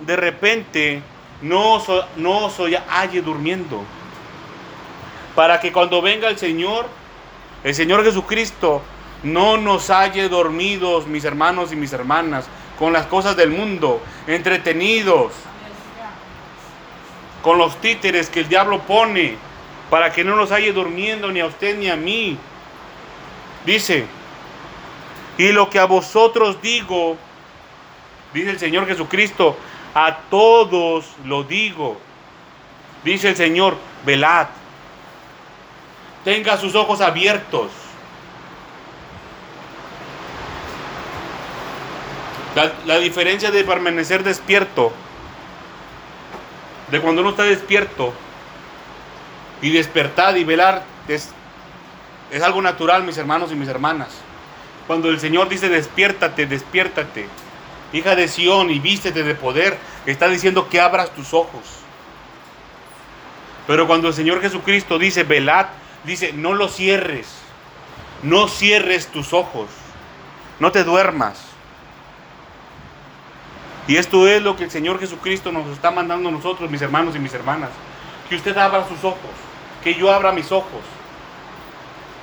de 0.00 0.16
repente 0.16 1.02
no 1.42 1.74
os, 1.74 1.86
no 2.16 2.50
halle 2.88 3.22
durmiendo, 3.22 3.84
para 5.34 5.60
que 5.60 5.72
cuando 5.72 6.02
venga 6.02 6.28
el 6.28 6.38
Señor, 6.38 6.86
el 7.62 7.74
Señor 7.74 8.04
Jesucristo, 8.04 8.82
no 9.22 9.58
nos 9.58 9.90
halle 9.90 10.28
dormidos, 10.28 11.06
mis 11.06 11.24
hermanos 11.24 11.72
y 11.72 11.76
mis 11.76 11.92
hermanas, 11.92 12.46
con 12.78 12.92
las 12.92 13.06
cosas 13.06 13.36
del 13.36 13.50
mundo, 13.50 14.00
entretenidos 14.26 15.32
con 17.42 17.58
los 17.58 17.80
títeres 17.80 18.28
que 18.28 18.40
el 18.40 18.48
diablo 18.48 18.80
pone 18.82 19.36
para 19.88 20.12
que 20.12 20.24
no 20.24 20.36
nos 20.36 20.52
haya 20.52 20.72
durmiendo 20.72 21.32
ni 21.32 21.40
a 21.40 21.46
usted 21.46 21.76
ni 21.76 21.88
a 21.88 21.96
mí. 21.96 22.38
Dice, 23.66 24.06
y 25.36 25.52
lo 25.52 25.68
que 25.68 25.78
a 25.78 25.84
vosotros 25.84 26.60
digo, 26.62 27.16
dice 28.32 28.50
el 28.50 28.58
Señor 28.58 28.86
Jesucristo, 28.86 29.56
a 29.94 30.18
todos 30.30 31.06
lo 31.24 31.42
digo. 31.42 31.98
Dice 33.04 33.30
el 33.30 33.36
Señor, 33.36 33.76
velad, 34.04 34.48
tenga 36.24 36.56
sus 36.58 36.74
ojos 36.74 37.00
abiertos. 37.00 37.70
La, 42.54 42.72
la 42.84 42.98
diferencia 42.98 43.50
de 43.50 43.64
permanecer 43.64 44.22
despierto 44.22 44.92
de 46.90 47.00
cuando 47.00 47.22
uno 47.22 47.30
está 47.30 47.44
despierto 47.44 48.12
y 49.62 49.70
despertar 49.70 50.36
y 50.36 50.44
velar 50.44 50.82
es, 51.08 51.30
es 52.30 52.42
algo 52.42 52.62
natural, 52.62 53.04
mis 53.04 53.18
hermanos 53.18 53.52
y 53.52 53.54
mis 53.54 53.68
hermanas. 53.68 54.08
Cuando 54.86 55.08
el 55.10 55.20
Señor 55.20 55.48
dice 55.48 55.68
despiértate, 55.68 56.46
despiértate, 56.46 57.26
hija 57.92 58.16
de 58.16 58.28
Sión, 58.28 58.70
y 58.70 58.78
vístete 58.78 59.22
de 59.22 59.34
poder, 59.34 59.78
está 60.06 60.28
diciendo 60.28 60.68
que 60.68 60.80
abras 60.80 61.10
tus 61.14 61.32
ojos. 61.32 61.62
Pero 63.66 63.86
cuando 63.86 64.08
el 64.08 64.14
Señor 64.14 64.40
Jesucristo 64.40 64.98
dice 64.98 65.22
velad, 65.22 65.66
dice 66.04 66.32
no 66.32 66.54
lo 66.54 66.68
cierres, 66.68 67.28
no 68.22 68.48
cierres 68.48 69.06
tus 69.08 69.32
ojos, 69.32 69.68
no 70.58 70.72
te 70.72 70.82
duermas. 70.82 71.49
Y 73.90 73.96
esto 73.96 74.28
es 74.28 74.40
lo 74.40 74.54
que 74.54 74.62
el 74.62 74.70
Señor 74.70 75.00
Jesucristo 75.00 75.50
nos 75.50 75.66
está 75.66 75.90
mandando 75.90 76.28
a 76.28 76.32
nosotros, 76.32 76.70
mis 76.70 76.80
hermanos 76.80 77.16
y 77.16 77.18
mis 77.18 77.34
hermanas. 77.34 77.70
Que 78.28 78.36
usted 78.36 78.56
abra 78.56 78.86
sus 78.86 79.02
ojos, 79.02 79.18
que 79.82 79.96
yo 79.96 80.12
abra 80.12 80.30
mis 80.30 80.52
ojos. 80.52 80.80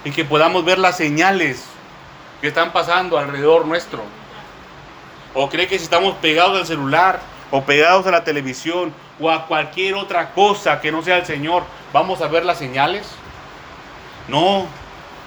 Y 0.05 0.11
que 0.11 0.24
podamos 0.24 0.63
ver 0.63 0.80
las 0.80 0.95
señales 0.95 1.65
que 2.39 2.47
están 2.47 2.72
pasando 2.72 3.18
alrededor 3.18 3.65
nuestro. 3.65 4.01
O 5.34 5.49
cree 5.49 5.68
que 5.68 5.78
si 5.78 5.84
estamos 5.84 6.15
pegados 6.15 6.57
al 6.57 6.65
celular 6.65 7.20
o 7.51 7.61
pegados 7.65 8.07
a 8.07 8.11
la 8.11 8.24
televisión 8.24 8.93
o 9.20 9.30
a 9.30 9.45
cualquier 9.45 9.95
otra 9.95 10.32
cosa 10.32 10.80
que 10.80 10.89
no 10.89 11.01
sea 11.01 11.18
el 11.18 11.26
Señor, 11.26 11.63
vamos 11.91 12.22
a 12.22 12.30
ver 12.30 12.45
las 12.45 12.59
señales. 12.59 13.09
No, 14.30 14.68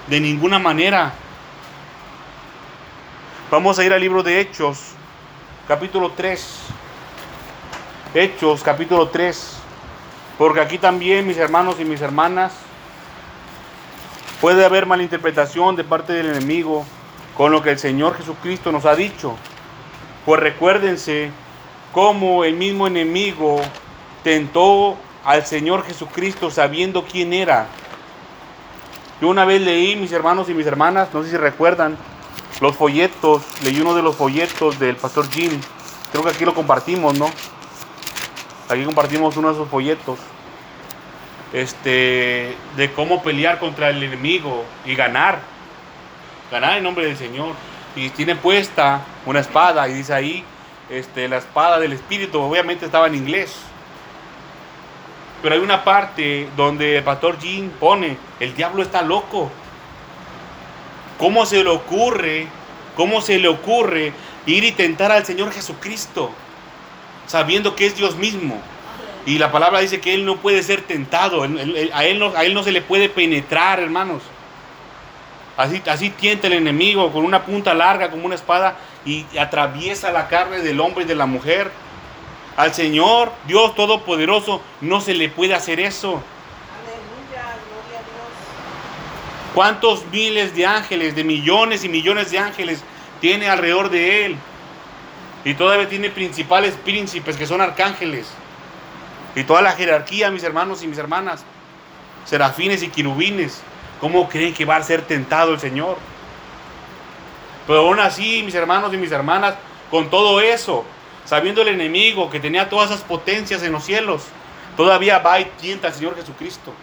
de 0.07 0.19
ninguna 0.19 0.57
manera. 0.57 1.13
Vamos 3.51 3.77
a 3.77 3.83
ir 3.83 3.93
al 3.93 4.01
libro 4.01 4.23
de 4.23 4.39
Hechos, 4.39 4.90
capítulo 5.71 6.11
3. 6.11 6.59
Hechos, 8.13 8.61
capítulo 8.61 9.07
3. 9.07 9.57
Porque 10.37 10.59
aquí 10.59 10.77
también, 10.77 11.25
mis 11.25 11.37
hermanos 11.37 11.77
y 11.79 11.85
mis 11.85 12.01
hermanas, 12.01 12.51
puede 14.41 14.65
haber 14.65 14.85
malinterpretación 14.85 15.77
de 15.77 15.85
parte 15.85 16.11
del 16.11 16.25
enemigo 16.25 16.85
con 17.37 17.53
lo 17.53 17.63
que 17.63 17.69
el 17.69 17.79
Señor 17.79 18.17
Jesucristo 18.17 18.73
nos 18.73 18.83
ha 18.83 18.97
dicho. 18.97 19.37
Pues 20.25 20.41
recuérdense 20.41 21.31
cómo 21.93 22.43
el 22.43 22.55
mismo 22.55 22.85
enemigo 22.85 23.61
tentó 24.25 24.97
al 25.23 25.45
Señor 25.45 25.85
Jesucristo 25.85 26.51
sabiendo 26.51 27.05
quién 27.05 27.31
era. 27.31 27.67
Yo 29.21 29.29
una 29.29 29.45
vez 29.45 29.61
leí, 29.61 29.95
mis 29.95 30.11
hermanos 30.11 30.49
y 30.49 30.53
mis 30.53 30.67
hermanas, 30.67 31.07
no 31.13 31.23
sé 31.23 31.29
si 31.29 31.37
recuerdan, 31.37 31.97
los 32.61 32.77
folletos, 32.77 33.41
leí 33.63 33.81
uno 33.81 33.95
de 33.95 34.03
los 34.03 34.15
folletos 34.15 34.79
del 34.79 34.95
pastor 34.95 35.29
Jim. 35.29 35.59
Creo 36.11 36.23
que 36.23 36.29
aquí 36.29 36.45
lo 36.45 36.53
compartimos, 36.53 37.17
¿no? 37.17 37.29
Aquí 38.69 38.85
compartimos 38.85 39.35
uno 39.35 39.49
de 39.49 39.55
esos 39.55 39.67
folletos. 39.67 40.19
Este, 41.51 42.55
de 42.77 42.93
cómo 42.93 43.23
pelear 43.23 43.59
contra 43.59 43.89
el 43.89 44.01
enemigo 44.01 44.63
y 44.85 44.95
ganar. 44.95 45.39
Ganar 46.51 46.77
en 46.77 46.83
nombre 46.83 47.05
del 47.05 47.17
Señor. 47.17 47.55
Y 47.95 48.11
tiene 48.11 48.35
puesta 48.35 49.01
una 49.25 49.39
espada 49.39 49.89
y 49.89 49.93
dice 49.93 50.13
ahí, 50.13 50.45
este, 50.89 51.27
la 51.27 51.37
espada 51.37 51.79
del 51.79 51.93
Espíritu, 51.93 52.39
obviamente 52.39 52.85
estaba 52.85 53.07
en 53.07 53.15
inglés. 53.15 53.57
Pero 55.41 55.55
hay 55.55 55.61
una 55.61 55.83
parte 55.83 56.47
donde 56.55 56.97
el 56.97 57.03
pastor 57.03 57.39
Jim 57.39 57.71
pone, 57.71 58.17
el 58.39 58.55
diablo 58.55 58.83
está 58.83 59.01
loco. 59.01 59.49
¿Cómo 61.21 61.45
se 61.45 61.63
le 61.63 61.69
ocurre? 61.69 62.47
¿Cómo 62.95 63.21
se 63.21 63.37
le 63.37 63.47
ocurre 63.47 64.11
ir 64.47 64.63
y 64.63 64.71
tentar 64.71 65.11
al 65.11 65.23
Señor 65.23 65.51
Jesucristo? 65.51 66.31
Sabiendo 67.27 67.75
que 67.75 67.85
es 67.85 67.95
Dios 67.95 68.15
mismo. 68.15 68.59
Y 69.27 69.37
la 69.37 69.51
palabra 69.51 69.81
dice 69.81 70.01
que 70.01 70.15
él 70.15 70.25
no 70.25 70.37
puede 70.37 70.63
ser 70.63 70.81
tentado, 70.81 71.43
a 71.43 72.05
él 72.05 72.17
no, 72.17 72.33
a 72.35 72.43
él 72.43 72.55
no 72.55 72.63
se 72.63 72.71
le 72.71 72.81
puede 72.81 73.07
penetrar, 73.07 73.79
hermanos. 73.79 74.23
Así, 75.57 75.83
así 75.85 76.09
tienta 76.09 76.47
el 76.47 76.53
enemigo 76.53 77.11
con 77.11 77.23
una 77.23 77.45
punta 77.45 77.75
larga 77.75 78.09
como 78.09 78.25
una 78.25 78.33
espada 78.33 78.77
y 79.05 79.27
atraviesa 79.37 80.11
la 80.11 80.27
carne 80.27 80.61
del 80.61 80.79
hombre 80.79 81.03
y 81.03 81.07
de 81.07 81.13
la 81.13 81.27
mujer. 81.27 81.71
Al 82.57 82.73
Señor, 82.73 83.31
Dios 83.45 83.75
Todopoderoso, 83.75 84.59
no 84.81 85.01
se 85.01 85.13
le 85.13 85.29
puede 85.29 85.53
hacer 85.53 85.79
eso. 85.81 86.23
¿Cuántos 89.53 90.05
miles 90.11 90.55
de 90.55 90.65
ángeles, 90.65 91.15
de 91.15 91.23
millones 91.23 91.83
y 91.83 91.89
millones 91.89 92.31
de 92.31 92.39
ángeles 92.39 92.81
tiene 93.19 93.49
alrededor 93.49 93.89
de 93.89 94.25
él? 94.25 94.37
Y 95.43 95.55
todavía 95.55 95.89
tiene 95.89 96.09
principales 96.09 96.75
príncipes 96.75 97.35
que 97.35 97.45
son 97.45 97.59
arcángeles. 97.59 98.27
Y 99.35 99.43
toda 99.43 99.61
la 99.61 99.73
jerarquía, 99.73 100.31
mis 100.31 100.43
hermanos 100.43 100.83
y 100.83 100.87
mis 100.87 100.97
hermanas, 100.97 101.43
serafines 102.25 102.83
y 102.83 102.89
quirubines. 102.89 103.61
¿Cómo 103.99 104.29
creen 104.29 104.53
que 104.53 104.65
va 104.65 104.77
a 104.77 104.83
ser 104.83 105.01
tentado 105.01 105.53
el 105.53 105.59
Señor? 105.59 105.97
Pero 107.67 107.79
aún 107.79 107.99
así, 107.99 108.43
mis 108.43 108.55
hermanos 108.55 108.93
y 108.93 108.97
mis 108.97 109.11
hermanas, 109.11 109.55
con 109.89 110.09
todo 110.09 110.41
eso, 110.41 110.85
sabiendo 111.25 111.61
el 111.61 111.69
enemigo 111.69 112.29
que 112.29 112.39
tenía 112.39 112.69
todas 112.69 112.89
esas 112.89 113.03
potencias 113.03 113.63
en 113.63 113.73
los 113.73 113.83
cielos, 113.83 114.23
todavía 114.77 115.19
va 115.19 115.39
y 115.39 115.45
tienta 115.59 115.89
al 115.89 115.93
Señor 115.93 116.15
Jesucristo. 116.15 116.73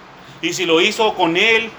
Y 0.40 0.52
si 0.52 0.66
lo 0.66 0.80
hizo 0.80 1.14
con 1.14 1.36
Él, 1.36 1.70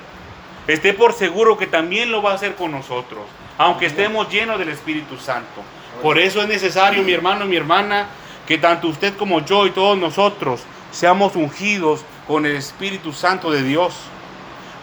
esté 0.74 0.94
por 0.94 1.14
seguro 1.14 1.58
que 1.58 1.68
también 1.68 2.12
lo 2.12 2.22
va 2.22 2.32
a 2.32 2.36
hacer 2.36 2.56
con 2.56 2.72
nosotros, 2.72 3.24
aunque 3.58 3.88
estemos 3.88 4.30
llenos 4.30 4.60
del 4.60 4.70
Espíritu 4.70 5.18
Santo. 5.18 5.64
Por 6.02 6.18
eso 6.18 6.42
es 6.42 6.48
necesario, 6.48 7.04
mi 7.04 7.12
hermano 7.12 7.46
y 7.46 7.50
mi 7.50 7.56
hermana, 7.56 8.08
que 8.48 8.58
tanto 8.58 8.88
usted 8.88 9.16
como 9.18 9.44
yo 9.44 9.66
y 9.66 9.72
todos 9.72 9.98
nosotros 9.98 10.62
seamos 10.92 11.36
ungidos 11.36 12.06
con 12.28 12.46
el 12.46 12.56
Espíritu 12.56 13.14
Santo 13.14 13.52
de 13.52 13.64
Dios 13.64 13.94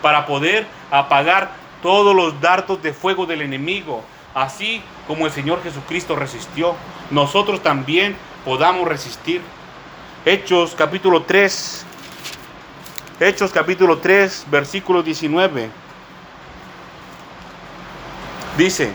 para 0.03 0.27
poder 0.27 0.67
apagar 0.91 1.53
todos 1.83 2.15
los 2.15 2.41
dardos 2.41 2.83
de 2.83 2.93
fuego 2.93 3.27
del 3.27 3.43
enemigo, 3.43 4.05
así 4.35 4.83
como 5.07 5.27
el 5.27 5.33
Señor 5.33 5.63
Jesucristo 5.63 6.17
resistió. 6.17 6.75
Nosotros 7.11 7.63
también 7.63 8.17
podamos 8.45 8.89
resistir. 8.89 9.41
Hechos 10.25 10.75
capítulo 10.77 11.23
3. 11.23 11.86
Hechos 13.19 13.51
capítulo 13.51 13.97
3, 13.97 14.45
versículo 14.51 15.03
19. 15.03 15.71
Dice, 18.59 18.93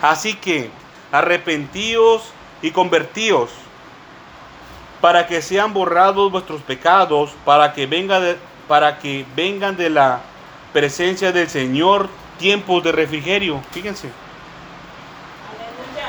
así 0.00 0.34
que 0.34 0.70
arrepentíos 1.12 2.32
y 2.62 2.72
convertíos 2.72 3.50
para 5.00 5.28
que 5.28 5.40
sean 5.40 5.72
borrados 5.72 6.32
vuestros 6.32 6.62
pecados, 6.62 7.32
para 7.44 7.74
que, 7.74 7.86
venga 7.86 8.18
de, 8.18 8.36
para 8.66 8.98
que 8.98 9.24
vengan 9.36 9.76
de 9.76 9.90
la 9.90 10.20
presencia 10.72 11.30
del 11.30 11.48
Señor 11.48 12.08
tiempos 12.40 12.82
de 12.82 12.90
refrigerio. 12.90 13.62
Fíjense. 13.70 14.10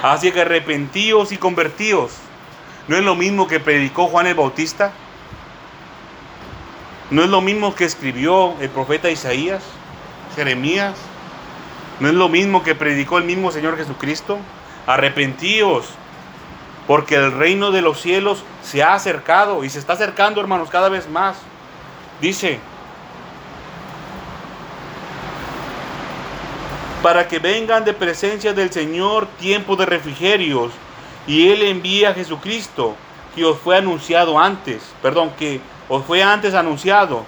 Así 0.02 0.32
que 0.32 0.42
arrepentíos 0.42 1.32
y 1.32 1.38
convertíos. 1.38 2.14
¿No 2.88 2.98
es 2.98 3.04
lo 3.04 3.14
mismo 3.14 3.48
que 3.48 3.60
predicó 3.60 4.08
Juan 4.08 4.26
el 4.26 4.34
Bautista? 4.34 4.94
¿No 7.10 7.24
es 7.24 7.30
lo 7.30 7.42
mismo 7.42 7.76
que 7.76 7.86
escribió 7.86 8.56
el 8.60 8.70
profeta 8.70 9.10
Isaías, 9.10 9.64
Jeremías? 10.36 10.96
¿No 12.00 12.08
es 12.08 12.14
lo 12.14 12.30
mismo 12.30 12.64
que 12.64 12.76
predicó 12.76 13.18
el 13.18 13.24
mismo 13.24 13.52
Señor 13.52 13.78
Jesucristo? 13.78 14.38
Arrepentíos 14.88 15.86
porque 16.88 17.16
el 17.16 17.32
reino 17.32 17.72
de 17.72 17.82
los 17.82 18.02
cielos 18.02 18.44
se 18.62 18.84
ha 18.84 18.94
acercado 18.94 19.64
y 19.64 19.70
se 19.70 19.80
está 19.80 19.94
acercando, 19.94 20.42
hermanos, 20.42 20.70
cada 20.70 20.90
vez 20.90 21.10
más. 21.10 21.38
Dice, 22.22 22.60
para 27.02 27.28
que 27.28 27.40
vengan 27.40 27.86
de 27.86 27.94
presencia 27.94 28.54
del 28.54 28.72
Señor 28.72 29.28
tiempos 29.40 29.78
de 29.78 29.86
refrigerios, 29.86 30.72
y 31.26 31.50
Él 31.50 31.62
envía 31.64 32.10
a 32.10 32.14
Jesucristo, 32.14 32.96
que 33.34 33.46
os 33.46 33.58
fue 33.58 33.78
anunciado 33.78 34.38
antes, 34.38 34.84
perdón, 35.02 35.32
que 35.38 35.62
os 35.90 36.06
fue 36.06 36.24
antes 36.24 36.54
anunciado, 36.54 37.26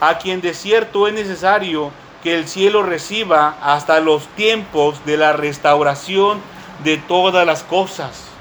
a 0.00 0.18
quien 0.18 0.40
de 0.40 0.54
cierto 0.54 1.08
es 1.08 1.14
necesario 1.14 1.90
que 2.22 2.34
el 2.34 2.48
cielo 2.48 2.82
reciba 2.82 3.56
hasta 3.62 4.00
los 4.00 4.26
tiempos 4.28 5.04
de 5.04 5.16
la 5.16 5.32
restauración 5.32 6.40
de 6.82 6.96
todas 6.96 7.46
las 7.46 7.62
cosas 7.62 8.34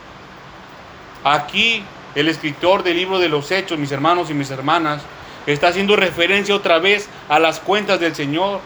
Aquí 1.24 1.84
el 2.16 2.28
escritor 2.28 2.84
del 2.84 2.98
libro 2.98 3.18
de 3.18 3.30
los 3.30 3.50
Hechos, 3.50 3.80
mis 3.80 3.92
hermanos 3.92 4.30
y 4.30 4.34
mis 4.34 4.52
hermanas, 4.52 5.02
está 5.48 5.70
haciendo 5.70 5.96
referencia 5.96 6.54
otra 6.54 6.80
vez 6.80 7.10
a 7.30 7.40
las 7.40 7.62
cuentas 7.62 8.00
del 8.02 8.14
Señor. 8.14 8.60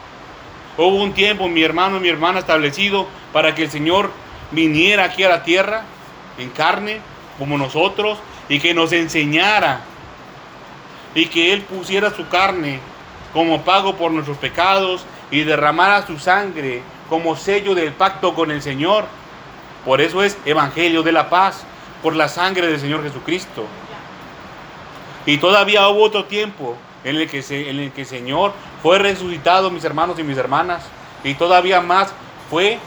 Hubo 0.75 1.03
un 1.03 1.13
tiempo, 1.13 1.47
mi 1.47 1.61
hermano 1.61 1.97
y 1.97 1.99
mi 1.99 2.09
hermana, 2.09 2.39
establecido 2.39 3.07
para 3.31 3.53
que 3.53 3.63
el 3.63 3.71
Señor 3.71 4.09
viniera 4.51 5.03
aquí 5.03 5.23
a 5.23 5.29
la 5.29 5.43
tierra 5.43 5.83
en 6.39 6.49
carne, 6.49 6.99
como 7.37 7.59
nosotros, 7.59 8.17
y 8.49 8.59
que 8.59 8.73
nos 8.73 8.91
enseñara, 8.91 9.81
y 11.18 11.26
que 11.26 11.51
Él 11.51 11.63
pusiera 11.63 12.11
su 12.11 12.28
carne 12.30 12.80
como 13.34 13.63
pago 13.63 13.95
por 13.95 14.11
nuestros 14.11 14.38
pecados 14.38 15.03
y 15.32 15.41
derramara 15.41 16.05
su 16.05 16.20
sangre 16.20 16.84
como 17.09 17.36
sello 17.36 17.74
del 17.74 17.91
pacto 17.91 18.36
con 18.36 18.51
el 18.51 18.61
Señor. 18.61 19.05
Por 19.84 19.99
eso 19.99 20.22
es 20.22 20.38
Evangelio 20.45 21.01
de 21.01 21.11
la 21.11 21.28
paz 21.28 21.63
por 22.03 22.15
la 22.15 22.30
sangre 22.30 22.68
del 22.68 22.80
Señor 22.80 23.01
Jesucristo. 23.01 23.65
Y 25.26 25.39
todavía 25.39 25.88
hubo 25.89 26.03
otro 26.03 26.26
tiempo 26.26 26.78
en 27.03 27.15
el, 27.15 27.28
que 27.28 27.43
en 27.49 27.80
el 27.80 27.91
que 27.91 28.01
el 28.01 28.07
Señor 28.07 28.53
fue 28.84 28.99
resucitado, 28.99 29.72
mis 29.72 29.84
hermanos 29.84 30.20
y 30.20 30.24
mis 30.24 30.38
hermanas, 30.38 30.84
y 31.24 31.34
todavía 31.34 31.82
más 31.82 32.13
fue 32.47 32.78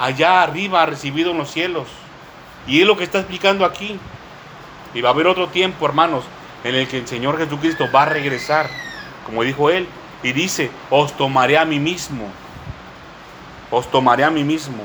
allá 0.00 0.42
arriba 0.42 0.86
recibido 0.86 1.32
en 1.32 1.38
los 1.38 1.50
cielos. 1.50 1.86
Y 2.66 2.80
es 2.80 2.86
lo 2.86 2.96
que 2.96 3.04
está 3.04 3.18
explicando 3.18 3.66
aquí. 3.66 4.00
Y 4.94 5.02
va 5.02 5.10
a 5.10 5.12
haber 5.12 5.26
otro 5.26 5.48
tiempo, 5.48 5.84
hermanos, 5.84 6.24
en 6.64 6.74
el 6.74 6.88
que 6.88 6.98
el 6.98 7.06
Señor 7.06 7.38
Jesucristo 7.38 7.88
va 7.94 8.02
a 8.02 8.06
regresar, 8.06 8.68
como 9.26 9.42
dijo 9.42 9.70
él, 9.70 9.86
y 10.22 10.32
dice, 10.32 10.70
os 10.90 11.16
tomaré 11.16 11.58
a 11.58 11.64
mí 11.64 11.78
mismo. 11.78 12.28
Os 13.70 13.90
tomaré 13.90 14.24
a 14.24 14.30
mí 14.30 14.44
mismo 14.44 14.84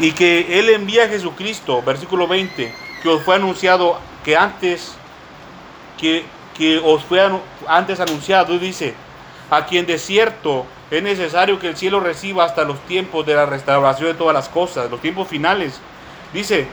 y 0.00 0.12
que 0.12 0.58
Él 0.58 0.70
envía 0.70 1.04
a 1.04 1.08
Jesucristo, 1.08 1.82
versículo 1.82 2.26
20, 2.26 2.74
que 3.02 3.08
os 3.08 3.22
fue 3.22 3.36
anunciado, 3.36 4.00
que 4.24 4.34
antes, 4.34 4.94
que, 5.98 6.24
que 6.56 6.78
os 6.78 7.04
fue 7.04 7.20
antes 7.68 8.00
anunciado, 8.00 8.58
dice, 8.58 8.94
a 9.50 9.66
quien 9.66 9.86
de 9.86 9.98
cierto 9.98 10.64
es 10.90 11.02
necesario 11.02 11.58
que 11.60 11.68
el 11.68 11.76
cielo 11.76 12.00
reciba 12.00 12.44
hasta 12.44 12.64
los 12.64 12.80
tiempos 12.86 13.26
de 13.26 13.34
la 13.34 13.46
restauración 13.46 14.08
de 14.08 14.14
todas 14.14 14.34
las 14.34 14.48
cosas, 14.48 14.90
los 14.90 15.00
tiempos 15.00 15.28
finales. 15.28 15.78
Dice, 16.32 16.66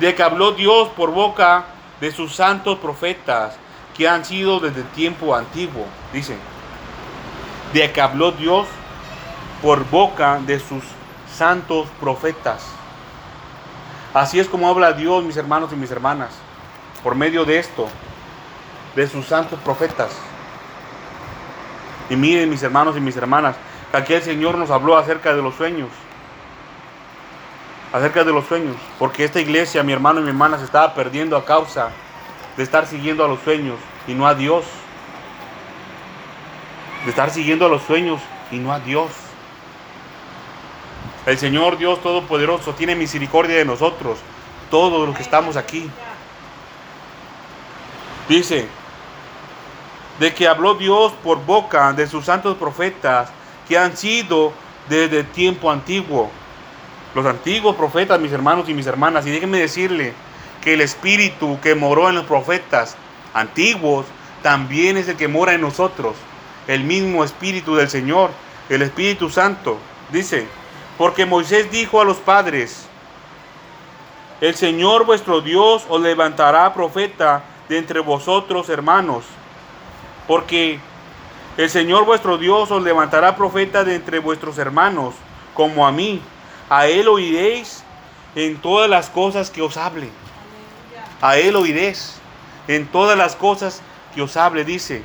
de 0.00 0.14
que 0.14 0.22
habló 0.22 0.52
Dios 0.52 0.88
por 0.96 1.12
boca 1.12 1.66
de 2.00 2.12
sus 2.12 2.34
santos 2.34 2.78
profetas, 2.78 3.56
que 3.96 4.08
han 4.08 4.24
sido 4.24 4.60
desde 4.60 4.82
tiempo 4.82 5.34
antiguo. 5.34 5.86
Dice, 6.12 6.36
de 7.72 7.92
que 7.92 8.00
habló 8.00 8.32
Dios 8.32 8.66
por 9.62 9.88
boca 9.90 10.40
de 10.46 10.58
sus 10.58 10.82
santos 11.32 11.88
profetas. 12.00 12.66
Así 14.12 14.40
es 14.40 14.48
como 14.48 14.68
habla 14.68 14.92
Dios, 14.92 15.22
mis 15.22 15.36
hermanos 15.36 15.70
y 15.72 15.76
mis 15.76 15.90
hermanas, 15.90 16.30
por 17.02 17.14
medio 17.14 17.44
de 17.44 17.58
esto, 17.58 17.88
de 18.96 19.06
sus 19.06 19.26
santos 19.26 19.58
profetas. 19.60 20.10
Y 22.08 22.16
miren, 22.16 22.50
mis 22.50 22.62
hermanos 22.62 22.96
y 22.96 23.00
mis 23.00 23.16
hermanas, 23.16 23.54
aquí 23.92 24.14
el 24.14 24.22
Señor 24.22 24.58
nos 24.58 24.70
habló 24.70 24.96
acerca 24.96 25.34
de 25.34 25.42
los 25.42 25.54
sueños. 25.54 25.90
Acerca 27.92 28.24
de 28.24 28.32
los 28.32 28.46
sueños. 28.46 28.76
Porque 28.98 29.24
esta 29.24 29.40
iglesia, 29.40 29.82
mi 29.82 29.92
hermano 29.92 30.20
y 30.20 30.22
mi 30.24 30.30
hermana, 30.30 30.58
se 30.58 30.64
estaba 30.64 30.94
perdiendo 30.94 31.36
a 31.36 31.44
causa 31.44 31.90
de 32.56 32.62
estar 32.62 32.86
siguiendo 32.86 33.24
a 33.24 33.28
los 33.28 33.40
sueños 33.40 33.76
y 34.06 34.14
no 34.14 34.26
a 34.26 34.34
Dios. 34.34 34.64
De 37.04 37.10
estar 37.10 37.30
siguiendo 37.30 37.66
a 37.66 37.68
los 37.68 37.82
sueños 37.82 38.20
y 38.50 38.56
no 38.56 38.72
a 38.72 38.80
Dios. 38.80 39.10
El 41.26 41.38
Señor 41.38 41.78
Dios 41.78 42.00
Todopoderoso 42.02 42.74
tiene 42.74 42.94
misericordia 42.94 43.56
de 43.56 43.64
nosotros, 43.64 44.18
todos 44.70 45.06
los 45.06 45.16
que 45.16 45.22
estamos 45.22 45.56
aquí. 45.56 45.90
Dice, 48.28 48.68
de 50.18 50.34
que 50.34 50.46
habló 50.46 50.74
Dios 50.74 51.12
por 51.22 51.44
boca 51.44 51.92
de 51.92 52.06
sus 52.06 52.26
santos 52.26 52.56
profetas 52.56 53.30
que 53.66 53.78
han 53.78 53.96
sido 53.96 54.52
desde 54.88 55.24
tiempo 55.24 55.70
antiguo. 55.70 56.30
Los 57.14 57.26
antiguos 57.26 57.76
profetas, 57.76 58.20
mis 58.20 58.32
hermanos 58.32 58.68
y 58.68 58.74
mis 58.74 58.86
hermanas, 58.86 59.26
y 59.26 59.30
déjenme 59.30 59.58
decirle 59.58 60.12
que 60.62 60.74
el 60.74 60.80
Espíritu 60.80 61.58
que 61.60 61.74
moró 61.74 62.08
en 62.08 62.14
los 62.14 62.24
profetas 62.24 62.96
antiguos 63.34 64.06
también 64.42 64.96
es 64.96 65.08
el 65.08 65.16
que 65.16 65.28
mora 65.28 65.54
en 65.54 65.60
nosotros. 65.60 66.16
El 66.66 66.84
mismo 66.84 67.24
Espíritu 67.24 67.74
del 67.74 67.88
Señor, 67.88 68.30
el 68.68 68.82
Espíritu 68.82 69.30
Santo. 69.30 69.78
Dice, 70.12 70.46
porque 70.98 71.26
Moisés 71.26 71.70
dijo 71.70 72.00
a 72.00 72.04
los 72.04 72.18
padres, 72.18 72.86
el 74.40 74.54
Señor 74.54 75.04
vuestro 75.04 75.40
Dios 75.40 75.84
os 75.88 76.00
levantará 76.00 76.72
profeta 76.72 77.42
de 77.68 77.78
entre 77.78 78.00
vosotros, 78.00 78.68
hermanos, 78.68 79.24
porque 80.26 80.78
el 81.56 81.68
Señor 81.68 82.04
vuestro 82.04 82.38
Dios 82.38 82.70
os 82.70 82.82
levantará 82.82 83.36
profeta 83.36 83.84
de 83.84 83.96
entre 83.96 84.18
vuestros 84.18 84.58
hermanos, 84.58 85.14
como 85.54 85.86
a 85.86 85.92
mí. 85.92 86.22
A 86.70 86.86
él 86.86 87.08
oiréis 87.08 87.82
en 88.36 88.56
todas 88.56 88.88
las 88.88 89.10
cosas 89.10 89.50
que 89.50 89.60
os 89.60 89.76
hable. 89.76 90.08
A 91.20 91.36
él 91.36 91.56
oiréis 91.56 92.14
en 92.68 92.86
todas 92.86 93.18
las 93.18 93.34
cosas 93.34 93.82
que 94.14 94.22
os 94.22 94.36
hable, 94.36 94.64
dice. 94.64 95.02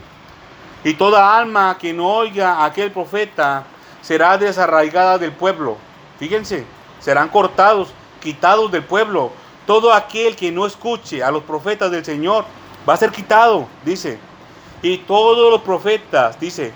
Y 0.83 0.93
toda 0.93 1.35
alma 1.35 1.75
que 1.79 1.91
no 1.91 2.07
oiga 2.07 2.57
a 2.57 2.65
aquel 2.65 2.91
profeta 2.91 3.63
será 4.03 4.37
desarraigada 4.37 5.17
del 5.17 5.31
pueblo. 5.31 5.77
Fíjense, 6.19 6.65
serán 6.99 7.29
cortados, 7.29 7.91
quitados 8.21 8.71
del 8.71 8.83
pueblo. 8.83 9.31
Todo 9.65 9.91
aquel 9.91 10.35
que 10.35 10.51
no 10.51 10.67
escuche 10.67 11.23
a 11.23 11.31
los 11.31 11.41
profetas 11.41 11.89
del 11.89 12.05
Señor 12.05 12.45
va 12.87 12.93
a 12.93 12.97
ser 12.97 13.09
quitado, 13.09 13.67
dice. 13.83 14.19
Y 14.83 14.99
todos 14.99 15.51
los 15.51 15.61
profetas, 15.61 16.39
dice, 16.39 16.71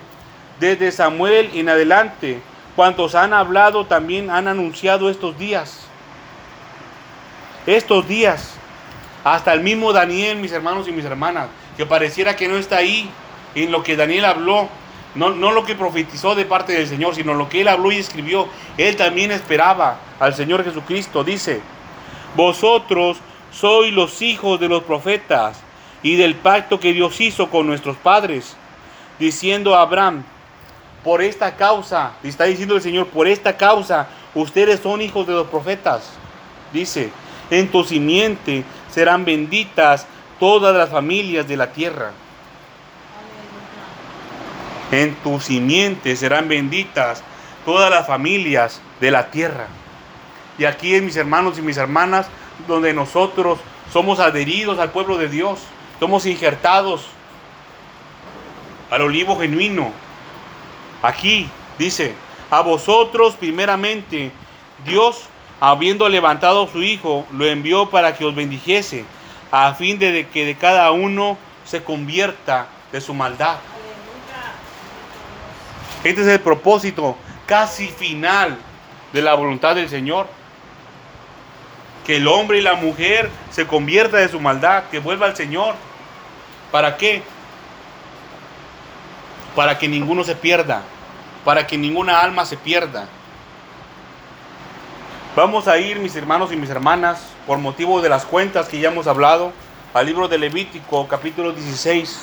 desde 0.58 0.90
Samuel 0.90 1.48
en 1.54 1.68
adelante, 1.68 2.42
cuantos 2.80 3.14
han 3.14 3.34
hablado 3.34 3.84
también 3.84 4.30
han 4.30 4.48
anunciado 4.48 5.10
estos 5.10 5.38
días. 5.38 5.80
Estos 7.66 8.08
días. 8.08 8.54
Hasta 9.22 9.52
el 9.52 9.60
mismo 9.60 9.92
Daniel, 9.92 10.38
mis 10.38 10.50
hermanos 10.50 10.88
y 10.88 10.92
mis 10.92 11.04
hermanas, 11.04 11.48
que 11.76 11.84
pareciera 11.84 12.36
que 12.36 12.48
no 12.48 12.56
está 12.56 12.78
ahí 12.78 13.10
en 13.54 13.70
lo 13.70 13.82
que 13.82 13.96
Daniel 13.96 14.24
habló, 14.24 14.66
no, 15.14 15.28
no, 15.28 15.52
lo 15.52 15.66
que 15.66 15.74
profetizó 15.74 16.34
de 16.34 16.46
parte 16.46 16.72
del 16.72 16.86
Señor, 16.86 17.14
sino 17.14 17.34
lo 17.34 17.50
que 17.50 17.60
él 17.60 17.68
habló 17.68 17.92
y 17.92 17.98
escribió. 17.98 18.48
Él 18.78 18.96
también 18.96 19.30
esperaba 19.30 19.98
al 20.18 20.34
Señor 20.34 20.64
Jesucristo. 20.64 21.22
Dice, 21.22 21.60
vosotros 22.34 23.18
sois 23.52 23.92
los 23.92 24.22
hijos 24.22 24.58
de 24.58 24.70
los 24.70 24.84
profetas 24.84 25.60
y 26.02 26.16
del 26.16 26.34
pacto 26.34 26.80
que 26.80 26.94
Dios 26.94 27.20
hizo 27.20 27.50
con 27.50 27.66
nuestros 27.66 27.98
padres, 27.98 28.56
diciendo 29.18 29.76
a 29.76 29.82
Abraham, 29.82 30.24
por 31.04 31.22
esta 31.22 31.56
causa, 31.56 32.12
está 32.22 32.44
diciendo 32.44 32.76
el 32.76 32.82
Señor, 32.82 33.06
por 33.08 33.26
esta 33.26 33.56
causa, 33.56 34.08
ustedes 34.34 34.80
son 34.80 35.00
hijos 35.00 35.26
de 35.26 35.32
los 35.32 35.46
profetas. 35.46 36.10
Dice, 36.72 37.10
en 37.50 37.68
tu 37.68 37.84
simiente 37.84 38.64
serán 38.90 39.24
benditas 39.24 40.06
todas 40.38 40.76
las 40.76 40.90
familias 40.90 41.48
de 41.48 41.56
la 41.56 41.72
tierra. 41.72 42.12
En 44.92 45.14
tu 45.16 45.40
simiente 45.40 46.16
serán 46.16 46.48
benditas 46.48 47.22
todas 47.64 47.90
las 47.90 48.06
familias 48.06 48.80
de 49.00 49.10
la 49.10 49.30
tierra. 49.30 49.66
Y 50.58 50.64
aquí 50.64 50.94
en 50.94 51.06
mis 51.06 51.16
hermanos 51.16 51.58
y 51.58 51.62
mis 51.62 51.76
hermanas, 51.76 52.26
donde 52.66 52.92
nosotros 52.92 53.58
somos 53.92 54.20
adheridos 54.20 54.78
al 54.78 54.90
pueblo 54.90 55.16
de 55.16 55.28
Dios, 55.28 55.60
somos 55.98 56.26
injertados 56.26 57.06
al 58.90 59.02
olivo 59.02 59.38
genuino. 59.38 59.92
Aquí 61.02 61.48
dice, 61.78 62.14
a 62.50 62.60
vosotros 62.60 63.34
primeramente, 63.36 64.32
Dios, 64.84 65.24
habiendo 65.60 66.08
levantado 66.08 66.64
a 66.64 66.68
su 66.68 66.82
Hijo, 66.82 67.26
lo 67.32 67.46
envió 67.46 67.90
para 67.90 68.16
que 68.16 68.24
os 68.24 68.34
bendijese, 68.34 69.04
a 69.50 69.74
fin 69.74 69.98
de 69.98 70.28
que 70.28 70.44
de 70.44 70.56
cada 70.56 70.90
uno 70.90 71.38
se 71.64 71.82
convierta 71.82 72.66
de 72.92 73.00
su 73.00 73.14
maldad. 73.14 73.56
Este 76.02 76.22
es 76.22 76.28
el 76.28 76.40
propósito 76.40 77.16
casi 77.46 77.88
final 77.88 78.56
de 79.12 79.22
la 79.22 79.34
voluntad 79.34 79.74
del 79.74 79.88
Señor. 79.88 80.26
Que 82.06 82.16
el 82.16 82.26
hombre 82.26 82.58
y 82.58 82.62
la 82.62 82.74
mujer 82.74 83.30
se 83.50 83.66
convierta 83.66 84.16
de 84.16 84.28
su 84.28 84.40
maldad, 84.40 84.84
que 84.90 84.98
vuelva 84.98 85.26
al 85.26 85.36
Señor. 85.36 85.74
¿Para 86.70 86.96
qué? 86.96 87.22
Para 89.54 89.78
que 89.78 89.88
ninguno 89.88 90.24
se 90.24 90.36
pierda, 90.36 90.82
para 91.44 91.66
que 91.66 91.76
ninguna 91.76 92.20
alma 92.20 92.44
se 92.44 92.56
pierda. 92.56 93.06
Vamos 95.36 95.68
a 95.68 95.78
ir, 95.78 95.98
mis 95.98 96.14
hermanos 96.16 96.52
y 96.52 96.56
mis 96.56 96.70
hermanas, 96.70 97.20
por 97.46 97.58
motivo 97.58 98.00
de 98.00 98.08
las 98.08 98.24
cuentas 98.24 98.68
que 98.68 98.80
ya 98.80 98.88
hemos 98.88 99.06
hablado, 99.06 99.52
al 99.94 100.06
libro 100.06 100.28
de 100.28 100.38
Levítico, 100.38 101.06
capítulo 101.08 101.52
16. 101.52 102.20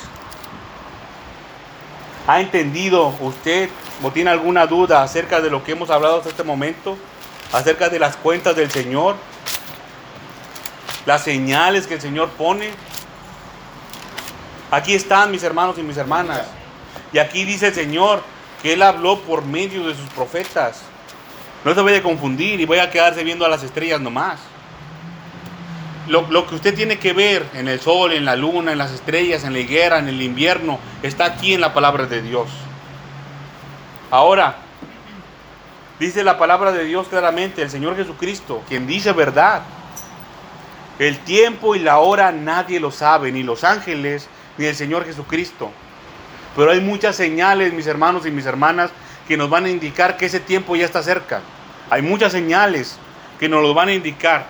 ¿Ha 2.26 2.40
entendido 2.40 3.14
usted 3.20 3.70
o 4.02 4.10
tiene 4.10 4.30
alguna 4.30 4.66
duda 4.66 5.02
acerca 5.02 5.40
de 5.40 5.50
lo 5.50 5.64
que 5.64 5.72
hemos 5.72 5.90
hablado 5.90 6.18
hasta 6.18 6.28
este 6.28 6.44
momento? 6.44 6.96
Acerca 7.52 7.88
de 7.88 7.98
las 7.98 8.16
cuentas 8.16 8.54
del 8.56 8.70
Señor, 8.70 9.16
las 11.06 11.22
señales 11.22 11.86
que 11.86 11.94
el 11.94 12.00
Señor 12.00 12.28
pone 12.30 12.70
Aquí 14.70 14.94
están 14.94 15.30
mis 15.30 15.42
hermanos 15.42 15.78
y 15.78 15.82
mis 15.82 15.96
hermanas. 15.96 16.42
Y 17.12 17.18
aquí 17.18 17.44
dice 17.44 17.68
el 17.68 17.74
Señor 17.74 18.22
que 18.62 18.74
Él 18.74 18.82
habló 18.82 19.20
por 19.20 19.44
medio 19.44 19.86
de 19.86 19.94
sus 19.94 20.08
profetas. 20.10 20.82
No 21.64 21.74
se 21.74 21.80
vaya 21.80 21.98
a 21.98 22.02
confundir 22.02 22.60
y 22.60 22.66
voy 22.66 22.78
a 22.78 22.90
quedarse 22.90 23.24
viendo 23.24 23.44
a 23.44 23.48
las 23.48 23.62
estrellas 23.62 24.00
nomás. 24.00 24.38
Lo, 26.06 26.26
lo, 26.30 26.46
que 26.46 26.54
usted 26.54 26.74
tiene 26.74 26.98
que 26.98 27.12
ver 27.12 27.44
en 27.54 27.68
el 27.68 27.80
sol, 27.80 28.12
en 28.12 28.24
la 28.24 28.34
luna, 28.34 28.72
en 28.72 28.78
las 28.78 28.92
estrellas, 28.92 29.44
en 29.44 29.52
la 29.52 29.58
higuera, 29.58 29.98
en 29.98 30.08
el 30.08 30.22
invierno, 30.22 30.78
está 31.02 31.26
aquí 31.26 31.52
en 31.52 31.60
la 31.60 31.74
palabra 31.74 32.06
de 32.06 32.22
Dios. 32.22 32.48
Ahora, 34.10 34.56
dice 36.00 36.24
la 36.24 36.38
palabra 36.38 36.72
de 36.72 36.84
Dios 36.84 37.08
claramente, 37.08 37.60
el 37.60 37.68
Señor 37.68 37.94
Jesucristo, 37.96 38.62
quien 38.68 38.86
dice 38.86 39.12
verdad. 39.12 39.62
El 40.98 41.18
tiempo 41.18 41.76
y 41.76 41.78
la 41.78 41.98
hora 41.98 42.32
nadie 42.32 42.80
lo 42.80 42.90
sabe, 42.90 43.30
ni 43.30 43.42
los 43.42 43.62
ángeles, 43.62 44.28
ni 44.56 44.64
el 44.64 44.74
Señor 44.74 45.04
Jesucristo. 45.04 45.70
Pero 46.56 46.70
hay 46.70 46.80
muchas 46.80 47.16
señales, 47.16 47.72
mis 47.72 47.86
hermanos 47.86 48.26
y 48.26 48.30
mis 48.30 48.46
hermanas, 48.46 48.90
que 49.26 49.36
nos 49.36 49.50
van 49.50 49.66
a 49.66 49.70
indicar 49.70 50.16
que 50.16 50.26
ese 50.26 50.40
tiempo 50.40 50.76
ya 50.76 50.84
está 50.84 51.02
cerca. 51.02 51.40
Hay 51.90 52.02
muchas 52.02 52.32
señales 52.32 52.98
que 53.38 53.48
nos 53.48 53.62
lo 53.62 53.74
van 53.74 53.88
a 53.88 53.94
indicar, 53.94 54.46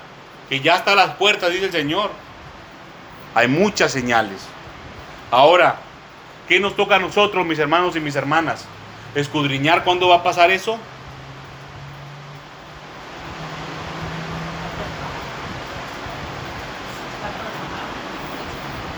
que 0.49 0.61
ya 0.61 0.77
está 0.77 0.93
a 0.93 0.97
las 0.97 1.11
puertas, 1.17 1.51
dice 1.51 1.67
el 1.67 1.73
Señor. 1.73 2.11
Hay 3.35 3.49
muchas 3.49 3.93
señales. 3.93 4.41
Ahora, 5.31 5.77
¿qué 6.49 6.59
nos 6.59 6.75
toca 6.75 6.97
a 6.97 6.99
nosotros, 6.99 7.45
mis 7.45 7.59
hermanos 7.59 7.95
y 7.97 8.01
mis 8.01 8.17
hermanas? 8.17 8.65
¿Escudriñar 9.15 9.85
cuándo 9.85 10.09
va 10.09 10.17
a 10.17 10.23
pasar 10.23 10.51
eso? 10.51 10.79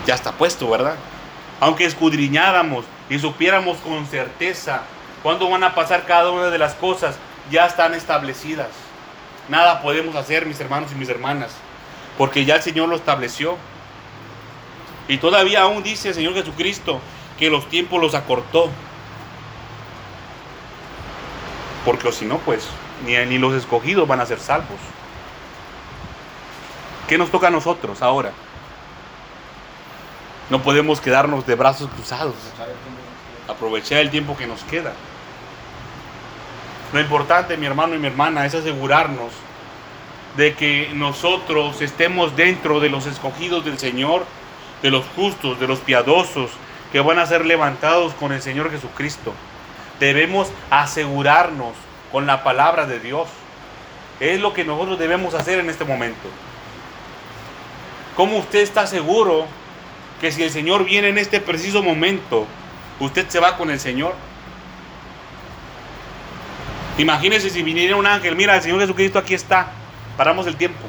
ya 0.05 0.15
está 0.15 0.31
puesto, 0.31 0.69
¿verdad? 0.69 0.95
Aunque 1.61 1.85
escudriñáramos 1.85 2.85
y 3.07 3.19
supiéramos 3.19 3.77
con 3.77 4.07
certeza 4.07 4.81
cuándo 5.21 5.47
van 5.47 5.63
a 5.63 5.75
pasar 5.75 6.07
cada 6.07 6.31
una 6.31 6.47
de 6.47 6.57
las 6.57 6.73
cosas, 6.73 7.17
ya 7.51 7.67
están 7.67 7.93
establecidas. 7.93 8.69
Nada 9.47 9.79
podemos 9.83 10.15
hacer, 10.15 10.47
mis 10.47 10.59
hermanos 10.59 10.91
y 10.91 10.95
mis 10.95 11.07
hermanas, 11.07 11.51
porque 12.17 12.45
ya 12.45 12.55
el 12.55 12.63
Señor 12.63 12.89
lo 12.89 12.95
estableció. 12.95 13.57
Y 15.07 15.19
todavía 15.19 15.61
aún 15.61 15.83
dice 15.83 16.09
el 16.09 16.15
Señor 16.15 16.33
Jesucristo 16.33 16.99
que 17.37 17.51
los 17.51 17.69
tiempos 17.69 18.01
los 18.01 18.15
acortó. 18.15 18.71
Porque 21.85 22.11
si 22.11 22.25
no, 22.25 22.39
pues 22.39 22.67
ni, 23.05 23.15
ni 23.25 23.37
los 23.37 23.53
escogidos 23.53 24.07
van 24.07 24.19
a 24.19 24.25
ser 24.25 24.39
salvos. 24.39 24.79
¿Qué 27.07 27.19
nos 27.19 27.29
toca 27.29 27.47
a 27.47 27.51
nosotros 27.51 28.01
ahora? 28.01 28.31
No 30.49 30.61
podemos 30.61 30.99
quedarnos 30.99 31.45
de 31.45 31.55
brazos 31.55 31.89
cruzados. 31.89 32.35
Aprovechar 33.47 33.99
el 33.99 34.09
tiempo 34.09 34.35
que 34.35 34.47
nos 34.47 34.63
queda. 34.63 34.93
Lo 36.93 36.99
importante, 36.99 37.55
mi 37.55 37.65
hermano 37.65 37.95
y 37.95 37.99
mi 37.99 38.07
hermana, 38.07 38.45
es 38.45 38.53
asegurarnos 38.53 39.31
de 40.35 40.53
que 40.55 40.89
nosotros 40.93 41.81
estemos 41.81 42.35
dentro 42.35 42.79
de 42.79 42.89
los 42.89 43.05
escogidos 43.05 43.63
del 43.63 43.79
Señor, 43.79 44.25
de 44.81 44.91
los 44.91 45.05
justos, 45.15 45.59
de 45.59 45.67
los 45.67 45.79
piadosos, 45.79 46.51
que 46.91 46.99
van 46.99 47.19
a 47.19 47.25
ser 47.25 47.45
levantados 47.45 48.13
con 48.13 48.33
el 48.33 48.41
Señor 48.41 48.71
Jesucristo. 48.71 49.33
Debemos 49.99 50.49
asegurarnos 50.69 51.73
con 52.11 52.25
la 52.25 52.43
palabra 52.43 52.85
de 52.85 52.99
Dios. 52.99 53.29
Es 54.19 54.41
lo 54.41 54.53
que 54.53 54.65
nosotros 54.65 54.99
debemos 54.99 55.33
hacer 55.33 55.59
en 55.59 55.69
este 55.69 55.85
momento. 55.85 56.27
¿Cómo 58.15 58.37
usted 58.37 58.59
está 58.59 58.85
seguro 58.87 59.45
que 60.21 60.31
si 60.31 60.43
el 60.43 60.51
Señor 60.51 60.85
viene 60.85 61.09
en 61.09 61.17
este 61.17 61.41
preciso 61.41 61.81
momento, 61.81 62.45
usted 62.99 63.27
se 63.27 63.39
va 63.39 63.57
con 63.57 63.71
el 63.71 63.79
Señor. 63.79 64.13
Imagínese 66.99 67.49
si 67.49 67.63
viniera 67.63 67.95
un 67.95 68.05
ángel, 68.05 68.35
mira, 68.35 68.55
el 68.55 68.61
Señor 68.61 68.79
Jesucristo 68.79 69.17
aquí 69.17 69.33
está, 69.33 69.71
paramos 70.15 70.45
el 70.45 70.55
tiempo, 70.55 70.83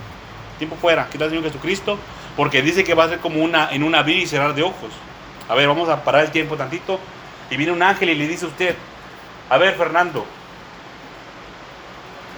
tiempo 0.59 0.77
fuera, 0.77 1.05
aquí 1.05 1.13
está 1.13 1.25
el 1.25 1.31
Señor 1.31 1.45
Jesucristo, 1.45 1.99
porque 2.37 2.61
dice 2.61 2.85
que 2.85 2.93
va 2.93 3.05
a 3.05 3.09
ser 3.09 3.21
como 3.21 3.43
una, 3.43 3.73
en 3.73 3.83
un 3.83 3.95
abrir 3.95 4.19
y 4.19 4.27
cerrar 4.27 4.55
de 4.55 4.63
ojos. 4.63 4.91
A 5.49 5.55
ver, 5.55 5.67
vamos 5.67 5.89
a 5.89 6.05
parar 6.05 6.27
el 6.27 6.31
tiempo 6.31 6.57
tantito, 6.57 7.01
y 7.51 7.57
viene 7.57 7.73
un 7.73 7.83
ángel 7.83 8.11
y 8.11 8.15
le 8.15 8.29
dice 8.29 8.45
a 8.45 8.49
usted, 8.49 8.77
a 9.49 9.57
ver, 9.57 9.77
Fernando, 9.77 10.27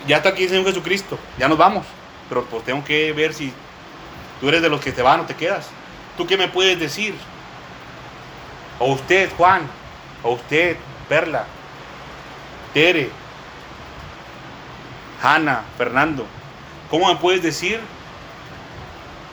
ya 0.07 0.19
está 0.19 0.29
aquí 0.29 0.45
el 0.45 0.51
Señor 0.51 0.67
Jesucristo, 0.67 1.19
ya 1.39 1.49
nos 1.49 1.59
vamos, 1.59 1.85
pero 2.29 2.45
pues 2.45 2.65
tengo 2.65 2.85
que 2.85 3.13
ver 3.13 3.35
si 3.35 3.53
tú 4.41 4.49
eres 4.49 4.63
de 4.63 4.69
los 4.69 4.81
que 4.81 4.93
te 4.93 5.03
van 5.03 5.19
o 5.21 5.25
te 5.25 5.35
quedas. 5.35 5.69
¿Tú 6.17 6.27
qué 6.27 6.37
me 6.37 6.49
puedes 6.49 6.79
decir? 6.79 7.15
O 8.79 8.93
usted, 8.93 9.31
Juan, 9.37 9.69
o 10.23 10.33
usted, 10.33 10.77
Perla, 11.09 11.45
Tere, 12.73 13.11
Hanna, 15.23 15.63
Fernando, 15.79 16.27
¿cómo 16.91 17.09
me 17.09 17.17
puedes 17.17 17.43
decir 17.43 17.81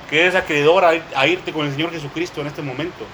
que 0.09 0.21
eres 0.21 0.36
acreedor 0.36 0.86
a, 0.86 1.27
irte 1.27 1.51
con 1.51 1.65
el 1.65 1.71
Señor 1.71 1.91
Jesucristo 1.91 2.41
en 2.41 2.47
este 2.47 2.61
momento? 2.61 3.05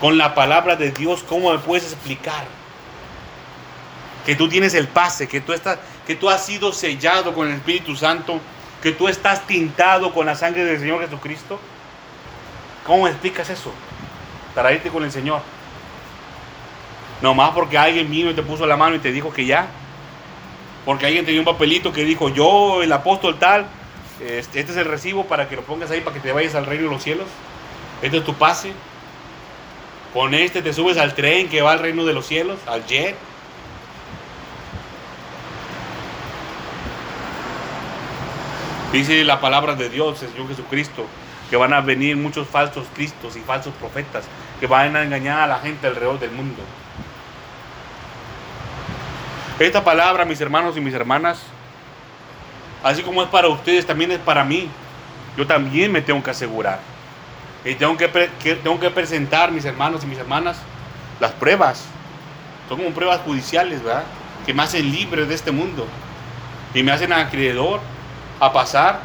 Con 0.00 0.18
la 0.18 0.34
palabra 0.34 0.76
de 0.76 0.90
Dios, 0.90 1.22
¿cómo 1.22 1.52
me 1.52 1.58
puedes 1.58 1.92
explicar? 1.92 2.44
Que 4.26 4.34
tú 4.34 4.48
tienes 4.48 4.74
el 4.74 4.88
pase, 4.88 5.28
que 5.28 5.40
tú, 5.40 5.52
estás, 5.52 5.78
que 6.06 6.16
tú 6.16 6.28
has 6.28 6.44
sido 6.44 6.72
sellado 6.72 7.34
con 7.34 7.48
el 7.48 7.54
Espíritu 7.54 7.96
Santo, 7.96 8.40
que 8.82 8.92
tú 8.92 9.08
estás 9.08 9.46
tintado 9.46 10.12
con 10.12 10.26
la 10.26 10.34
sangre 10.34 10.64
del 10.64 10.80
Señor 10.80 11.00
Jesucristo. 11.00 11.60
¿Cómo 12.86 13.06
explicas 13.06 13.48
eso? 13.50 13.72
Para 14.54 14.72
irte 14.72 14.90
con 14.90 15.04
el 15.04 15.12
Señor. 15.12 15.40
Nomás 17.20 17.50
porque 17.50 17.78
alguien 17.78 18.10
vino 18.10 18.30
y 18.30 18.34
te 18.34 18.42
puso 18.42 18.66
la 18.66 18.76
mano 18.76 18.96
y 18.96 18.98
te 18.98 19.12
dijo 19.12 19.32
que 19.32 19.46
ya. 19.46 19.68
Porque 20.84 21.06
alguien 21.06 21.24
te 21.24 21.30
dio 21.30 21.40
un 21.40 21.46
papelito 21.46 21.92
que 21.92 22.04
dijo, 22.04 22.28
yo, 22.28 22.82
el 22.82 22.92
apóstol 22.92 23.38
tal, 23.38 23.66
este, 24.20 24.60
este 24.60 24.72
es 24.72 24.78
el 24.78 24.86
recibo 24.86 25.26
para 25.26 25.48
que 25.48 25.54
lo 25.54 25.62
pongas 25.62 25.90
ahí 25.90 26.00
para 26.00 26.14
que 26.14 26.20
te 26.20 26.32
vayas 26.32 26.56
al 26.56 26.66
reino 26.66 26.84
de 26.84 26.90
los 26.90 27.02
cielos. 27.02 27.26
Este 28.02 28.18
es 28.18 28.24
tu 28.24 28.34
pase. 28.34 28.72
Con 30.12 30.34
este 30.34 30.60
te 30.60 30.72
subes 30.72 30.98
al 30.98 31.14
tren 31.14 31.48
que 31.48 31.62
va 31.62 31.72
al 31.72 31.78
reino 31.78 32.04
de 32.04 32.12
los 32.12 32.26
cielos, 32.26 32.58
al 32.66 32.84
jet. 32.86 33.16
Dice 38.92 39.24
la 39.24 39.40
palabra 39.40 39.74
de 39.74 39.88
Dios, 39.88 40.22
el 40.22 40.30
Señor 40.30 40.48
Jesucristo, 40.48 41.06
que 41.52 41.58
van 41.58 41.74
a 41.74 41.82
venir 41.82 42.16
muchos 42.16 42.48
falsos 42.48 42.86
cristos 42.94 43.36
y 43.36 43.40
falsos 43.40 43.74
profetas 43.74 44.24
que 44.58 44.66
van 44.66 44.96
a 44.96 45.02
engañar 45.02 45.38
a 45.38 45.46
la 45.46 45.58
gente 45.58 45.86
alrededor 45.86 46.18
del 46.18 46.30
mundo. 46.30 46.62
Esta 49.58 49.84
palabra, 49.84 50.24
mis 50.24 50.40
hermanos 50.40 50.78
y 50.78 50.80
mis 50.80 50.94
hermanas, 50.94 51.42
así 52.82 53.02
como 53.02 53.22
es 53.22 53.28
para 53.28 53.48
ustedes, 53.48 53.84
también 53.84 54.12
es 54.12 54.18
para 54.18 54.44
mí. 54.44 54.66
Yo 55.36 55.46
también 55.46 55.92
me 55.92 56.00
tengo 56.00 56.22
que 56.22 56.30
asegurar. 56.30 56.80
Y 57.66 57.74
tengo 57.74 57.98
que, 57.98 58.08
tengo 58.08 58.80
que 58.80 58.88
presentar, 58.88 59.52
mis 59.52 59.66
hermanos 59.66 60.04
y 60.04 60.06
mis 60.06 60.18
hermanas, 60.18 60.56
las 61.20 61.32
pruebas. 61.32 61.84
Son 62.66 62.78
como 62.78 62.92
pruebas 62.92 63.20
judiciales, 63.26 63.84
¿verdad? 63.84 64.04
Que 64.46 64.54
me 64.54 64.62
hacen 64.62 64.90
libre 64.90 65.26
de 65.26 65.34
este 65.34 65.52
mundo. 65.52 65.86
Y 66.72 66.82
me 66.82 66.92
hacen 66.92 67.12
acreedor 67.12 67.80
a 68.40 68.54
pasar 68.54 69.00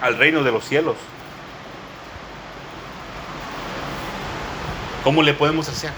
al 0.00 0.16
reino 0.16 0.44
de 0.44 0.52
los 0.52 0.64
cielos. 0.64 0.94
¿Cómo 5.04 5.22
le 5.22 5.34
podemos 5.34 5.68
hacer? 5.68 5.92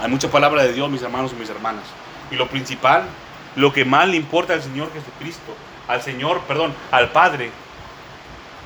Hay 0.00 0.08
mucha 0.08 0.30
palabra 0.30 0.62
de 0.62 0.72
Dios, 0.72 0.88
mis 0.88 1.02
hermanos 1.02 1.32
y 1.32 1.40
mis 1.40 1.50
hermanas. 1.50 1.82
Y 2.30 2.36
lo 2.36 2.46
principal, 2.46 3.02
lo 3.56 3.72
que 3.72 3.84
más 3.84 4.06
le 4.08 4.16
importa 4.16 4.54
al 4.54 4.62
Señor 4.62 4.92
Jesucristo, 4.92 5.52
al 5.88 6.00
Señor, 6.02 6.40
perdón, 6.42 6.72
al 6.92 7.10
Padre, 7.10 7.50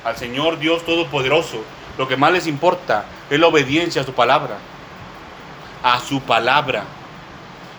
al 0.05 0.15
Señor 0.15 0.59
Dios 0.59 0.85
Todopoderoso, 0.85 1.63
lo 1.97 2.07
que 2.07 2.17
más 2.17 2.31
les 2.31 2.45
importa 2.45 3.05
es 3.31 3.39
la 3.39 3.47
obediencia 3.47 4.03
a 4.03 4.05
su 4.05 4.13
palabra. 4.13 4.57
A 5.81 5.99
su 5.99 6.21
palabra. 6.21 6.83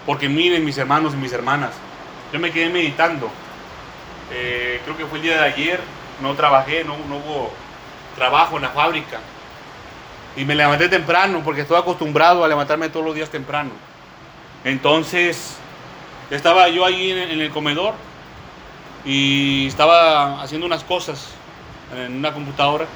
Porque 0.05 0.29
miren 0.29 0.65
mis 0.65 0.79
hermanos 0.79 1.15
y 1.15 1.17
mis 1.17 1.33
hermanas, 1.33 1.71
yo 2.33 2.41
me 2.41 2.51
quedé 2.51 2.71
meditando. 2.71 3.31
Eh, 4.33 4.81
creo 4.83 4.97
que 4.97 5.07
fue 5.07 5.19
el 5.19 5.23
día 5.23 5.43
de 5.43 5.47
ayer, 5.47 5.81
no 6.21 6.35
trabajé, 6.35 6.83
no, 6.83 6.97
no 7.09 7.19
hubo 7.19 7.53
trabajo 8.17 8.57
en 8.57 8.63
la 8.63 8.71
fábrica. 8.71 9.21
Y 10.37 10.45
me 10.45 10.55
levanté 10.55 10.89
temprano 10.89 11.43
porque 11.45 11.63
estoy 11.63 11.79
acostumbrado 11.79 12.45
a 12.45 12.49
levantarme 12.49 12.89
todos 12.89 13.05
los 13.05 13.15
días 13.15 13.31
temprano. 13.31 13.71
Entonces, 14.65 15.57
estaba 16.31 16.69
yo 16.69 16.85
ahí 16.85 17.11
en, 17.11 17.41
el 17.41 17.51
comedor 17.51 17.95
y 19.05 19.67
estaba 19.67 20.43
haciendo 20.43 20.67
unas 20.67 20.85
cosas 20.85 21.29
en 21.97 22.17
una 22.17 22.33
computadora 22.33 22.87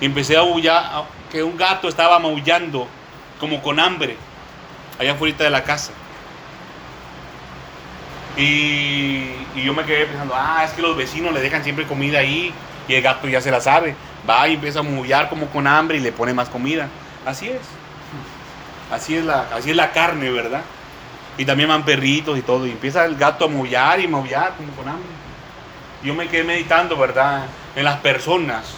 y 0.00 0.06
empecé 0.06 0.36
a 0.36 0.40
aullar, 0.40 1.04
que 1.30 1.42
un 1.42 1.56
gato 1.56 1.88
estaba 1.88 2.18
maullando 2.18 2.86
como 3.38 3.62
con 3.62 3.80
hambre 3.80 4.16
allá 4.98 5.12
afuera 5.12 5.36
de 5.38 5.50
la 5.50 5.64
casa. 5.64 5.92
Y, 8.36 9.32
y, 9.54 9.62
yo 9.64 9.74
me 9.74 9.84
quedé 9.84 10.06
pensando, 10.06 10.34
ah, 10.36 10.62
es 10.64 10.72
que 10.72 10.82
los 10.82 10.96
vecinos 10.96 11.32
le 11.32 11.40
dejan 11.40 11.64
siempre 11.64 11.86
comida 11.86 12.20
ahí 12.20 12.52
y 12.88 12.94
el 12.94 13.02
gato 13.02 13.28
ya 13.28 13.40
se 13.40 13.50
la 13.50 13.60
sabe. 13.60 13.94
Va 14.28 14.48
y 14.48 14.54
empieza 14.54 14.80
a 14.80 14.82
maullar 14.82 15.28
como 15.28 15.46
con 15.46 15.66
hambre 15.66 15.98
y 15.98 16.00
le 16.00 16.12
pone 16.12 16.34
más 16.34 16.48
comida. 16.48 16.88
Así 17.24 17.48
es. 17.48 17.60
Así 18.90 19.16
es 19.16 19.24
la, 19.24 19.48
así 19.54 19.70
es 19.70 19.76
la 19.76 19.92
carne, 19.92 20.30
¿verdad? 20.30 20.62
Y 21.38 21.44
también 21.44 21.68
van 21.68 21.84
perritos 21.84 22.38
y 22.38 22.42
todo. 22.42 22.66
Y 22.66 22.70
empieza 22.70 23.04
el 23.04 23.16
gato 23.16 23.44
a 23.44 23.48
maullar 23.48 24.00
y 24.00 24.08
maullar 24.08 24.54
como 24.56 24.72
con 24.72 24.88
hambre. 24.88 25.08
Yo 26.02 26.14
me 26.14 26.28
quedé 26.28 26.44
meditando, 26.44 26.96
¿verdad? 26.96 27.46
En 27.76 27.84
las 27.84 27.98
personas. 28.00 28.74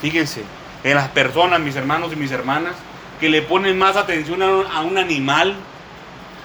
Fíjense, 0.00 0.42
en 0.84 0.94
las 0.96 1.08
personas, 1.08 1.60
mis 1.60 1.76
hermanos 1.76 2.12
y 2.12 2.16
mis 2.16 2.32
hermanas, 2.32 2.74
que 3.20 3.28
le 3.28 3.42
ponen 3.42 3.78
más 3.78 3.96
atención 3.96 4.42
a 4.42 4.80
un, 4.80 4.98
animal, 4.98 5.54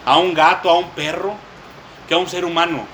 a 0.06 0.18
un 0.18 0.36
gato, 0.36 0.70
a 0.70 0.78
un 0.78 0.92
perro, 0.92 1.34
que 2.08 2.14
a 2.14 2.18
un 2.18 2.28
ser 2.28 2.46
humano. 2.46 2.86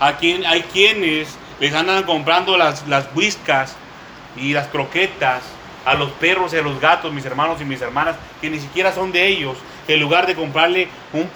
A 0.00 0.16
quien, 0.16 0.44
hay 0.44 0.62
quienes 0.62 1.37
les 1.60 1.74
andan 1.74 2.04
comprando 2.04 2.56
las, 2.56 2.86
las 2.86 3.08
whiskas 3.14 3.74
y 4.36 4.52
las 4.52 4.68
croquetas 4.68 5.42
a 5.84 5.94
los 5.94 6.10
perros 6.12 6.52
y 6.52 6.56
a 6.58 6.62
los 6.62 6.80
gatos, 6.80 7.12
mis 7.12 7.24
hermanos 7.24 7.60
y 7.60 7.64
mis 7.64 7.80
hermanas, 7.80 8.16
que 8.40 8.50
ni 8.50 8.58
siquiera 8.58 8.92
son 8.92 9.10
de 9.10 9.26
ellos, 9.26 9.56
en 9.86 10.00
lugar 10.00 10.26
de 10.26 10.34
comprarle 10.34 10.88
un, 11.12 11.28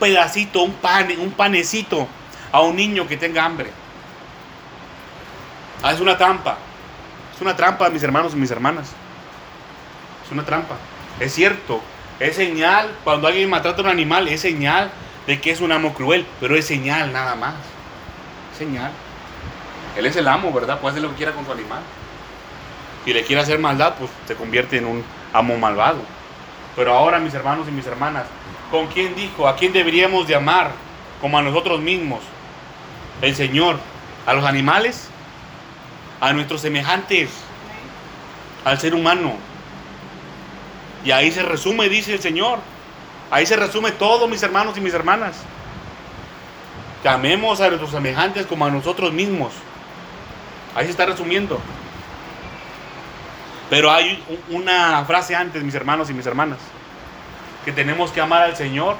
pedacito, 0.00 0.62
un, 0.62 0.72
pan, 0.72 1.08
un 1.18 1.30
panecito 1.30 2.08
a 2.50 2.60
un 2.60 2.76
niño 2.76 3.06
que 3.06 3.16
tenga 3.16 3.44
hambre. 3.44 3.70
Ah, 5.82 5.92
es 5.92 6.00
una 6.00 6.18
trampa. 6.18 6.58
Es 7.34 7.40
una 7.40 7.56
trampa, 7.56 7.88
mis 7.88 8.02
hermanos 8.02 8.32
y 8.34 8.36
mis 8.36 8.50
hermanas. 8.50 8.90
Es 10.26 10.32
una 10.32 10.44
trampa. 10.44 10.74
Es 11.20 11.32
cierto. 11.32 11.80
Es 12.18 12.36
señal, 12.36 12.90
cuando 13.04 13.28
alguien 13.28 13.48
maltrata 13.48 13.80
a 13.80 13.84
un 13.84 13.90
animal, 13.90 14.28
es 14.28 14.40
señal 14.40 14.90
de 15.26 15.40
que 15.40 15.52
es 15.52 15.60
un 15.60 15.72
amo 15.72 15.94
cruel, 15.94 16.26
pero 16.40 16.56
es 16.56 16.66
señal 16.66 17.12
nada 17.12 17.34
más. 17.36 17.54
señal. 18.58 18.90
Él 20.00 20.06
es 20.06 20.16
el 20.16 20.26
amo, 20.28 20.50
¿verdad? 20.50 20.80
Puede 20.80 20.92
hacer 20.92 21.02
lo 21.02 21.10
que 21.10 21.16
quiera 21.16 21.32
con 21.32 21.44
su 21.44 21.52
animal. 21.52 21.80
Si 23.04 23.12
le 23.12 23.22
quiere 23.22 23.42
hacer 23.42 23.58
maldad, 23.58 23.96
pues 23.98 24.10
se 24.26 24.34
convierte 24.34 24.78
en 24.78 24.86
un 24.86 25.04
amo 25.34 25.58
malvado. 25.58 25.98
Pero 26.74 26.96
ahora, 26.96 27.18
mis 27.18 27.34
hermanos 27.34 27.68
y 27.68 27.70
mis 27.70 27.86
hermanas, 27.86 28.24
¿con 28.70 28.86
quién 28.86 29.14
dijo? 29.14 29.46
¿A 29.46 29.56
quién 29.56 29.74
deberíamos 29.74 30.26
de 30.26 30.36
amar? 30.36 30.70
Como 31.20 31.36
a 31.36 31.42
nosotros 31.42 31.80
mismos. 31.80 32.20
El 33.20 33.36
Señor. 33.36 33.78
¿A 34.24 34.32
los 34.32 34.46
animales? 34.46 35.10
¿A 36.18 36.32
nuestros 36.32 36.62
semejantes? 36.62 37.28
¿Al 38.64 38.78
ser 38.78 38.94
humano? 38.94 39.34
Y 41.04 41.10
ahí 41.10 41.30
se 41.30 41.42
resume, 41.42 41.90
dice 41.90 42.14
el 42.14 42.20
Señor. 42.20 42.58
Ahí 43.30 43.44
se 43.44 43.56
resume 43.56 43.92
todo, 43.92 44.28
mis 44.28 44.42
hermanos 44.42 44.78
y 44.78 44.80
mis 44.80 44.94
hermanas. 44.94 45.36
Que 47.02 47.10
amemos 47.10 47.60
a 47.60 47.68
nuestros 47.68 47.90
semejantes 47.90 48.46
como 48.46 48.64
a 48.64 48.70
nosotros 48.70 49.12
mismos. 49.12 49.52
Ahí 50.74 50.84
se 50.84 50.90
está 50.90 51.06
resumiendo. 51.06 51.60
Pero 53.68 53.90
hay 53.90 54.22
una 54.48 55.04
frase 55.04 55.34
antes, 55.36 55.62
mis 55.62 55.74
hermanos 55.74 56.10
y 56.10 56.14
mis 56.14 56.26
hermanas, 56.26 56.58
que 57.64 57.72
tenemos 57.72 58.10
que 58.10 58.20
amar 58.20 58.42
al 58.42 58.56
Señor. 58.56 58.96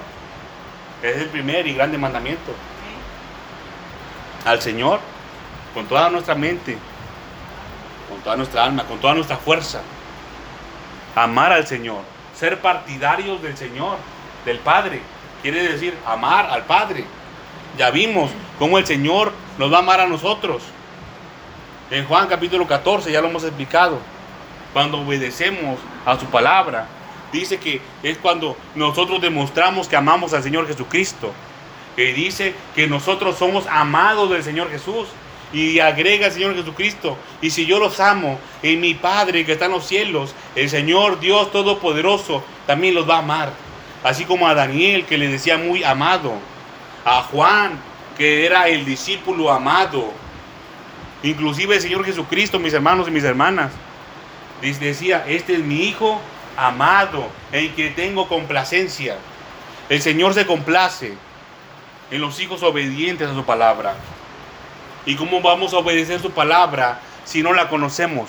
Es 1.03 1.17
el 1.17 1.29
primer 1.29 1.67
y 1.67 1.75
grande 1.75 1.99
mandamiento. 1.99 2.53
Al 4.45 4.61
Señor, 4.63 5.01
con 5.75 5.87
toda 5.87 6.11
nuestra 6.11 6.35
mente, 6.35 6.79
con 8.09 8.21
toda 8.21 8.37
nuestra 8.37 8.65
alma, 8.65 8.85
con 8.85 8.99
toda 8.99 9.15
nuestra 9.15 9.37
fuerza. 9.37 9.81
Amar 11.15 11.53
al 11.53 11.67
Señor, 11.67 12.03
ser 12.39 12.61
partidarios 12.61 13.43
del 13.43 13.57
Señor, 13.57 13.97
del 14.45 14.59
Padre. 14.59 15.03
Quiere 15.43 15.63
decir 15.63 15.97
amar 16.07 16.47
al 16.47 16.65
Padre. 16.65 17.05
Ya 17.77 17.91
vimos 17.91 18.31
cómo 18.59 18.79
el 18.79 18.87
Señor 18.87 19.33
nos 19.59 19.73
va 19.73 19.79
a 19.79 19.81
amar 19.81 20.01
a 20.01 20.07
nosotros. 20.07 20.63
En 21.91 22.05
Juan 22.05 22.29
capítulo 22.29 22.69
14 22.69 23.11
ya 23.11 23.21
lo 23.21 23.29
hemos 23.29 23.43
explicado 23.43 23.99
cuando 24.73 25.01
obedecemos 25.01 25.77
a 26.07 26.17
su 26.21 26.27
palabra. 26.27 26.87
Dice 27.33 27.59
que 27.59 27.81
es 28.05 28.17
cuando 28.17 28.57
nosotros 28.77 29.21
demostramos 29.21 29.89
que 29.89 29.97
amamos 29.97 30.33
al 30.33 30.45
Señor 30.45 30.69
Jesucristo. 30.69 31.33
Que 31.97 32.15
dice 32.15 32.55
que 32.77 32.87
nosotros 32.87 33.37
somos 33.37 33.67
amados 33.67 34.31
del 34.31 34.45
Señor 34.45 34.71
Jesús. 34.71 35.09
Y 35.53 35.81
agrega 35.81 36.29
el 36.29 36.33
Señor 36.33 36.55
Jesucristo. 36.55 37.17
Y 37.43 37.51
si 37.51 37.67
yo 37.67 37.81
los 37.81 37.99
amo, 37.99 38.39
en 38.63 38.81
mi 38.81 38.95
Padre 38.95 39.45
que 39.45 39.53
está 39.53 39.65
en 39.65 39.73
los 39.73 39.85
cielos, 39.85 40.33
el 40.55 40.71
Señor 40.71 41.19
Dios 41.19 41.51
Todopoderoso 41.51 42.45
también 42.69 42.95
los 42.95 43.11
va 43.11 43.17
a 43.17 43.19
amar. 43.19 43.53
Así 44.05 44.25
como 44.27 44.47
a 44.47 44.55
Daniel 44.55 45.07
que 45.07 45.19
le 45.19 45.27
decía 45.27 45.59
muy 45.59 45.83
amado. 45.83 46.35
A 47.05 47.23
Juan 47.25 47.81
que 48.17 48.47
era 48.47 48.69
el 48.69 48.85
discípulo 48.85 49.51
amado. 49.51 50.13
Inclusive 51.23 51.77
el 51.77 51.83
Señor 51.83 52.05
Jesucristo, 52.05 52.59
mis 52.59 52.73
hermanos 52.73 53.09
y 53.09 53.11
mis 53.11 53.25
hermanas, 53.25 53.73
decía, 54.61 55.25
este 55.27 55.55
es 55.55 55.61
mi 55.61 55.83
Hijo 55.85 56.21
amado, 56.57 57.27
en 57.53 57.75
que 57.75 57.91
tengo 57.91 58.29
complacencia. 58.29 59.17
El 59.89 60.01
Señor 60.01 60.35
se 60.35 60.47
complace 60.47 61.15
en 62.11 62.21
los 62.21 62.41
hijos 62.41 62.63
obedientes 62.63 63.29
a 63.29 63.35
su 63.35 63.45
palabra. 63.45 63.95
¿Y 65.07 65.17
cómo 65.17 65.41
vamos 65.41 65.73
a 65.73 65.79
obedecer 65.79 66.21
su 66.21 66.31
palabra 66.31 67.01
si 67.25 67.43
no 67.43 67.53
la 67.53 67.69
conocemos? 67.69 68.29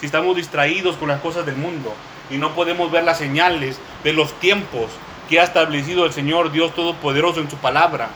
Si 0.00 0.06
estamos 0.06 0.36
distraídos 0.36 0.96
con 0.96 1.08
las 1.08 1.20
cosas 1.20 1.46
del 1.46 1.56
mundo 1.56 1.94
y 2.30 2.36
no 2.36 2.54
podemos 2.54 2.90
ver 2.90 3.04
las 3.04 3.18
señales 3.18 3.78
de 4.02 4.12
los 4.12 4.32
tiempos 4.40 4.90
que 5.28 5.40
ha 5.40 5.44
establecido 5.44 6.04
el 6.04 6.12
Señor 6.12 6.52
Dios 6.52 6.74
Todopoderoso 6.74 7.40
en 7.40 7.50
su 7.50 7.56
palabra. 7.56 8.08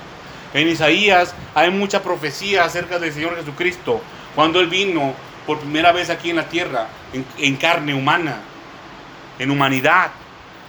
En 0.55 0.69
Isaías 0.69 1.35
hay 1.55 1.71
mucha 1.71 2.03
profecía 2.03 2.65
acerca 2.65 2.99
del 2.99 3.13
Señor 3.13 3.37
Jesucristo, 3.37 4.01
cuando 4.35 4.61
Él 4.61 4.69
vino 4.69 5.15
por 5.47 5.59
primera 5.59 5.93
vez 5.93 6.11
aquí 6.11 6.31
en 6.31 6.37
la 6.37 6.49
tierra, 6.49 6.89
en, 7.39 7.57
carne 7.57 7.95
humana, 7.95 8.37
en 9.39 9.51
humanidad, 9.51 10.11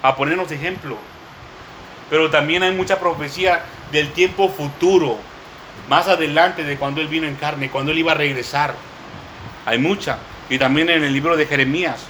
a 0.01 0.15
ponernos 0.15 0.51
ejemplo. 0.51 0.97
Pero 2.09 2.29
también 2.29 2.63
hay 2.63 2.73
mucha 2.73 2.99
profecía 2.99 3.63
del 3.91 4.11
tiempo 4.11 4.49
futuro, 4.49 5.17
más 5.89 6.07
adelante 6.07 6.63
de 6.63 6.77
cuando 6.77 7.01
Él 7.01 7.07
vino 7.07 7.27
en 7.27 7.35
carne, 7.35 7.69
cuando 7.69 7.91
Él 7.91 7.99
iba 7.99 8.13
a 8.13 8.15
regresar. 8.15 8.73
Hay 9.65 9.77
mucha. 9.77 10.17
Y 10.49 10.57
también 10.57 10.89
en 10.89 11.03
el 11.03 11.13
libro 11.13 11.37
de 11.37 11.45
Jeremías. 11.45 12.05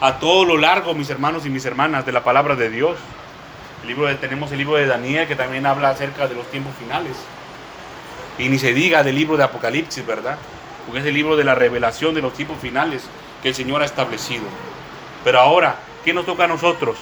A 0.00 0.18
todo 0.18 0.44
lo 0.44 0.58
largo, 0.58 0.94
mis 0.94 1.10
hermanos 1.10 1.46
y 1.46 1.50
mis 1.50 1.64
hermanas, 1.64 2.04
de 2.04 2.12
la 2.12 2.24
palabra 2.24 2.56
de 2.56 2.70
Dios. 2.70 2.96
El 3.82 3.88
libro 3.88 4.06
de, 4.06 4.14
tenemos 4.14 4.52
el 4.52 4.58
libro 4.58 4.76
de 4.76 4.86
Daniel 4.86 5.26
que 5.26 5.36
también 5.36 5.66
habla 5.66 5.90
acerca 5.90 6.28
de 6.28 6.34
los 6.34 6.50
tiempos 6.50 6.72
finales. 6.78 7.16
Y 8.38 8.48
ni 8.48 8.58
se 8.58 8.72
diga 8.72 9.02
del 9.02 9.16
libro 9.16 9.36
de 9.36 9.44
Apocalipsis, 9.44 10.06
¿verdad? 10.06 10.38
Porque 10.86 11.00
es 11.00 11.06
el 11.06 11.14
libro 11.14 11.36
de 11.36 11.44
la 11.44 11.54
revelación 11.54 12.14
de 12.14 12.22
los 12.22 12.32
tiempos 12.32 12.58
finales 12.60 13.02
que 13.42 13.48
el 13.48 13.54
Señor 13.54 13.82
ha 13.82 13.84
establecido. 13.84 14.44
Pero 15.24 15.40
ahora, 15.40 15.76
¿qué 16.04 16.14
nos 16.14 16.26
toca 16.26 16.44
a 16.44 16.48
nosotros? 16.48 16.96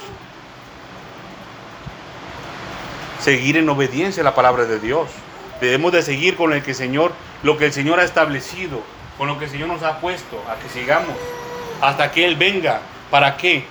Seguir 3.19 3.57
en 3.57 3.69
obediencia 3.69 4.21
a 4.21 4.23
la 4.23 4.35
palabra 4.35 4.65
de 4.65 4.79
Dios. 4.79 5.09
Debemos 5.61 5.91
de 5.91 6.01
seguir 6.01 6.35
con 6.35 6.53
el 6.53 6.63
que 6.63 6.73
Señor, 6.73 7.11
lo 7.43 7.57
que 7.57 7.67
el 7.67 7.73
Señor 7.73 7.99
ha 7.99 8.03
establecido, 8.03 8.81
con 9.17 9.27
lo 9.27 9.37
que 9.37 9.45
el 9.45 9.51
Señor 9.51 9.67
nos 9.67 9.83
ha 9.83 9.99
puesto, 9.99 10.43
a 10.49 10.55
que 10.55 10.67
sigamos 10.69 11.15
hasta 11.81 12.11
que 12.11 12.25
Él 12.25 12.35
venga. 12.35 12.81
¿Para 13.09 13.35
qué? 13.35 13.65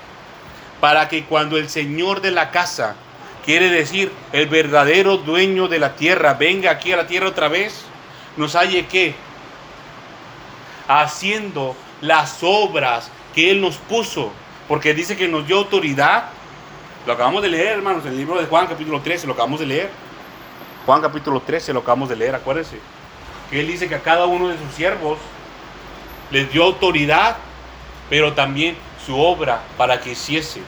Para 0.80 1.08
que 1.08 1.24
cuando 1.24 1.56
el 1.56 1.68
Señor 1.68 2.20
de 2.20 2.30
la 2.30 2.50
casa, 2.50 2.96
quiere 3.44 3.68
decir 3.68 4.12
el 4.32 4.46
verdadero 4.46 5.18
dueño 5.18 5.68
de 5.68 5.78
la 5.78 5.94
tierra, 5.96 6.34
venga 6.34 6.70
aquí 6.70 6.92
a 6.92 6.96
la 6.96 7.06
tierra 7.06 7.28
otra 7.28 7.48
vez, 7.48 7.84
nos 8.36 8.54
halle 8.54 8.86
que 8.86 9.14
haciendo 10.88 11.76
las 12.00 12.38
obras 12.42 13.10
que 13.34 13.50
Él 13.50 13.60
nos 13.60 13.76
puso, 13.76 14.32
porque 14.68 14.94
dice 14.94 15.16
que 15.16 15.28
nos 15.28 15.46
dio 15.46 15.58
autoridad. 15.58 16.30
Lo 17.06 17.12
acabamos 17.12 17.42
de 17.42 17.48
leer, 17.48 17.78
hermanos, 17.78 18.04
en 18.04 18.12
el 18.12 18.18
libro 18.18 18.38
de 18.38 18.46
Juan 18.46 18.66
capítulo 18.66 19.00
13, 19.00 19.26
lo 19.26 19.34
acabamos 19.34 19.60
de 19.60 19.66
leer. 19.66 19.90
Juan 20.86 21.02
capítulo 21.02 21.40
13 21.40 21.72
lo 21.72 21.80
acabamos 21.80 22.08
de 22.08 22.16
leer, 22.16 22.34
acuérdense. 22.34 22.78
Que 23.50 23.60
Él 23.60 23.66
dice 23.66 23.88
que 23.88 23.94
a 23.94 24.02
cada 24.02 24.26
uno 24.26 24.48
de 24.48 24.58
sus 24.58 24.74
siervos 24.74 25.18
les 26.30 26.50
dio 26.52 26.64
autoridad, 26.64 27.36
pero 28.08 28.32
también 28.32 28.76
su 29.04 29.18
obra 29.18 29.62
para 29.76 30.00
que 30.00 30.12
hiciese. 30.12 30.60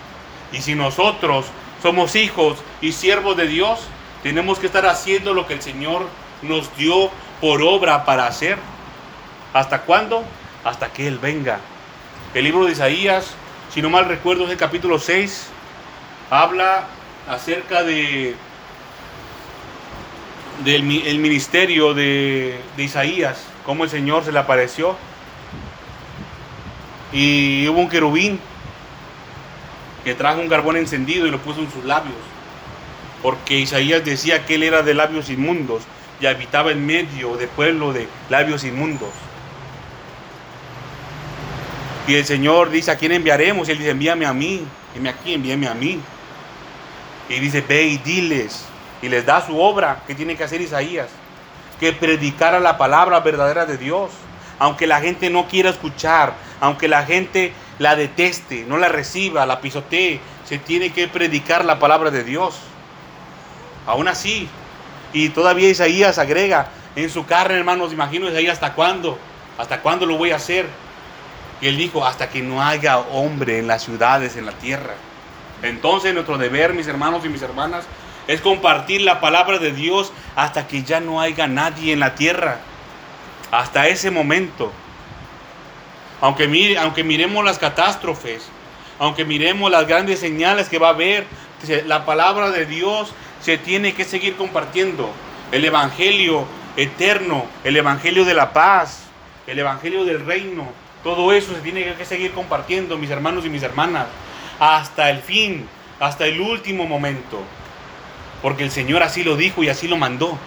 Y 0.53 0.61
si 0.61 0.75
nosotros 0.75 1.47
somos 1.83 2.15
hijos 2.17 2.59
y 2.81 2.93
siervos 2.93 3.37
de 3.37 3.47
Dios, 3.47 3.81
tenemos 4.23 4.59
que 4.59 4.67
estar 4.67 4.87
haciendo 4.87 5.35
lo 5.35 5.47
que 5.47 5.55
el 5.55 5.63
Señor 5.63 6.07
nos 6.43 6.75
dio 6.77 7.11
por 7.41 7.63
obra 7.63 8.05
para 8.05 8.27
hacer. 8.27 8.59
¿Hasta 9.53 9.83
cuándo? 9.83 10.25
Hasta 10.65 10.93
que 10.93 11.07
Él 11.09 11.19
venga. 11.19 11.59
El 12.35 12.45
libro 12.45 12.65
de 12.65 12.73
Isaías, 12.73 13.35
si 13.73 13.83
no 13.83 13.91
mal 13.91 14.07
recuerdo, 14.07 14.45
es 14.45 14.51
el 14.51 14.57
capítulo 14.57 14.99
6, 14.99 15.49
habla 16.31 16.85
acerca 17.29 17.83
de 17.83 18.35
del 20.65 21.07
el 21.07 21.19
ministerio 21.19 21.93
de, 21.93 22.61
de 22.77 22.83
Isaías, 22.85 23.45
cómo 23.67 23.85
el 23.85 23.91
Señor 23.91 24.25
se 24.25 24.33
le 24.33 24.39
apareció 24.39 24.97
y 27.13 27.69
hubo 27.69 27.81
un 27.81 27.89
querubín 27.89 28.41
que 30.05 30.15
trajo 30.15 30.41
un 30.41 30.49
carbón 30.49 30.77
encendido 30.77 31.27
y 31.27 31.31
lo 31.31 31.39
puso 31.39 31.61
en 31.61 31.71
sus 31.71 31.85
labios. 31.85 32.17
Porque 33.23 33.59
Isaías 33.59 34.05
decía 34.05 34.45
que 34.47 34.57
él 34.57 34.63
era 34.63 34.83
de 34.83 34.95
labios 34.95 35.31
inmundos 35.31 35.83
y 36.21 36.27
habitaba 36.27 36.73
en 36.73 36.85
medio 36.85 37.37
de 37.37 37.47
pueblo 37.47 37.93
de 37.93 38.09
labios 38.29 38.65
inmundos. 38.65 39.11
Y 42.07 42.15
el 42.15 42.25
Señor 42.25 42.71
dice, 42.71 42.91
¿a 42.91 42.97
quién 42.97 43.13
enviaremos? 43.13 43.69
Y 43.69 43.73
él 43.73 43.79
dice, 43.79 43.91
envíame 43.91 44.27
a 44.27 44.33
mí. 44.33 44.65
me 45.01 45.09
aquí, 45.09 45.35
envíame 45.35 45.69
a 45.69 45.75
mí. 45.75 46.01
Y 47.29 47.39
dice, 47.39 47.61
ve 47.61 47.85
y 47.85 47.99
diles. 47.99 48.65
Y 49.03 49.09
les 49.09 49.25
da 49.25 49.45
su 49.47 49.61
obra 49.61 50.03
que 50.07 50.15
tiene 50.15 50.37
que 50.37 50.43
hacer 50.43 50.61
Isaías. 50.61 51.09
Que 51.79 51.93
predicara 51.93 52.59
la 52.59 52.77
palabra 52.77 53.21
verdadera 53.21 53.67
de 53.67 53.79
Dios. 53.79 54.11
Aunque 54.59 54.87
la 54.87 55.01
gente 55.01 55.31
no 55.31 55.47
quiera 55.47 55.71
escuchar, 55.71 56.35
aunque 56.63 56.87
la 56.87 57.05
gente 57.05 57.53
la 57.81 57.97
deteste, 57.97 58.65
no 58.69 58.79
la 58.79 58.89
reciba, 58.89 59.45
la 59.47 59.61
pisotee, 59.61 60.21
se 60.45 60.59
tiene 60.59 60.93
que 60.93 61.09
predicar 61.09 61.65
la 61.65 61.81
palabra 61.81 62.13
de 62.13 62.23
Dios. 62.23 62.55
Aún 63.85 64.07
así, 64.07 64.49
y 65.13 65.31
todavía 65.31 65.69
Isaías 65.69 66.19
agrega, 66.19 66.69
en 66.95 67.11
su 67.11 67.27
carne, 67.27 67.57
hermanos, 67.57 67.93
imagino 67.93 68.29
Isaías, 68.29 68.55
¿hasta 68.55 68.75
cuándo? 68.75 69.19
¿Hasta 69.59 69.81
cuándo 69.81 70.07
lo 70.07 70.17
voy 70.17 70.31
a 70.31 70.37
hacer? 70.37 70.67
Y 71.61 71.67
él 71.67 71.77
dijo, 71.77 72.07
hasta 72.07 72.31
que 72.31 72.43
no 72.43 72.63
haya 72.63 72.99
hombre 72.99 73.59
en 73.59 73.67
las 73.67 73.83
ciudades, 73.83 74.37
en 74.37 74.47
la 74.47 74.53
tierra. 74.53 74.95
Entonces 75.65 76.15
nuestro 76.15 76.39
deber, 76.39 76.75
mis 76.75 76.87
hermanos 76.87 77.25
y 77.25 77.29
mis 77.29 77.43
hermanas, 77.43 77.87
es 78.29 78.41
compartir 78.41 79.01
la 79.01 79.21
palabra 79.21 79.59
de 79.59 79.73
Dios 79.73 80.13
hasta 80.37 80.69
que 80.69 80.85
ya 80.85 81.01
no 81.01 81.21
haya 81.21 81.49
nadie 81.49 81.93
en 81.93 81.99
la 81.99 82.15
tierra. 82.15 82.59
Hasta 83.51 83.89
ese 83.89 84.13
momento. 84.13 84.73
Aunque, 86.23 86.47
mire, 86.47 86.79
aunque 86.79 87.03
miremos 87.03 87.45
las 87.45 87.59
catástrofes, 87.59 88.49
aunque 89.01 89.25
miremos 89.25 89.73
las 89.73 89.89
grandes 89.89 90.21
señales 90.21 90.69
que 90.69 90.79
va 90.79 90.87
a 90.87 90.93
haber, 90.93 91.27
la 91.87 92.07
palabra 92.07 92.51
de 92.51 92.65
Dios 92.65 93.13
se 93.41 93.59
tiene 93.59 93.93
que 93.93 94.05
seguir 94.05 94.37
compartiendo. 94.37 95.11
El 95.51 95.65
Evangelio 95.65 96.47
eterno, 96.77 97.45
el 97.65 97.77
Evangelio 97.77 98.25
de 98.25 98.35
la 98.35 98.53
paz, 98.53 99.03
el 99.49 99.59
Evangelio 99.59 100.05
del 100.05 100.25
reino, 100.25 100.69
todo 101.03 101.33
eso 101.33 101.55
se 101.55 101.61
tiene 101.61 101.93
que 101.95 102.05
seguir 102.05 102.31
compartiendo, 102.31 102.97
mis 102.97 103.11
hermanos 103.11 103.45
y 103.45 103.49
mis 103.49 103.65
hermanas, 103.65 104.07
hasta 104.61 105.11
el 105.11 105.19
fin, 105.23 105.69
hasta 105.99 106.27
el 106.27 106.41
último 106.41 106.87
momento. 106.87 107.43
Porque 108.41 108.63
el 108.63 108.71
Señor 108.71 109.03
así 109.03 109.25
lo 109.25 109.37
dijo 109.37 109.65
y 109.65 109.69
así 109.69 109.89
lo 109.89 109.97
mandó. 109.97 110.39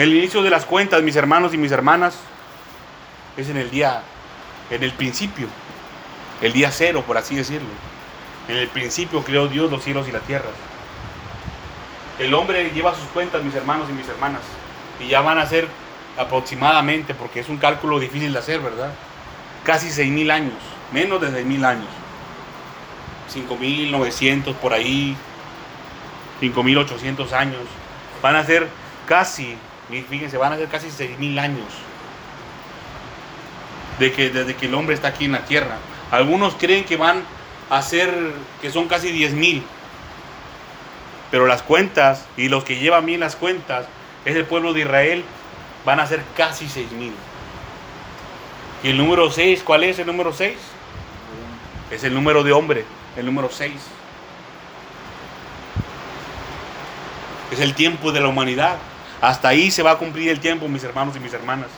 El 0.00 0.14
inicio 0.14 0.42
de 0.42 0.48
las 0.48 0.64
cuentas, 0.64 1.02
mis 1.02 1.14
hermanos 1.14 1.52
y 1.52 1.58
mis 1.58 1.72
hermanas, 1.72 2.16
es 3.36 3.50
en 3.50 3.58
el 3.58 3.70
día, 3.70 4.00
en 4.70 4.82
el 4.82 4.92
principio, 4.94 5.46
el 6.40 6.54
día 6.54 6.70
cero, 6.70 7.04
por 7.06 7.18
así 7.18 7.36
decirlo. 7.36 7.68
En 8.48 8.56
el 8.56 8.68
principio 8.68 9.22
creó 9.22 9.46
Dios 9.46 9.70
los 9.70 9.84
cielos 9.84 10.08
y 10.08 10.12
la 10.12 10.20
tierra. 10.20 10.48
El 12.18 12.32
hombre 12.32 12.70
lleva 12.70 12.94
sus 12.94 13.04
cuentas, 13.08 13.44
mis 13.44 13.54
hermanos 13.54 13.90
y 13.90 13.92
mis 13.92 14.08
hermanas, 14.08 14.40
y 15.00 15.08
ya 15.08 15.20
van 15.20 15.36
a 15.36 15.44
ser 15.44 15.68
aproximadamente, 16.16 17.12
porque 17.12 17.40
es 17.40 17.50
un 17.50 17.58
cálculo 17.58 18.00
difícil 18.00 18.32
de 18.32 18.38
hacer, 18.38 18.60
¿verdad? 18.60 18.94
Casi 19.64 19.90
seis 19.90 20.10
mil 20.10 20.30
años, 20.30 20.54
menos 20.94 21.20
de 21.20 21.30
seis 21.30 21.44
mil 21.44 21.62
años. 21.62 21.88
5.900 23.34 24.54
por 24.54 24.72
ahí, 24.72 25.14
5.800 26.40 27.32
años. 27.32 27.60
Van 28.22 28.36
a 28.36 28.46
ser 28.46 28.66
casi 29.06 29.58
fíjense, 30.08 30.36
van 30.36 30.52
a 30.52 30.56
ser 30.56 30.68
casi 30.68 30.88
6.000 30.88 31.38
años 31.40 31.66
de 33.98 34.12
que, 34.12 34.30
desde 34.30 34.56
que 34.56 34.66
el 34.66 34.74
hombre 34.74 34.94
está 34.94 35.08
aquí 35.08 35.26
en 35.26 35.32
la 35.32 35.44
tierra. 35.44 35.76
Algunos 36.10 36.54
creen 36.54 36.84
que 36.84 36.96
van 36.96 37.22
a 37.68 37.82
ser, 37.82 38.32
que 38.60 38.70
son 38.70 38.88
casi 38.88 39.08
10.000. 39.08 39.62
Pero 41.30 41.46
las 41.46 41.62
cuentas 41.62 42.26
y 42.36 42.48
los 42.48 42.64
que 42.64 42.78
llevan 42.78 43.06
bien 43.06 43.20
las 43.20 43.36
cuentas 43.36 43.86
es 44.24 44.34
el 44.34 44.44
pueblo 44.44 44.72
de 44.72 44.80
Israel, 44.80 45.24
van 45.84 46.00
a 46.00 46.06
ser 46.06 46.22
casi 46.36 46.66
6.000. 46.66 47.12
¿Y 48.82 48.88
el 48.88 48.96
número 48.96 49.30
6? 49.30 49.62
¿Cuál 49.62 49.84
es 49.84 49.98
el 49.98 50.06
número 50.06 50.32
6? 50.32 50.56
Es 51.90 52.04
el 52.04 52.14
número 52.14 52.42
de 52.42 52.52
hombre, 52.52 52.84
el 53.16 53.26
número 53.26 53.50
6. 53.50 53.72
Es 57.52 57.60
el 57.60 57.74
tiempo 57.74 58.12
de 58.12 58.20
la 58.20 58.28
humanidad. 58.28 58.78
Hasta 59.20 59.48
ahí 59.48 59.70
se 59.70 59.82
va 59.82 59.92
a 59.92 59.98
cumplir 59.98 60.30
el 60.30 60.40
tiempo, 60.40 60.68
mis 60.68 60.84
hermanos 60.84 61.14
y 61.16 61.20
mis 61.20 61.32
hermanas. 61.32 61.68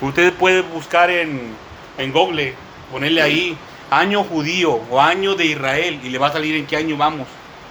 Usted 0.00 0.32
puede 0.34 0.62
buscar 0.62 1.10
en, 1.10 1.52
en 1.96 2.12
Google, 2.12 2.54
ponerle 2.90 3.22
ahí 3.22 3.56
año 3.90 4.24
judío 4.24 4.80
o 4.90 5.00
año 5.00 5.34
de 5.34 5.46
Israel 5.46 6.00
y 6.02 6.08
le 6.08 6.18
va 6.18 6.28
a 6.28 6.32
salir 6.32 6.56
en 6.56 6.66
qué 6.66 6.76
año 6.76 6.96
vamos 6.96 7.28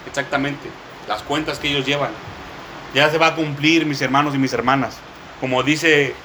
exactamente. 0.07 0.69
las 1.07 1.21
cuentas 1.21 1.59
que 1.59 1.69
ellos 1.69 1.85
llevan. 1.85 2.11
Ya 2.93 3.09
se 3.09 3.17
va 3.17 3.27
a 3.27 3.35
cumplir, 3.35 3.85
mis 3.85 4.01
hermanos 4.01 4.35
y 4.35 4.37
mis 4.37 4.53
hermanas. 4.53 4.97
Como 5.39 5.63
dice, 5.63 6.15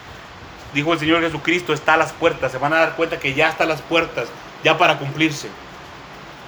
dijo 0.74 0.93
el 0.93 0.99
Señor 0.99 1.22
Jesucristo, 1.22 1.72
está 1.72 1.95
a 1.95 1.97
las 1.97 2.12
puertas. 2.12 2.53
Se 2.53 2.59
van 2.59 2.72
a 2.72 2.76
dar 2.76 2.95
cuenta 2.95 3.18
que 3.18 3.34
ya 3.34 3.49
está 3.49 3.64
a 3.64 3.66
las 3.66 3.82
puertas, 3.82 4.28
ya 4.62 4.78
para 4.78 4.99
cumplirse 4.99 5.49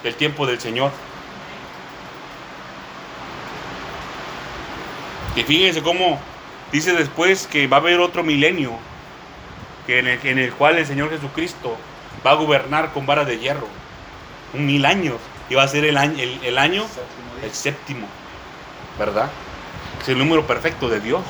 el 0.04 0.14
tiempo 0.14 0.46
del 0.46 0.60
Señor. 0.60 0.92
Y 5.36 5.42
fíjense 5.42 5.82
cómo 5.82 6.20
dice 6.72 6.92
después 6.94 7.46
que 7.46 7.66
va 7.66 7.78
a 7.78 7.80
haber 7.80 8.00
otro 8.00 8.22
milenio, 8.22 8.72
que 9.86 9.98
en, 9.98 10.06
el, 10.06 10.38
el 10.38 10.52
cual 10.52 10.78
el 10.78 10.86
Señor 10.86 11.10
Jesucristo 11.10 11.76
va 12.24 12.32
a 12.32 12.34
gobernar 12.34 12.92
con 12.92 13.06
vara 13.06 13.24
de 13.24 13.38
hierro. 13.38 13.68
Un 14.54 14.66
mil 14.66 14.84
años. 14.84 15.16
Y 15.48 15.54
va 15.54 15.64
a 15.64 15.68
ser 15.68 15.84
el 15.84 15.96
año, 15.96 16.16
el, 16.20 16.58
año, 16.58 16.84
el 17.42 17.50
séptimo. 17.50 18.06
¿Verdad? 18.98 19.30
Es 20.00 20.08
el 20.08 20.18
número 20.18 20.46
perfecto 20.46 20.88
de 20.88 21.00
Dios. 21.00 21.22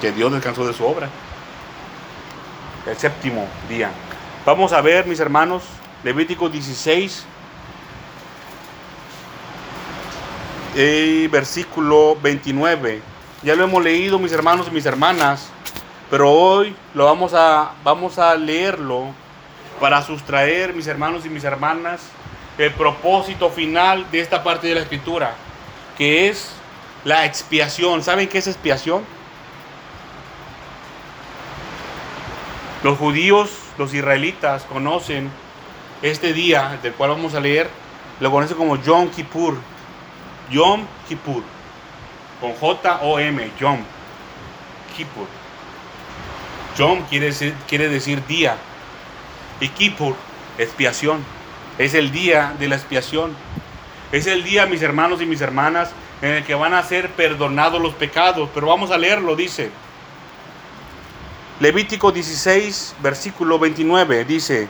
Que 0.00 0.12
Dios 0.12 0.32
descansó 0.32 0.66
de 0.66 0.72
su 0.72 0.84
obra. 0.84 1.08
El 2.86 2.96
séptimo 2.96 3.46
día. 3.68 3.90
Vamos 4.44 4.72
a 4.72 4.80
ver, 4.80 5.06
mis 5.06 5.20
hermanos, 5.20 5.62
Levítico 6.02 6.48
16, 6.48 7.24
versículo 10.74 12.16
29. 12.22 13.02
Ya 13.42 13.54
lo 13.54 13.64
hemos 13.64 13.82
leído, 13.82 14.18
mis 14.18 14.32
hermanos 14.32 14.68
y 14.68 14.70
mis 14.70 14.86
hermanas, 14.86 15.48
pero 16.10 16.30
hoy 16.30 16.74
lo 16.94 17.06
vamos 17.06 17.32
a, 17.34 17.72
vamos 17.82 18.18
a 18.18 18.34
leerlo 18.34 19.06
para 19.80 20.02
sustraer, 20.02 20.74
mis 20.74 20.86
hermanos 20.86 21.24
y 21.24 21.30
mis 21.30 21.44
hermanas, 21.44 22.02
el 22.58 22.72
propósito 22.72 23.48
final 23.48 24.10
de 24.10 24.20
esta 24.20 24.42
parte 24.42 24.68
de 24.68 24.74
la 24.74 24.80
escritura, 24.82 25.34
que 25.96 26.28
es 26.28 26.50
la 27.04 27.24
expiación. 27.24 28.02
¿Saben 28.02 28.28
qué 28.28 28.38
es 28.38 28.46
expiación? 28.46 29.02
Los 32.82 32.98
judíos, 32.98 33.50
los 33.78 33.94
israelitas 33.94 34.64
conocen 34.64 35.30
este 36.02 36.32
día 36.32 36.78
del 36.82 36.92
cual 36.94 37.10
vamos 37.10 37.34
a 37.34 37.40
leer, 37.40 37.68
lo 38.20 38.30
conocen 38.30 38.56
como 38.56 38.76
Yom 38.76 39.10
Kippur. 39.10 39.56
Yom 40.50 40.84
Kippur. 41.08 41.42
Con 42.40 42.52
J-O-M, 42.54 43.50
Yom 43.60 43.78
Kippur. 44.96 45.26
Yom 46.76 47.02
quiere 47.08 47.26
decir, 47.26 47.54
quiere 47.68 47.88
decir 47.88 48.26
día. 48.26 48.56
Y 49.60 49.68
Kippur, 49.68 50.14
expiación. 50.58 51.24
Es 51.78 51.94
el 51.94 52.10
día 52.12 52.54
de 52.58 52.68
la 52.68 52.76
expiación. 52.76 53.34
Es 54.12 54.26
el 54.26 54.42
día, 54.42 54.66
mis 54.66 54.82
hermanos 54.82 55.20
y 55.22 55.26
mis 55.26 55.40
hermanas, 55.40 55.90
en 56.22 56.32
el 56.32 56.44
que 56.44 56.54
van 56.54 56.74
a 56.74 56.82
ser 56.82 57.10
perdonados 57.10 57.80
los 57.80 57.94
pecados. 57.94 58.48
Pero 58.52 58.66
vamos 58.66 58.90
a 58.90 58.98
leerlo, 58.98 59.36
dice. 59.36 59.70
Levítico 61.60 62.10
16, 62.10 62.96
versículo 63.02 63.58
29, 63.58 64.24
dice, 64.24 64.66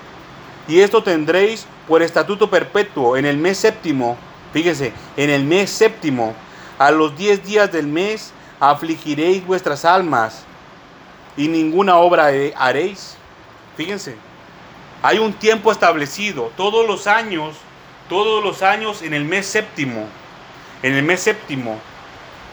y 0.66 0.80
esto 0.80 1.04
tendréis 1.04 1.64
por 1.86 2.02
estatuto 2.02 2.50
perpetuo 2.50 3.16
en 3.16 3.26
el 3.26 3.36
mes 3.36 3.58
séptimo 3.58 4.18
Fíjense, 4.52 4.92
en 5.16 5.30
el 5.30 5.44
mes 5.44 5.70
séptimo, 5.70 6.34
a 6.78 6.90
los 6.90 7.16
diez 7.16 7.44
días 7.44 7.70
del 7.70 7.86
mes, 7.86 8.32
afligiréis 8.58 9.46
vuestras 9.46 9.84
almas 9.84 10.44
y 11.36 11.48
ninguna 11.48 11.96
obra 11.96 12.30
haréis. 12.56 13.16
Fíjense, 13.76 14.16
hay 15.02 15.18
un 15.18 15.32
tiempo 15.32 15.72
establecido, 15.72 16.52
todos 16.56 16.86
los 16.86 17.06
años, 17.06 17.56
todos 18.08 18.42
los 18.42 18.62
años 18.62 19.02
en 19.02 19.14
el 19.14 19.24
mes 19.24 19.46
séptimo, 19.46 20.06
en 20.82 20.94
el 20.94 21.02
mes 21.02 21.20
séptimo, 21.20 21.78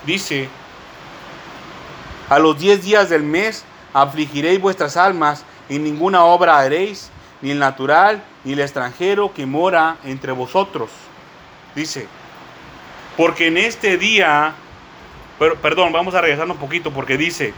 dice, 0.06 0.50
a 2.30 2.40
los 2.40 2.60
diez 2.60 2.84
días 2.84 3.10
del 3.10 3.24
mes 3.24 3.64
afligiréis 3.94 4.62
vuestras 4.62 4.98
almas 4.98 5.44
y 5.70 5.80
ninguna 5.80 6.26
obra 6.26 6.60
haréis, 6.60 7.10
ni 7.42 7.52
el 7.52 7.60
natural, 7.60 8.24
ni 8.44 8.54
el 8.54 8.60
extranjero 8.60 9.34
que 9.34 9.46
mora 9.46 9.98
entre 10.04 10.32
vosotros. 10.32 10.90
Dice, 11.78 12.08
porque 13.18 13.46
en 13.46 13.58
este 13.58 14.00
día, 14.00 14.56
pero, 15.38 15.58
perdón, 15.58 15.94
vamos 15.94 16.16
a 16.16 16.22
regresar 16.22 16.50
un 16.50 16.58
poquito 16.58 16.90
porque 16.92 17.18
dice, 17.18 17.54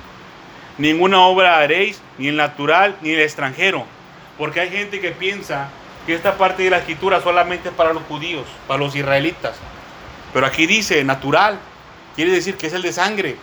ninguna 0.78 1.22
obra 1.22 1.58
haréis, 1.58 2.02
ni 2.18 2.28
el 2.28 2.36
natural, 2.36 2.98
ni 3.02 3.12
el 3.12 3.22
extranjero. 3.22 3.86
Porque 4.38 4.60
hay 4.60 4.72
gente 4.72 5.00
que 5.00 5.12
piensa 5.12 5.70
que 6.06 6.14
esta 6.14 6.38
parte 6.38 6.64
de 6.64 6.70
la 6.70 6.80
escritura 6.80 7.22
solamente 7.22 7.70
es 7.70 7.76
para 7.76 7.94
los 7.94 8.04
judíos, 8.04 8.46
para 8.68 8.82
los 8.82 8.94
israelitas. 8.94 9.56
Pero 10.34 10.46
aquí 10.46 10.68
dice 10.68 11.02
natural, 11.06 11.58
quiere 12.18 12.32
decir 12.32 12.58
que 12.58 12.68
es 12.68 12.74
el 12.74 12.82
de 12.82 12.92
sangre. 12.92 13.38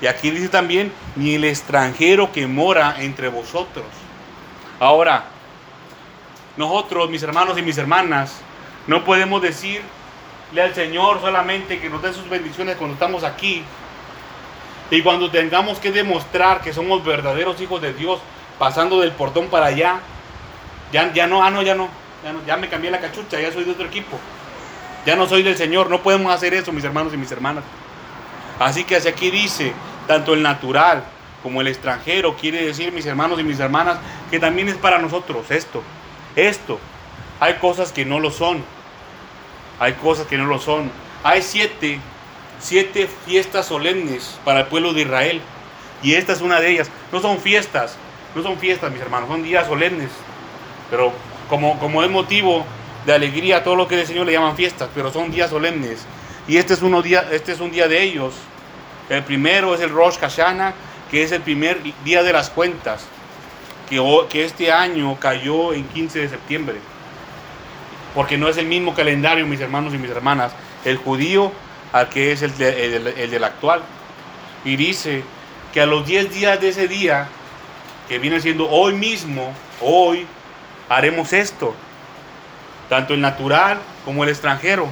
Y 0.00 0.08
aquí 0.08 0.32
dice 0.32 0.48
también, 0.48 0.90
ni 1.14 1.36
el 1.36 1.44
extranjero 1.44 2.32
que 2.32 2.48
mora 2.48 2.96
entre 2.98 3.28
vosotros. 3.28 3.86
Ahora, 4.80 5.26
nosotros, 6.56 7.08
mis 7.10 7.22
hermanos 7.22 7.56
y 7.56 7.62
mis 7.62 7.78
hermanas, 7.78 8.40
no 8.88 9.04
podemos 9.04 9.40
decir 9.40 9.82
al 10.56 10.74
Señor 10.74 11.20
solamente 11.20 11.80
que 11.80 11.90
nos 11.90 12.02
dé 12.02 12.12
sus 12.12 12.28
bendiciones 12.28 12.76
cuando 12.76 12.94
estamos 12.94 13.24
aquí. 13.24 13.64
Y 14.90 15.02
cuando 15.02 15.30
tengamos 15.30 15.78
que 15.78 15.90
demostrar 15.90 16.60
que 16.60 16.72
somos 16.72 17.04
verdaderos 17.04 17.60
hijos 17.60 17.82
de 17.82 17.92
Dios, 17.92 18.20
pasando 18.58 19.00
del 19.00 19.12
portón 19.12 19.48
para 19.48 19.66
allá, 19.66 20.00
ya, 20.92 21.12
ya 21.12 21.26
no, 21.26 21.42
ah, 21.42 21.50
no, 21.50 21.62
ya 21.62 21.74
no, 21.74 21.88
ya 22.22 22.32
no, 22.32 22.44
ya 22.46 22.56
me 22.56 22.68
cambié 22.68 22.90
la 22.90 23.00
cachucha, 23.00 23.40
ya 23.40 23.52
soy 23.52 23.64
de 23.64 23.72
otro 23.72 23.86
equipo. 23.86 24.18
Ya 25.04 25.16
no 25.16 25.26
soy 25.26 25.42
del 25.42 25.56
Señor, 25.56 25.90
no 25.90 26.02
podemos 26.02 26.32
hacer 26.32 26.54
eso, 26.54 26.72
mis 26.72 26.84
hermanos 26.84 27.12
y 27.14 27.16
mis 27.16 27.30
hermanas. 27.30 27.64
Así 28.58 28.84
que 28.84 28.96
hacia 28.96 29.10
aquí 29.10 29.30
dice, 29.30 29.72
tanto 30.06 30.34
el 30.34 30.42
natural 30.42 31.04
como 31.42 31.60
el 31.60 31.68
extranjero, 31.68 32.36
quiere 32.36 32.64
decir, 32.64 32.92
mis 32.92 33.06
hermanos 33.06 33.38
y 33.38 33.44
mis 33.44 33.60
hermanas, 33.60 33.98
que 34.30 34.40
también 34.40 34.68
es 34.68 34.76
para 34.76 34.98
nosotros 34.98 35.50
esto, 35.50 35.82
esto. 36.34 36.80
Hay 37.38 37.54
cosas 37.54 37.92
que 37.92 38.04
no 38.04 38.18
lo 38.18 38.30
son, 38.30 38.64
hay 39.78 39.92
cosas 39.94 40.26
que 40.26 40.38
no 40.38 40.46
lo 40.46 40.58
son. 40.58 40.90
Hay 41.22 41.42
siete, 41.42 42.00
siete 42.60 43.08
fiestas 43.26 43.66
solemnes 43.66 44.38
para 44.44 44.60
el 44.60 44.66
pueblo 44.66 44.92
de 44.92 45.02
Israel. 45.02 45.40
Y 46.02 46.14
esta 46.14 46.32
es 46.32 46.40
una 46.40 46.60
de 46.60 46.70
ellas. 46.70 46.90
No 47.12 47.20
son 47.20 47.38
fiestas, 47.38 47.96
no 48.34 48.42
son 48.42 48.58
fiestas, 48.58 48.92
mis 48.92 49.00
hermanos, 49.00 49.28
son 49.28 49.42
días 49.42 49.66
solemnes. 49.66 50.10
Pero 50.90 51.12
como, 51.48 51.78
como 51.78 52.02
es 52.02 52.10
motivo 52.10 52.64
de 53.04 53.12
alegría, 53.12 53.62
todo 53.62 53.76
lo 53.76 53.88
que 53.88 54.00
el 54.00 54.06
Señor 54.06 54.26
le 54.26 54.32
llaman 54.32 54.56
fiestas, 54.56 54.88
pero 54.94 55.12
son 55.12 55.30
días 55.30 55.50
solemnes. 55.50 56.04
Y 56.48 56.56
este 56.58 56.74
es, 56.74 56.82
uno 56.82 57.02
día, 57.02 57.26
este 57.32 57.52
es 57.52 57.60
un 57.60 57.70
día 57.70 57.88
de 57.88 58.02
ellos. 58.02 58.34
El 59.08 59.22
primero 59.24 59.74
es 59.74 59.80
el 59.80 59.90
Rosh 59.90 60.18
Hashanah, 60.18 60.74
que 61.10 61.22
es 61.22 61.32
el 61.32 61.42
primer 61.42 61.80
día 62.04 62.22
de 62.22 62.32
las 62.32 62.50
cuentas, 62.50 63.06
que, 63.88 64.02
que 64.28 64.44
este 64.44 64.72
año 64.72 65.16
cayó 65.20 65.72
en 65.72 65.84
15 65.88 66.20
de 66.20 66.28
septiembre 66.28 66.76
porque 68.16 68.38
no 68.38 68.48
es 68.48 68.56
el 68.56 68.64
mismo 68.64 68.94
calendario, 68.94 69.46
mis 69.46 69.60
hermanos 69.60 69.92
y 69.92 69.98
mis 69.98 70.10
hermanas, 70.10 70.50
el 70.86 70.96
judío 70.96 71.52
al 71.92 72.08
que 72.08 72.32
es 72.32 72.40
el, 72.40 72.56
del 72.56 73.44
actual. 73.44 73.82
Y 74.64 74.76
dice 74.76 75.22
que 75.74 75.82
a 75.82 75.86
los 75.86 76.06
10 76.06 76.32
días 76.32 76.58
de 76.58 76.70
ese 76.70 76.88
día, 76.88 77.28
que 78.08 78.18
viene 78.18 78.40
siendo 78.40 78.70
hoy 78.70 78.94
mismo, 78.94 79.52
hoy, 79.82 80.26
haremos 80.88 81.34
esto, 81.34 81.74
tanto 82.88 83.12
el 83.12 83.20
natural 83.20 83.80
como 84.06 84.24
el 84.24 84.30
extranjero. 84.30 84.88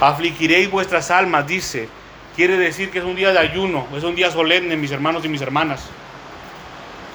Afligiréis 0.00 0.70
vuestras 0.70 1.10
almas, 1.10 1.46
dice. 1.46 1.90
Quiere 2.34 2.56
decir 2.56 2.90
que 2.90 3.00
es 3.00 3.04
un 3.04 3.16
día 3.16 3.32
de 3.32 3.38
ayuno, 3.38 3.86
es 3.94 4.02
un 4.02 4.14
día 4.14 4.30
solemne, 4.30 4.76
mis 4.76 4.92
hermanos 4.92 5.26
y 5.26 5.28
mis 5.28 5.42
hermanas. 5.42 5.90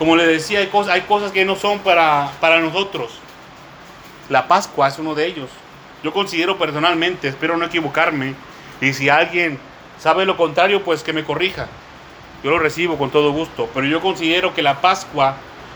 Como 0.02 0.16
les 0.16 0.26
decía, 0.26 0.58
hay 0.58 1.02
cosas, 1.02 1.32
que 1.32 1.46
no 1.46 1.56
son 1.56 1.78
para, 1.78 2.32
para 2.40 2.60
nosotros. 2.60 3.12
La 4.30 4.48
Pascua 4.48 4.88
es 4.88 4.98
uno 4.98 5.14
de 5.14 5.28
ellos. 5.28 5.48
Yo 6.04 6.12
considero 6.12 6.58
personalmente, 6.58 7.28
espero 7.28 7.56
no 7.56 7.66
equivocarme, 7.66 8.34
y 8.82 8.94
si 8.94 9.10
alguien 9.10 9.60
sabe 10.00 10.26
lo 10.26 10.38
contrario, 10.38 10.84
pues 10.84 11.04
que 11.04 11.14
me 11.14 11.24
corrija. 11.24 11.68
Yo 12.44 12.50
lo 12.50 12.58
recibo 12.58 12.98
con 12.98 13.12
todo 13.12 13.32
gusto, 13.32 13.70
pero 13.76 13.86
yo 13.86 14.02
considero 14.02 14.56
que 14.56 14.64
la 14.64 14.82
Pascua 14.82 15.36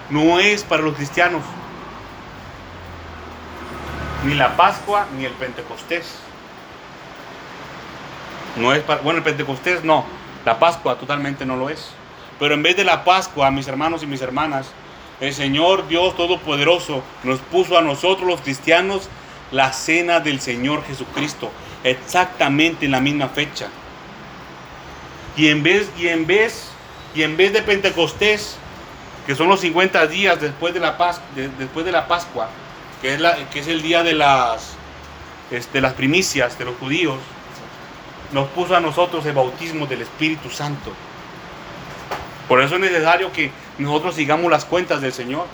no 0.10 0.40
es 0.40 0.64
para 0.64 0.82
los 0.82 0.96
cristianos. 0.96 1.44
Ni 4.26 4.34
la 4.34 4.58
Pascua 4.58 5.06
ni 5.16 5.26
el 5.26 5.34
Pentecostés. 5.34 6.18
No 8.56 8.74
es 8.74 8.82
para, 8.82 9.02
bueno, 9.02 9.20
el 9.20 9.24
Pentecostés 9.24 9.84
no, 9.84 10.04
la 10.46 10.58
Pascua 10.58 10.96
totalmente 10.96 11.46
no 11.46 11.58
lo 11.58 11.70
es. 11.70 11.95
Pero 12.40 12.54
en 12.54 12.64
vez 12.64 12.76
de 12.76 12.84
la 12.84 13.04
Pascua, 13.04 13.52
mis 13.52 13.68
hermanos 13.68 14.04
y 14.04 14.08
mis 14.08 14.22
hermanas, 14.22 14.68
el 15.22 15.34
Señor 15.34 15.88
Dios 15.88 16.16
Todopoderoso 16.18 17.02
nos 17.24 17.40
puso 17.40 17.78
a 17.78 17.82
nosotros 17.82 18.28
los 18.28 18.42
cristianos 18.42 19.10
la 19.52 19.72
cena 19.72 20.20
del 20.20 20.42
Señor 20.42 20.84
Jesucristo, 20.86 21.52
exactamente 21.84 22.86
en 22.86 22.92
la 22.92 23.00
misma 23.00 23.30
fecha. 23.30 23.70
Y 25.38 25.48
en 25.48 25.64
vez, 25.64 25.90
y 25.98 26.08
en 26.08 26.28
vez, 26.28 26.70
y 27.14 27.24
en 27.24 27.38
vez 27.38 27.54
de 27.54 27.62
Pentecostés, 27.62 28.58
que 29.26 29.36
son 29.36 29.48
los 29.48 29.62
50 29.62 30.08
días 30.08 30.40
después 30.42 30.74
de 30.74 30.80
la, 30.80 30.98
después 31.58 31.86
de 31.86 31.92
la 31.92 32.08
Pascua, 32.08 32.50
que 33.02 33.14
es, 33.14 33.20
la, 33.20 33.36
que 33.50 33.60
es 33.60 33.68
el 33.68 33.82
día 33.82 34.04
de 34.04 34.14
las, 34.14 34.74
este, 35.52 35.82
las 35.82 35.94
primicias 35.94 36.58
de 36.58 36.66
los 36.66 36.76
judíos, 36.78 37.18
nos 38.34 38.48
puso 38.50 38.76
a 38.76 38.80
nosotros 38.80 39.26
el 39.26 39.34
bautismo 39.34 39.86
del 39.86 40.02
Espíritu 40.02 40.50
Santo. 40.50 40.92
Por 42.48 42.62
eso 42.62 42.76
es 42.76 42.82
necesario 42.82 43.32
que 43.32 43.52
nosotros 43.78 44.16
sigamos 44.16 44.52
las 44.52 44.66
cuentas 44.66 45.02
del 45.02 45.14
Señor. 45.14 45.48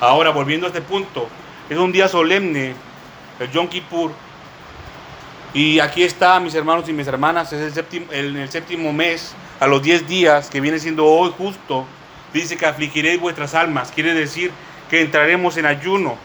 Ahora, 0.00 0.30
volviendo 0.30 0.66
a 0.66 0.68
este 0.68 0.82
punto, 0.82 1.28
es 1.70 1.78
un 1.78 1.92
día 1.92 2.08
solemne, 2.08 2.74
el 3.38 3.50
Yom 3.50 3.68
Kippur. 3.68 4.12
Y 5.54 5.80
aquí 5.80 6.02
está, 6.02 6.38
mis 6.40 6.54
hermanos 6.54 6.88
y 6.88 6.92
mis 6.92 7.06
hermanas, 7.06 7.52
es 7.52 7.60
el 7.62 7.72
séptimo, 7.72 8.06
el 8.12 8.48
séptimo 8.50 8.92
mes, 8.92 9.34
a 9.58 9.66
los 9.66 9.82
diez 9.82 10.06
días, 10.06 10.50
que 10.50 10.60
viene 10.60 10.78
siendo 10.78 11.06
hoy 11.06 11.32
justo, 11.36 11.86
dice 12.32 12.56
que 12.56 12.66
afligiréis 12.66 13.20
vuestras 13.20 13.54
almas. 13.54 13.90
Quiere 13.94 14.12
decir 14.12 14.50
que 14.90 15.00
entraremos 15.00 15.56
en 15.56 15.66
ayuno. 15.66 16.16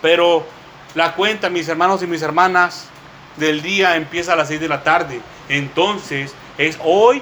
Pero 0.00 0.46
la 0.94 1.14
cuenta, 1.14 1.50
mis 1.50 1.68
hermanos 1.68 2.02
y 2.02 2.06
mis 2.06 2.22
hermanas, 2.22 2.88
del 3.36 3.62
día 3.62 3.96
empieza 3.96 4.32
a 4.32 4.36
las 4.36 4.48
seis 4.48 4.60
de 4.60 4.68
la 4.68 4.82
tarde. 4.82 5.20
Entonces, 5.48 6.34
es 6.56 6.78
hoy, 6.82 7.20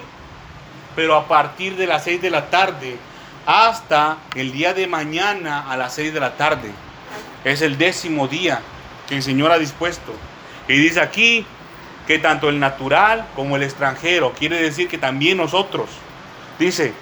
pero 0.94 1.16
a 1.16 1.28
partir 1.28 1.76
de 1.76 1.86
las 1.86 2.04
seis 2.04 2.20
de 2.20 2.30
la 2.30 2.50
tarde 2.50 2.98
hasta 3.46 4.18
el 4.34 4.52
día 4.52 4.74
de 4.74 4.86
mañana 4.86 5.70
a 5.70 5.76
las 5.76 5.94
6 5.94 6.14
de 6.14 6.20
la 6.20 6.36
tarde. 6.36 6.70
Es 7.44 7.62
el 7.62 7.76
décimo 7.76 8.28
día 8.28 8.60
que 9.08 9.16
el 9.16 9.22
Señor 9.22 9.50
ha 9.50 9.58
dispuesto. 9.58 10.12
Y 10.68 10.74
dice 10.74 11.00
aquí 11.00 11.44
que 12.06 12.18
tanto 12.18 12.48
el 12.48 12.60
natural 12.60 13.26
como 13.34 13.56
el 13.56 13.62
extranjero, 13.62 14.32
quiere 14.32 14.62
decir 14.62 14.88
que 14.88 14.98
también 14.98 15.38
nosotros, 15.38 15.88
dice, 16.58 16.92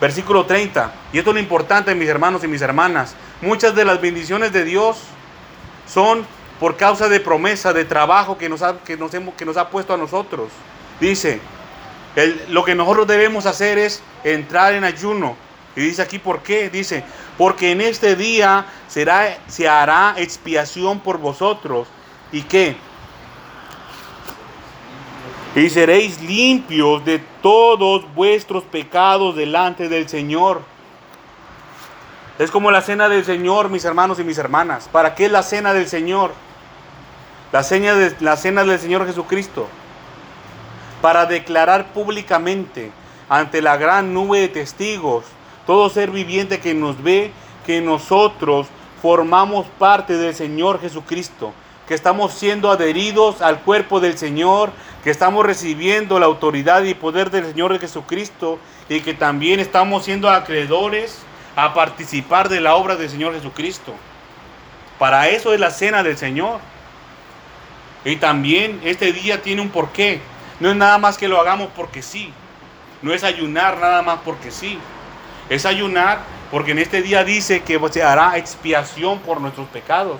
versículo 0.00 0.46
30, 0.46 0.92
y 1.12 1.18
esto 1.18 1.30
es 1.30 1.34
lo 1.34 1.40
importante, 1.40 1.94
mis 1.94 2.08
hermanos 2.08 2.42
y 2.44 2.48
mis 2.48 2.62
hermanas, 2.62 3.14
muchas 3.40 3.74
de 3.74 3.84
las 3.84 4.00
bendiciones 4.00 4.52
de 4.52 4.64
Dios 4.64 4.98
son 5.86 6.26
por 6.60 6.76
causa 6.76 7.08
de 7.08 7.20
promesa, 7.20 7.72
de 7.72 7.84
trabajo 7.84 8.38
que 8.38 8.48
nos 8.48 8.62
ha, 8.62 8.78
que 8.78 8.96
nos 8.96 9.12
hemos, 9.14 9.34
que 9.34 9.44
nos 9.44 9.56
ha 9.56 9.70
puesto 9.70 9.94
a 9.94 9.96
nosotros. 9.96 10.50
Dice, 11.00 11.40
lo 12.48 12.64
que 12.64 12.74
nosotros 12.74 13.06
debemos 13.06 13.46
hacer 13.46 13.78
es 13.78 14.02
entrar 14.22 14.74
en 14.74 14.84
ayuno, 14.84 15.36
y 15.76 15.80
dice 15.80 16.02
aquí 16.02 16.18
por 16.18 16.42
qué. 16.42 16.70
Dice, 16.70 17.04
porque 17.36 17.72
en 17.72 17.80
este 17.80 18.16
día 18.16 18.66
será, 18.88 19.38
se 19.48 19.68
hará 19.68 20.14
expiación 20.16 21.00
por 21.00 21.18
vosotros. 21.18 21.88
¿Y 22.32 22.42
qué? 22.42 22.76
Y 25.56 25.70
seréis 25.70 26.20
limpios 26.20 27.04
de 27.04 27.20
todos 27.42 28.12
vuestros 28.14 28.64
pecados 28.64 29.36
delante 29.36 29.88
del 29.88 30.08
Señor. 30.08 30.62
Es 32.38 32.50
como 32.50 32.72
la 32.72 32.82
cena 32.82 33.08
del 33.08 33.24
Señor, 33.24 33.68
mis 33.68 33.84
hermanos 33.84 34.18
y 34.18 34.24
mis 34.24 34.38
hermanas. 34.38 34.88
¿Para 34.90 35.14
qué 35.14 35.26
es 35.26 35.32
la 35.32 35.44
cena 35.44 35.72
del 35.72 35.86
Señor? 35.86 36.32
La, 37.52 37.62
de, 37.62 38.16
la 38.18 38.36
cena 38.36 38.64
del 38.64 38.80
Señor 38.80 39.06
Jesucristo. 39.06 39.68
Para 41.04 41.26
declarar 41.26 41.92
públicamente 41.92 42.90
ante 43.28 43.60
la 43.60 43.76
gran 43.76 44.14
nube 44.14 44.40
de 44.40 44.48
testigos 44.48 45.26
todo 45.66 45.90
ser 45.90 46.10
viviente 46.10 46.60
que 46.60 46.72
nos 46.72 47.02
ve, 47.02 47.30
que 47.66 47.82
nosotros 47.82 48.68
formamos 49.02 49.66
parte 49.78 50.16
del 50.16 50.34
Señor 50.34 50.80
Jesucristo, 50.80 51.52
que 51.86 51.92
estamos 51.92 52.32
siendo 52.32 52.70
adheridos 52.70 53.42
al 53.42 53.60
cuerpo 53.60 54.00
del 54.00 54.16
Señor, 54.16 54.70
que 55.02 55.10
estamos 55.10 55.44
recibiendo 55.44 56.18
la 56.18 56.24
autoridad 56.24 56.82
y 56.84 56.94
poder 56.94 57.30
del 57.30 57.44
Señor 57.44 57.78
Jesucristo 57.78 58.58
y 58.88 59.00
que 59.00 59.12
también 59.12 59.60
estamos 59.60 60.06
siendo 60.06 60.30
acreedores 60.30 61.18
a 61.54 61.74
participar 61.74 62.48
de 62.48 62.62
la 62.62 62.76
obra 62.76 62.96
del 62.96 63.10
Señor 63.10 63.34
Jesucristo. 63.34 63.92
Para 64.98 65.28
eso 65.28 65.52
es 65.52 65.60
la 65.60 65.70
cena 65.70 66.02
del 66.02 66.16
Señor. 66.16 66.60
Y 68.06 68.16
también 68.16 68.80
este 68.84 69.12
día 69.12 69.42
tiene 69.42 69.60
un 69.60 69.68
porqué. 69.68 70.22
No 70.60 70.70
es 70.70 70.76
nada 70.76 70.98
más 70.98 71.18
que 71.18 71.28
lo 71.28 71.40
hagamos 71.40 71.68
porque 71.76 72.02
sí. 72.02 72.32
No 73.02 73.12
es 73.12 73.24
ayunar 73.24 73.78
nada 73.78 74.02
más 74.02 74.20
porque 74.24 74.50
sí 74.50 74.78
es 75.48 75.66
ayunar, 75.66 76.20
porque 76.50 76.72
en 76.72 76.78
este 76.78 77.02
día 77.02 77.24
dice 77.24 77.62
que 77.62 77.80
se 77.90 78.02
hará 78.02 78.36
expiación 78.38 79.18
por 79.20 79.40
nuestros 79.40 79.68
pecados. 79.68 80.18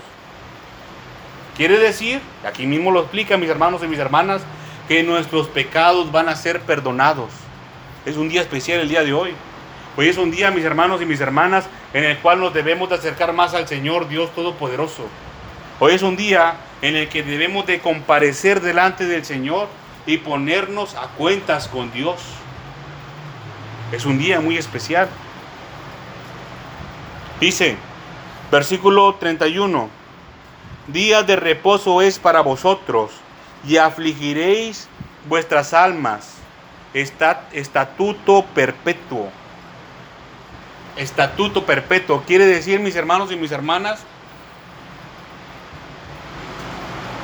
Quiere 1.56 1.78
decir, 1.78 2.20
aquí 2.44 2.66
mismo 2.66 2.90
lo 2.90 3.01
explica 3.01 3.36
mis 3.36 3.48
hermanos 3.48 3.82
y 3.82 3.86
mis 3.86 3.98
hermanas, 3.98 4.43
que 4.89 5.02
nuestros 5.02 5.48
pecados 5.48 6.11
van 6.12 6.28
a 6.28 6.36
ser 6.36 6.61
perdonados. 6.61 7.31
Es 8.05 8.16
un 8.16 8.28
día 8.28 8.43
especial 8.43 8.81
el 8.81 8.89
día 8.89 9.02
de 9.02 9.15
hoy. 9.15 9.35
Hoy 9.97 10.09
es 10.09 10.19
un 10.19 10.31
día, 10.31 10.51
mis 10.51 10.65
hermanos 10.65 11.01
y 11.01 11.06
mis 11.06 11.20
hermanas, 11.20 11.66
en 11.94 12.05
el 12.05 12.19
cual 12.19 12.40
nos 12.40 12.52
debemos 12.52 12.89
de 12.89 12.97
acercar 12.97 13.32
más 13.32 13.55
al 13.55 13.69
Señor 13.69 14.09
Dios 14.09 14.35
Todopoderoso. 14.35 15.06
Hoy 15.78 15.94
es 15.94 16.02
un 16.02 16.16
día 16.16 16.56
en 16.82 16.97
el 16.97 17.09
que 17.09 17.23
debemos 17.23 17.65
de 17.66 17.78
comparecer 17.78 18.61
delante 18.61 19.06
del 19.06 19.24
Señor 19.24 19.69
y 20.06 20.18
ponernos 20.18 20.94
a 20.94 21.09
cuentas 21.09 21.68
con 21.68 21.90
Dios. 21.93 22.20
Es 23.93 24.05
un 24.06 24.18
día 24.18 24.40
muy 24.40 24.59
especial. 24.59 25.09
Dice, 27.40 27.76
versículo 28.51 29.14
31, 29.14 29.89
día 30.89 31.22
de 31.22 31.36
reposo 31.36 32.02
es 32.02 32.18
para 32.18 32.40
vosotros 32.40 33.12
y 33.66 33.76
afligiréis 33.76 34.89
vuestras 35.28 35.74
almas. 35.74 36.35
estatuto 36.93 38.44
perpetuo. 38.55 39.31
Estatuto 40.97 41.66
perpetuo. 41.66 42.22
Quiere 42.22 42.47
decir, 42.47 42.78
mis 42.78 42.94
hermanos 42.94 43.32
y 43.32 43.36
mis 43.36 43.51
hermanas, 43.51 44.01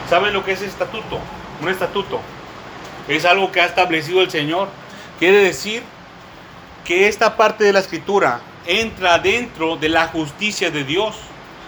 ¿saben 0.09 0.32
lo 0.32 0.44
que 0.44 0.52
es 0.52 0.62
estatuto? 0.62 1.20
Un 1.62 1.69
estatuto. 1.69 2.20
Es 3.11 3.24
algo 3.24 3.51
que 3.51 3.61
ha 3.61 3.66
establecido 3.66 4.23
el 4.23 4.31
Señor. 4.31 4.69
Quiere 5.19 5.39
decir 5.39 5.82
que 6.85 7.09
esta 7.09 7.37
parte 7.37 7.65
de 7.65 7.73
la 7.73 7.81
escritura 7.81 8.41
entra 8.66 9.19
dentro 9.19 9.77
de 9.77 9.89
la 9.89 10.07
justicia 10.07 10.70
de 10.70 10.85
Dios. 10.85 11.16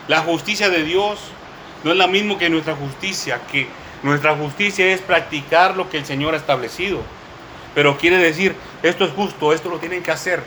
La 0.06 0.20
justicia 0.20 0.70
de 0.70 0.84
Dios 0.84 1.18
no 1.82 1.90
es 1.90 1.96
la 1.96 2.06
misma 2.06 2.38
que 2.38 2.48
nuestra 2.48 2.76
justicia, 2.76 3.40
que 3.50 3.66
nuestra 4.04 4.36
justicia 4.36 4.86
es 4.86 5.00
practicar 5.00 5.76
lo 5.76 5.90
que 5.90 5.98
el 5.98 6.06
Señor 6.06 6.34
ha 6.34 6.36
establecido. 6.36 7.00
Pero 7.74 7.98
quiere 7.98 8.18
decir, 8.18 8.54
esto 8.84 9.04
es 9.04 9.10
justo, 9.10 9.52
esto 9.52 9.68
lo 9.68 9.78
tienen 9.78 10.04
que 10.04 10.12
hacer. 10.12 10.44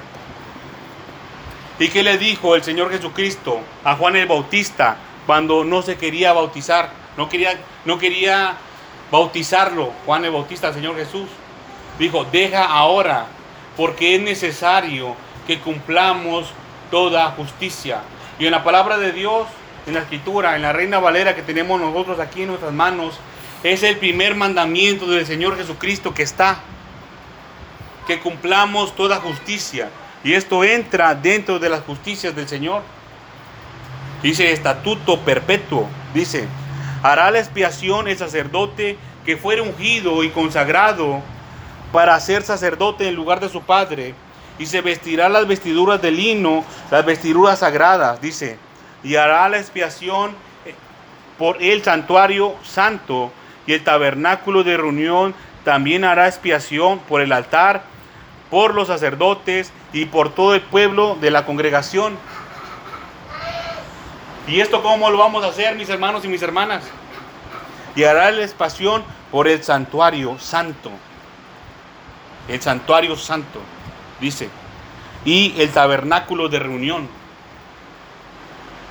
¿Y 1.78 1.90
qué 1.90 2.04
le 2.04 2.18
dijo 2.18 2.56
el 2.56 2.64
Señor 2.64 2.90
Jesucristo 2.90 3.60
a 3.84 3.98
Juan 3.98 4.16
el 4.16 4.28
Bautista 4.28 4.96
cuando 5.26 5.66
no 5.66 5.82
se 5.82 5.98
quería 5.98 6.32
bautizar? 6.32 6.90
No 7.18 7.28
quería, 7.28 7.60
no 7.84 7.98
quería 7.98 8.56
bautizarlo, 9.12 9.92
Juan 10.06 10.26
el 10.26 10.32
Bautista, 10.32 10.74
Señor 10.74 10.96
Jesús. 10.96 11.28
Dijo, 12.00 12.26
deja 12.26 12.66
ahora, 12.66 13.28
porque 13.78 14.16
es 14.16 14.22
necesario 14.22 15.16
que 15.48 15.60
cumplamos 15.60 16.48
toda 16.92 17.32
justicia. 17.32 18.02
Y 18.40 18.46
en 18.46 18.52
la 18.52 18.64
palabra 18.64 18.98
de 18.98 19.12
Dios, 19.12 19.48
en 19.88 19.94
la 19.94 20.02
escritura, 20.02 20.56
en 20.56 20.62
la 20.62 20.74
Reina 20.74 21.00
Valera 21.00 21.36
que 21.36 21.42
tenemos 21.42 21.80
nosotros 21.80 22.20
aquí 22.20 22.42
en 22.42 22.50
nuestras 22.50 22.74
manos, 22.74 23.20
es 23.64 23.84
el 23.84 23.98
primer 23.98 24.36
mandamiento 24.36 25.08
del 25.08 25.26
Señor 25.26 25.58
Jesucristo 25.58 26.14
que 26.14 26.24
está. 26.24 26.60
Que 28.08 28.20
cumplamos 28.20 28.96
toda 28.96 29.18
justicia. 29.18 29.90
Y 30.24 30.34
esto 30.34 30.64
entra 30.64 31.16
dentro 31.16 31.60
de 31.60 31.70
las 31.70 31.82
justicias 31.82 32.36
del 32.36 32.48
Señor. 32.48 32.84
Dice 34.22 34.52
estatuto 34.52 35.20
perpetuo. 35.20 35.88
Dice, 36.14 36.48
hará 37.04 37.32
la 37.32 37.40
expiación 37.40 38.08
el 38.08 38.18
sacerdote 38.18 38.98
que 39.26 39.38
fuere 39.38 39.62
ungido 39.62 40.24
y 40.24 40.30
consagrado 40.30 41.22
para 41.92 42.20
ser 42.20 42.44
sacerdote 42.44 43.08
en 43.08 43.16
lugar 43.16 43.40
de 43.40 43.50
su 43.50 43.62
padre, 43.62 44.14
y 44.58 44.66
se 44.66 44.82
vestirá 44.82 45.30
las 45.30 45.48
vestiduras 45.48 46.02
de 46.02 46.12
lino, 46.12 46.64
las 46.92 47.06
vestiduras 47.06 47.60
sagradas, 47.60 48.22
dice, 48.22 48.58
y 49.04 49.16
hará 49.16 49.48
la 49.50 49.58
expiación 49.58 50.32
por 51.38 51.62
el 51.62 51.84
santuario 51.84 52.56
santo 52.64 53.32
y 53.68 53.74
el 53.74 53.84
tabernáculo 53.84 54.64
de 54.64 54.78
reunión, 54.78 55.36
también 55.64 56.06
hará 56.06 56.28
expiación 56.28 57.00
por 57.00 57.22
el 57.22 57.32
altar, 57.32 57.84
por 58.50 58.74
los 58.76 58.88
sacerdotes 58.88 59.72
y 59.92 60.06
por 60.06 60.34
todo 60.34 60.56
el 60.56 60.62
pueblo 60.62 61.18
de 61.20 61.32
la 61.32 61.46
congregación. 61.46 62.18
¿Y 64.48 64.60
esto 64.60 64.82
cómo 64.84 65.10
lo 65.10 65.18
vamos 65.18 65.44
a 65.44 65.48
hacer, 65.48 65.76
mis 65.76 65.90
hermanos 65.90 66.24
y 66.26 66.28
mis 66.28 66.42
hermanas? 66.42 66.84
Y 67.96 68.04
hará 68.04 68.32
la 68.32 68.44
expiación 68.44 69.04
por 69.32 69.48
el 69.48 69.64
santuario 69.64 70.38
santo 70.40 70.92
el 72.48 72.62
santuario 72.62 73.16
santo, 73.16 73.60
dice, 74.20 74.50
y 75.24 75.60
el 75.60 75.70
tabernáculo 75.72 76.50
de 76.50 76.60
reunión. 76.60 77.08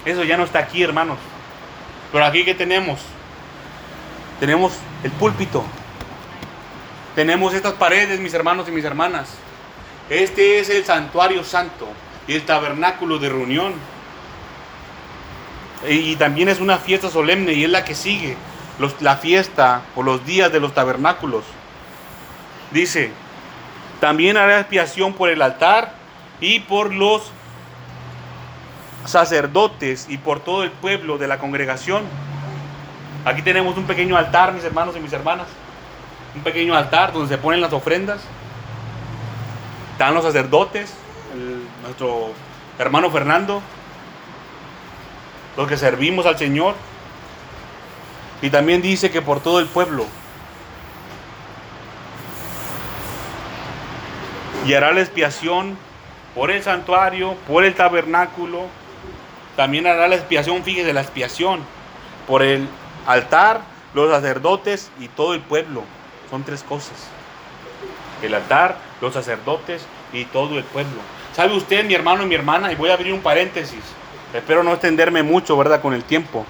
Eso 0.05 0.25
ya 0.25 0.37
no 0.37 0.45
está 0.45 0.59
aquí, 0.59 0.83
hermanos. 0.83 1.19
Pero 2.13 2.25
aquí 2.25 2.45
que 2.45 2.55
tenemos? 2.55 3.01
Tenemos 4.41 4.73
el 5.03 5.11
púlpito. 5.13 5.65
Tenemos 7.15 7.55
estas 7.55 7.75
paredes, 7.75 8.19
mis 8.21 8.35
hermanos 8.35 8.69
y 8.69 8.73
mis 8.73 8.85
hermanas. 8.85 9.31
Este 10.11 10.59
es 10.59 10.69
el 10.69 10.85
santuario 10.85 11.45
santo 11.45 11.89
y 12.27 12.35
el 12.35 12.45
tabernáculo 12.45 13.19
de 13.19 13.29
reunión. 13.29 13.75
Y 15.89 16.17
también 16.17 16.49
es 16.49 16.61
una 16.61 16.79
fiesta 16.79 17.11
solemne 17.11 17.53
y 17.53 17.65
es 17.65 17.71
la 17.71 17.85
que 17.85 17.95
sigue, 17.95 18.37
la 19.01 19.17
fiesta 19.17 19.83
o 19.95 20.03
los 20.03 20.25
días 20.25 20.53
de 20.53 20.61
los 20.61 20.75
tabernáculos. 20.75 21.45
Dice, 22.71 23.13
también 24.01 24.37
hará 24.37 24.61
expiación 24.61 25.15
por 25.15 25.31
el 25.31 25.43
altar 25.43 25.93
y 26.41 26.61
por 26.61 26.93
los 26.95 27.31
sacerdotes 29.05 30.07
y 30.09 30.19
por 30.19 30.41
todo 30.41 30.63
el 30.63 30.71
pueblo 30.71 31.19
de 31.19 31.29
la 31.29 31.39
congregación. 31.39 32.03
Aquí 33.25 33.43
tenemos 33.43 33.77
un 33.77 33.85
pequeño 33.85 34.17
altar, 34.17 34.53
mis 34.53 34.65
hermanos 34.65 34.97
y 34.97 35.01
mis 35.01 35.13
hermanas. 35.13 35.47
Un 36.35 36.43
pequeño 36.43 36.75
altar 36.75 37.13
donde 37.13 37.29
se 37.29 37.39
ponen 37.39 37.61
las 37.61 37.73
ofrendas. 37.73 38.21
Están 39.93 40.15
los 40.15 40.25
sacerdotes, 40.25 40.93
nuestro 41.83 42.33
hermano 42.79 43.11
Fernando, 43.11 43.63
los 45.57 45.69
que 45.69 45.77
servimos 45.77 46.27
al 46.27 46.39
Señor. 46.39 46.75
Y 48.43 48.51
también 48.51 48.83
dice 48.83 49.11
que 49.11 49.23
por 49.23 49.41
todo 49.41 49.61
el 49.61 49.67
pueblo. 49.67 50.07
Y 54.67 54.75
hará 54.75 54.93
la 54.93 55.01
expiación 55.01 55.77
por 56.35 56.51
el 56.51 56.63
santuario, 56.63 57.35
por 57.47 57.65
el 57.65 57.75
tabernáculo. 57.75 58.63
También 59.57 59.87
hará 59.87 60.09
la 60.09 60.17
expiación, 60.17 60.63
fíjese, 60.65 60.93
la 60.93 61.03
expiación 61.03 61.61
por 62.27 62.43
el 62.43 62.69
altar, 63.07 63.61
los 63.95 64.11
sacerdotes 64.11 64.91
y 64.99 65.09
todo 65.09 65.35
el 65.35 65.41
pueblo. 65.41 65.83
Son 66.31 66.43
tres 66.43 66.63
cosas. 66.63 67.09
El 68.23 68.35
altar, 68.35 68.77
los 69.01 69.15
sacerdotes 69.15 69.87
y 70.13 70.25
todo 70.25 70.59
el 70.59 70.65
pueblo. 70.65 71.01
¿Sabe 71.35 71.57
usted, 71.57 71.85
mi 71.85 71.95
hermano 71.95 72.25
y 72.25 72.27
mi 72.27 72.35
hermana? 72.35 72.73
Y 72.73 72.77
voy 72.77 72.91
a 72.91 72.95
abrir 72.95 73.13
un 73.13 73.21
paréntesis. 73.21 73.83
Espero 74.35 74.65
no 74.65 74.73
extenderme 74.73 75.23
mucho, 75.23 75.57
¿verdad? 75.57 75.81
Con 75.81 75.95
el 75.95 76.03
tiempo. 76.03 76.45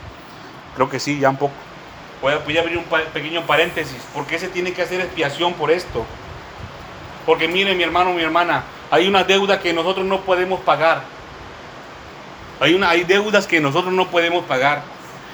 Creo 0.75 0.89
que 0.89 0.99
sí, 0.99 1.21
ya 1.21 1.29
un 1.29 1.37
poco. 1.37 1.53
Voy 2.23 2.33
a, 2.33 2.61
abrir 2.61 2.79
un 2.79 2.85
pequeño 3.13 3.43
paréntesis. 3.43 4.03
¿Por 4.15 4.27
qué 4.27 4.39
se 4.39 4.49
tiene 4.49 4.73
que 4.73 4.81
hacer 4.81 5.03
expiación 5.03 5.53
por 5.53 5.71
esto? 5.71 6.07
Porque 7.27 7.47
mire, 7.47 7.75
mi 7.75 7.83
hermano, 7.83 8.15
mi 8.15 8.23
hermana, 8.23 8.65
hay 8.91 9.07
una 9.07 9.23
deuda 9.23 9.61
que 9.61 9.75
nosotros 9.75 10.07
no 10.07 10.23
podemos 10.23 10.61
pagar. 10.61 11.03
Hay, 12.59 12.73
una, 12.73 12.89
hay 12.89 13.05
deudas 13.05 13.47
que 13.47 13.61
nosotros 13.61 13.93
no 13.93 14.07
podemos 14.09 14.45
pagar. 14.47 14.83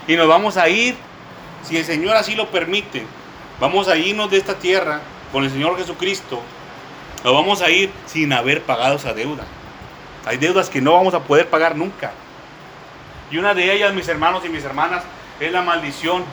Y 0.09 0.16
nos 0.16 0.27
vamos 0.27 0.56
a 0.56 0.68
ir 0.68 0.97
si 1.62 1.77
el 1.77 1.85
Señor 1.85 2.16
así 2.16 2.35
lo 2.35 2.48
permite, 2.48 3.05
vamos 3.60 3.86
a 3.86 3.97
irnos 3.97 4.28
de 4.31 4.39
esta 4.39 4.55
tierra 4.55 5.01
con 5.31 5.44
el 5.44 5.51
Señor 5.51 5.77
Jesucristo, 5.77 6.40
o 7.22 7.32
vamos 7.32 7.62
a 7.62 7.70
ir 7.70 7.93
sin 8.06 8.32
haber 8.32 8.62
pagado 8.62 8.97
esa 8.97 9.12
deuda. 9.12 9.44
Hay 10.27 10.39
deudas 10.39 10.68
que 10.68 10.81
no 10.81 10.94
vamos 10.94 11.14
a 11.14 11.20
poder 11.20 11.48
pagar 11.48 11.77
nunca. 11.77 12.12
Y 13.31 13.39
una 13.39 13.55
de 13.55 13.73
ellas, 13.73 13.94
mis 13.94 14.09
hermanos 14.09 14.44
y 14.44 14.48
mis 14.48 14.65
hermanas, 14.65 15.05
es 15.39 15.52
la 15.52 15.62
maldición 15.62 16.24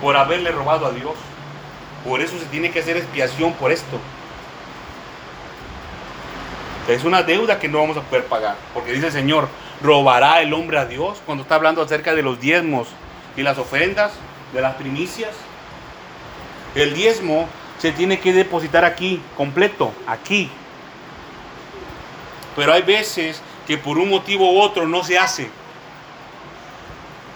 por 0.00 0.16
haberle 0.16 0.50
robado 0.50 0.86
a 0.86 0.90
Dios. 0.90 1.14
Por 2.06 2.20
eso 2.20 2.38
se 2.38 2.46
tiene 2.46 2.70
que 2.70 2.80
hacer 2.80 2.96
expiación 2.96 3.52
por 3.54 3.70
esto. 3.70 4.00
Es 6.88 7.04
una 7.04 7.22
deuda 7.22 7.60
que 7.60 7.68
no 7.68 7.78
vamos 7.78 7.96
a 7.96 8.02
poder 8.02 8.24
pagar. 8.24 8.56
Porque 8.74 8.92
dice 8.92 9.06
el 9.06 9.12
Señor, 9.12 9.48
robará 9.82 10.42
el 10.42 10.52
hombre 10.52 10.78
a 10.78 10.84
Dios 10.84 11.22
cuando 11.24 11.42
está 11.42 11.54
hablando 11.54 11.80
acerca 11.80 12.14
de 12.14 12.22
los 12.22 12.40
diezmos 12.40 12.88
y 13.36 13.42
las 13.42 13.58
ofrendas 13.58 14.12
de 14.52 14.60
las 14.60 14.74
primicias. 14.74 15.30
El 16.74 16.94
diezmo 16.94 17.48
se 17.78 17.92
tiene 17.92 18.18
que 18.18 18.32
depositar 18.32 18.84
aquí, 18.84 19.22
completo, 19.36 19.92
aquí. 20.06 20.50
Pero 22.56 22.72
hay 22.72 22.82
veces 22.82 23.40
que 23.66 23.78
por 23.78 23.98
un 23.98 24.10
motivo 24.10 24.52
u 24.52 24.60
otro 24.60 24.88
no 24.88 25.04
se 25.04 25.18
hace. 25.18 25.48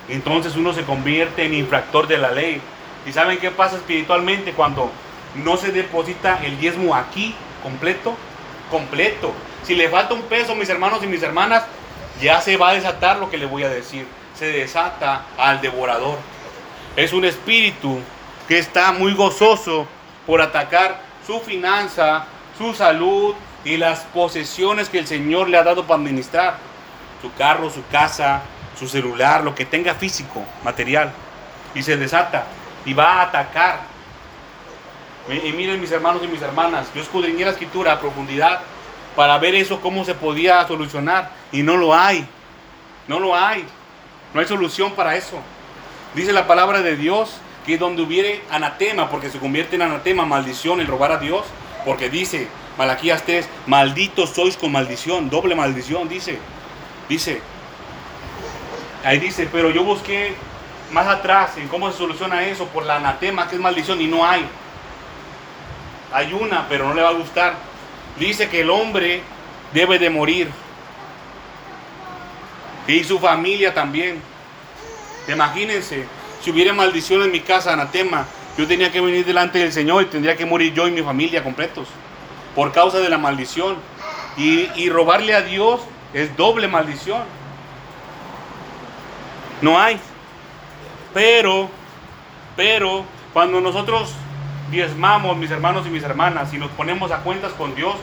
Entonces 0.09 0.57
uno 0.57 0.73
se 0.73 0.85
convierte 0.85 1.45
en 1.45 1.55
infractor 1.55 2.07
de 2.07 2.19
la 2.19 2.31
ley. 2.31 2.61
¿Y 3.07 3.13
saben 3.13 3.39
qué 3.39 3.51
pasa 3.51 3.77
espiritualmente 3.77 4.53
cuando 4.53 4.91
no 5.37 5.57
se 5.57 5.73
deposita 5.73 6.41
el 6.45 6.59
diezmo 6.59 6.95
aquí, 6.95 7.35
completo? 7.63 8.15
Completo. 8.71 9.33
Si 9.65 9.75
le 9.75 9.89
falta 9.89 10.15
un 10.15 10.23
peso, 10.23 10.55
mis 10.55 10.69
hermanos 10.69 11.03
y 11.03 11.07
mis 11.07 11.23
hermanas, 11.23 11.65
ya 12.21 12.41
se 12.41 12.57
va 12.57 12.71
a 12.71 12.75
desatar 12.75 13.19
lo 13.19 13.31
que 13.31 13.39
le 13.39 13.47
voy 13.47 13.65
a 13.65 13.69
decir. 13.69 14.07
Se 14.37 14.47
desata 14.47 15.25
al 15.39 15.61
devorador. 15.61 16.19
Es 16.95 17.13
un 17.13 17.25
espíritu 17.25 18.01
que 18.49 18.59
está 18.59 18.93
muy 18.93 19.13
gozoso 19.15 19.87
por 20.27 20.41
atacar 20.41 21.01
su 21.27 21.41
finanza, 21.41 22.27
su 22.57 22.75
salud 22.75 23.35
y 23.65 23.77
las 23.77 24.01
posesiones 24.01 24.89
que 24.89 24.99
el 24.99 25.07
Señor 25.07 25.49
le 25.49 25.59
ha 25.59 25.65
dado 25.65 25.85
para 25.85 26.01
administrar. 26.01 26.59
Su 27.21 27.33
carro, 27.35 27.71
su 27.71 27.85
casa, 27.91 28.43
su 28.79 28.89
celular, 28.89 29.43
lo 29.43 29.55
que 29.55 29.65
tenga 29.65 29.95
físico, 29.95 30.45
material. 30.65 31.13
Y 31.75 31.83
se 31.83 31.97
desata 31.97 32.45
y 32.85 32.95
va 32.95 33.15
a 33.15 33.23
atacar. 33.23 33.81
Y 35.29 35.53
miren 35.53 35.81
mis 35.81 35.91
hermanos 35.91 36.23
y 36.23 36.29
mis 36.29 36.43
hermanas, 36.43 36.87
yo 36.95 37.03
escudriñé 37.03 37.45
la 37.45 37.51
escritura 37.51 37.93
a 37.93 38.01
profundidad 38.01 38.61
para 39.17 39.39
ver 39.39 39.55
eso, 39.55 39.81
cómo 39.81 40.05
se 40.05 40.15
podía 40.15 40.67
solucionar. 40.67 41.31
Y 41.53 41.63
no 41.63 41.77
lo 41.77 41.95
hay. 41.95 42.27
No 43.09 43.19
lo 43.19 43.35
hay. 43.35 43.65
No 44.33 44.41
hay 44.41 44.47
solución 44.47 44.93
para 44.93 45.17
eso. 45.17 45.39
Dice 46.15 46.33
la 46.33 46.47
palabra 46.47 46.83
de 46.83 46.97
Dios 46.97 47.39
que 47.65 47.79
donde 47.79 48.03
hubiere 48.03 48.43
anatema, 48.51 49.11
porque 49.11 49.29
se 49.29 49.39
convierte 49.39 49.77
en 49.77 49.83
anatema, 49.83 50.25
maldición, 50.25 50.81
el 50.81 50.87
robar 50.87 51.13
a 51.13 51.19
Dios, 51.19 51.45
porque 51.85 52.09
dice 52.09 52.49
Malaquías 52.79 53.25
3, 53.25 53.49
malditos 53.67 54.31
sois 54.31 54.57
con 54.57 54.71
maldición, 54.71 55.31
doble 55.31 55.55
maldición, 55.55 56.09
dice. 56.09 56.39
Dice, 57.09 57.41
ahí 59.07 59.19
dice, 59.19 59.49
pero 59.51 59.71
yo 59.71 59.85
busqué 59.85 60.35
más 60.93 61.07
atrás 61.07 61.57
en 61.57 61.69
cómo 61.69 61.91
se 61.91 61.99
soluciona 61.99 62.45
eso 62.47 62.67
por 62.67 62.85
la 62.85 62.97
anatema, 62.97 63.49
que 63.49 63.55
es 63.55 63.61
maldición, 63.61 64.01
y 64.01 64.07
no 64.07 64.27
hay. 64.27 64.45
Hay 66.13 66.33
una, 66.33 66.69
pero 66.69 66.89
no 66.89 66.95
le 66.95 67.03
va 67.03 67.11
a 67.11 67.15
gustar. 67.15 67.55
Dice 68.19 68.49
que 68.49 68.61
el 68.61 68.71
hombre 68.71 69.23
debe 69.73 69.99
de 69.99 70.11
morir. 70.11 70.51
Y 72.87 73.05
su 73.05 73.19
familia 73.19 73.75
también. 73.75 74.21
Imagínense, 75.29 76.05
si 76.41 76.51
hubiera 76.51 76.73
maldición 76.73 77.23
en 77.23 77.31
mi 77.31 77.41
casa, 77.41 77.73
anatema, 77.73 78.27
yo 78.57 78.67
tenía 78.67 78.91
que 78.91 79.01
venir 79.01 79.25
delante 79.25 79.59
del 79.59 79.73
Señor 79.73 80.03
y 80.05 80.07
tendría 80.07 80.37
que 80.37 80.47
morir 80.47 80.73
yo 80.73 80.89
y 80.89 80.93
mi 80.93 81.03
familia 81.03 81.43
completos 81.43 81.89
por 82.55 82.73
causa 82.73 82.99
de 82.99 83.09
la 83.09 83.19
maldición. 83.19 83.77
Y, 84.37 84.69
y 84.77 84.89
robarle 84.89 85.35
a 85.35 85.43
Dios 85.43 85.81
es 86.13 86.37
doble 86.37 86.69
maldición. 86.69 87.23
No 89.61 89.79
hay. 89.79 89.99
Pero, 91.15 91.71
pero, 92.57 93.05
cuando 93.33 93.61
nosotros 93.61 94.13
diezmamos, 94.71 95.37
mis 95.37 95.51
hermanos 95.51 95.87
y 95.87 95.91
mis 95.91 96.03
hermanas, 96.03 96.53
y 96.53 96.59
nos 96.59 96.71
ponemos 96.73 97.11
a 97.11 97.19
cuentas 97.19 97.53
con 97.53 97.75
Dios, 97.75 97.95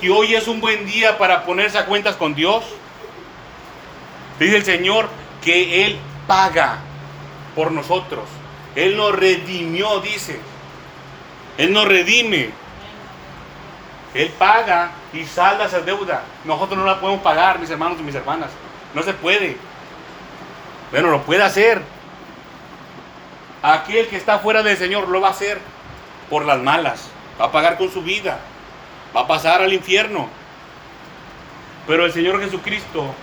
que 0.00 0.10
hoy 0.10 0.34
es 0.34 0.48
un 0.48 0.60
buen 0.60 0.86
día 0.86 1.18
para 1.18 1.44
ponerse 1.44 1.78
a 1.78 1.86
cuentas 1.86 2.16
con 2.16 2.34
Dios, 2.34 2.64
dice 4.38 4.56
el 4.56 4.64
Señor 4.64 5.08
que 5.42 5.86
Él 5.86 5.98
paga 6.26 6.78
por 7.54 7.72
nosotros. 7.72 8.24
Él 8.74 8.96
nos 8.96 9.14
redimió, 9.14 10.00
dice. 10.00 10.40
Él 11.58 11.72
nos 11.72 11.86
redime. 11.86 12.50
Él 14.14 14.28
paga 14.38 14.92
y 15.12 15.24
salda 15.24 15.66
esa 15.66 15.80
deuda. 15.80 16.22
Nosotros 16.44 16.78
no 16.78 16.84
la 16.84 17.00
podemos 17.00 17.22
pagar, 17.22 17.58
mis 17.58 17.70
hermanos 17.70 17.98
y 18.00 18.02
mis 18.02 18.14
hermanas. 18.14 18.50
No 18.94 19.02
se 19.02 19.12
puede. 19.12 19.56
Bueno, 20.90 21.10
lo 21.10 21.22
puede 21.22 21.42
hacer. 21.42 21.82
Aquel 23.62 24.08
que 24.08 24.16
está 24.16 24.38
fuera 24.38 24.62
del 24.62 24.76
Señor 24.76 25.08
lo 25.08 25.20
va 25.20 25.28
a 25.28 25.32
hacer 25.32 25.60
por 26.28 26.44
las 26.44 26.58
malas. 26.58 27.08
Va 27.40 27.46
a 27.46 27.52
pagar 27.52 27.78
con 27.78 27.92
su 27.92 28.02
vida. 28.02 28.38
Va 29.14 29.22
a 29.22 29.26
pasar 29.26 29.62
al 29.62 29.72
infierno. 29.72 30.28
Pero 31.86 32.04
el 32.04 32.12
Señor 32.12 32.40
Jesucristo 32.40 33.14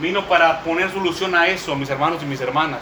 vino 0.00 0.26
para 0.26 0.60
poner 0.60 0.90
solución 0.90 1.34
a 1.34 1.48
eso, 1.48 1.76
mis 1.76 1.90
hermanos 1.90 2.22
y 2.22 2.26
mis 2.26 2.40
hermanas, 2.40 2.80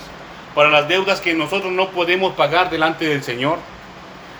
para 0.54 0.70
las 0.70 0.88
deudas 0.88 1.20
que 1.20 1.34
nosotros 1.34 1.72
no 1.72 1.90
podemos 1.90 2.34
pagar 2.34 2.70
delante 2.70 3.06
del 3.06 3.22
Señor. 3.22 3.58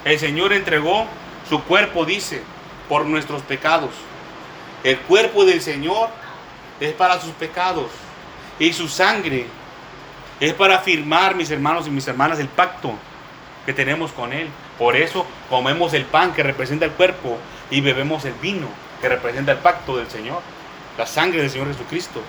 El 0.05 0.19
Señor 0.19 0.53
entregó 0.53 1.07
su 1.49 1.62
cuerpo, 1.65 2.05
dice, 2.05 2.43
por 2.89 3.05
nuestros 3.05 3.43
pecados. 3.43 3.90
El 4.85 4.99
cuerpo 5.01 5.45
del 5.45 5.61
Señor 5.61 6.09
es 6.81 6.93
para 6.93 7.20
sus 7.20 7.32
pecados 7.32 7.90
y 8.59 8.73
su 8.73 8.89
sangre 8.89 9.47
es 10.40 10.55
para 10.55 10.78
firmar, 10.78 11.35
mis 11.35 11.51
hermanos 11.51 11.86
y 11.86 11.90
mis 11.90 12.06
hermanas, 12.06 12.39
el 12.39 12.48
pacto 12.48 12.93
que 13.66 13.73
tenemos 13.73 14.12
con 14.12 14.32
Él. 14.32 14.48
Por 14.78 14.97
eso 14.97 15.27
comemos 15.51 15.93
el 15.94 16.05
pan 16.05 16.32
que 16.32 16.43
representa 16.43 16.85
el 16.85 16.93
cuerpo 16.93 17.39
y 17.70 17.81
bebemos 17.81 18.24
el 18.24 18.35
vino 18.35 18.69
que 19.01 19.09
representa 19.09 19.52
el 19.52 19.59
pacto 19.59 19.97
del 19.97 20.09
Señor, 20.10 20.40
la 20.97 21.06
sangre 21.06 21.40
del 21.40 21.51
Señor 21.51 21.69
Jesucristo. 21.69 22.23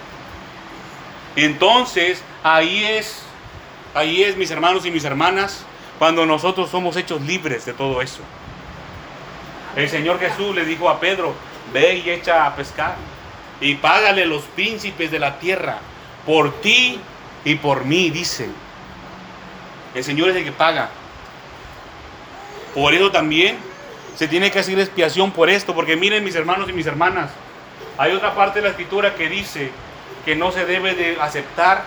Entonces, 1.35 2.23
ahí 2.43 2.83
es, 2.83 3.21
ahí 3.93 4.23
es, 4.23 4.35
mis 4.37 4.51
hermanos 4.51 4.85
y 4.85 4.91
mis 4.91 5.03
hermanas, 5.03 5.63
cuando 5.97 6.25
nosotros 6.25 6.69
somos 6.69 6.95
hechos 6.97 7.21
libres 7.21 7.65
de 7.65 7.73
todo 7.73 8.01
eso. 8.01 8.21
El 9.75 9.87
Señor 9.87 10.19
Jesús 10.19 10.55
le 10.55 10.65
dijo 10.65 10.89
a 10.89 10.99
Pedro, 10.99 11.33
ve 11.71 12.01
y 12.05 12.09
echa 12.09 12.45
a 12.45 12.55
pescar 12.55 12.95
y 13.61 13.75
págale 13.75 14.25
los 14.25 14.43
príncipes 14.43 15.11
de 15.11 15.19
la 15.19 15.39
tierra 15.39 15.77
por 16.25 16.61
ti 16.61 16.99
y 17.45 17.55
por 17.55 17.85
mí, 17.85 18.09
dice. 18.09 18.49
El 19.95 20.03
Señor 20.03 20.29
es 20.29 20.35
el 20.35 20.43
que 20.43 20.51
paga. 20.51 20.89
Por 22.73 22.93
eso 22.93 23.11
también 23.11 23.57
se 24.15 24.27
tiene 24.27 24.51
que 24.51 24.59
hacer 24.59 24.79
expiación 24.79 25.31
por 25.31 25.49
esto, 25.49 25.73
porque 25.73 25.95
miren 25.95 26.23
mis 26.23 26.35
hermanos 26.35 26.69
y 26.69 26.73
mis 26.73 26.85
hermanas, 26.85 27.31
hay 27.97 28.13
otra 28.13 28.35
parte 28.35 28.59
de 28.59 28.63
la 28.63 28.69
escritura 28.69 29.15
que 29.15 29.29
dice 29.29 29.71
que 30.25 30.35
no 30.35 30.51
se 30.51 30.65
debe 30.65 30.93
de 30.93 31.17
aceptar 31.19 31.85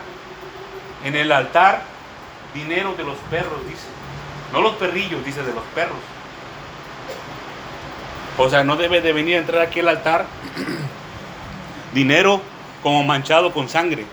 en 1.05 1.15
el 1.15 1.31
altar 1.31 1.83
dinero 2.55 2.95
de 2.95 3.05
los 3.05 3.17
perros, 3.31 3.67
dice. 3.69 3.87
No 4.53 4.61
los 4.61 4.75
perrillos, 4.75 5.25
dice, 5.25 5.43
de 5.43 5.55
los 5.55 5.65
perros. 5.75 5.97
O 8.39 8.49
sea, 8.49 8.65
no 8.65 8.77
debe 8.77 9.01
de 9.01 9.13
venir 9.13 9.37
a 9.37 9.39
entrar 9.39 9.63
aquí 9.63 9.81
al 9.81 9.89
altar 9.89 10.27
dinero 11.95 12.41
como 12.83 13.05
manchado 13.05 13.53
con 13.53 13.69
sangre. 13.69 14.05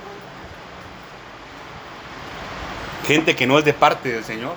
Gente 3.10 3.36
que 3.36 3.48
no 3.48 3.58
es 3.58 3.66
de 3.66 3.74
parte 3.74 4.10
del 4.12 4.24
Señor. 4.24 4.54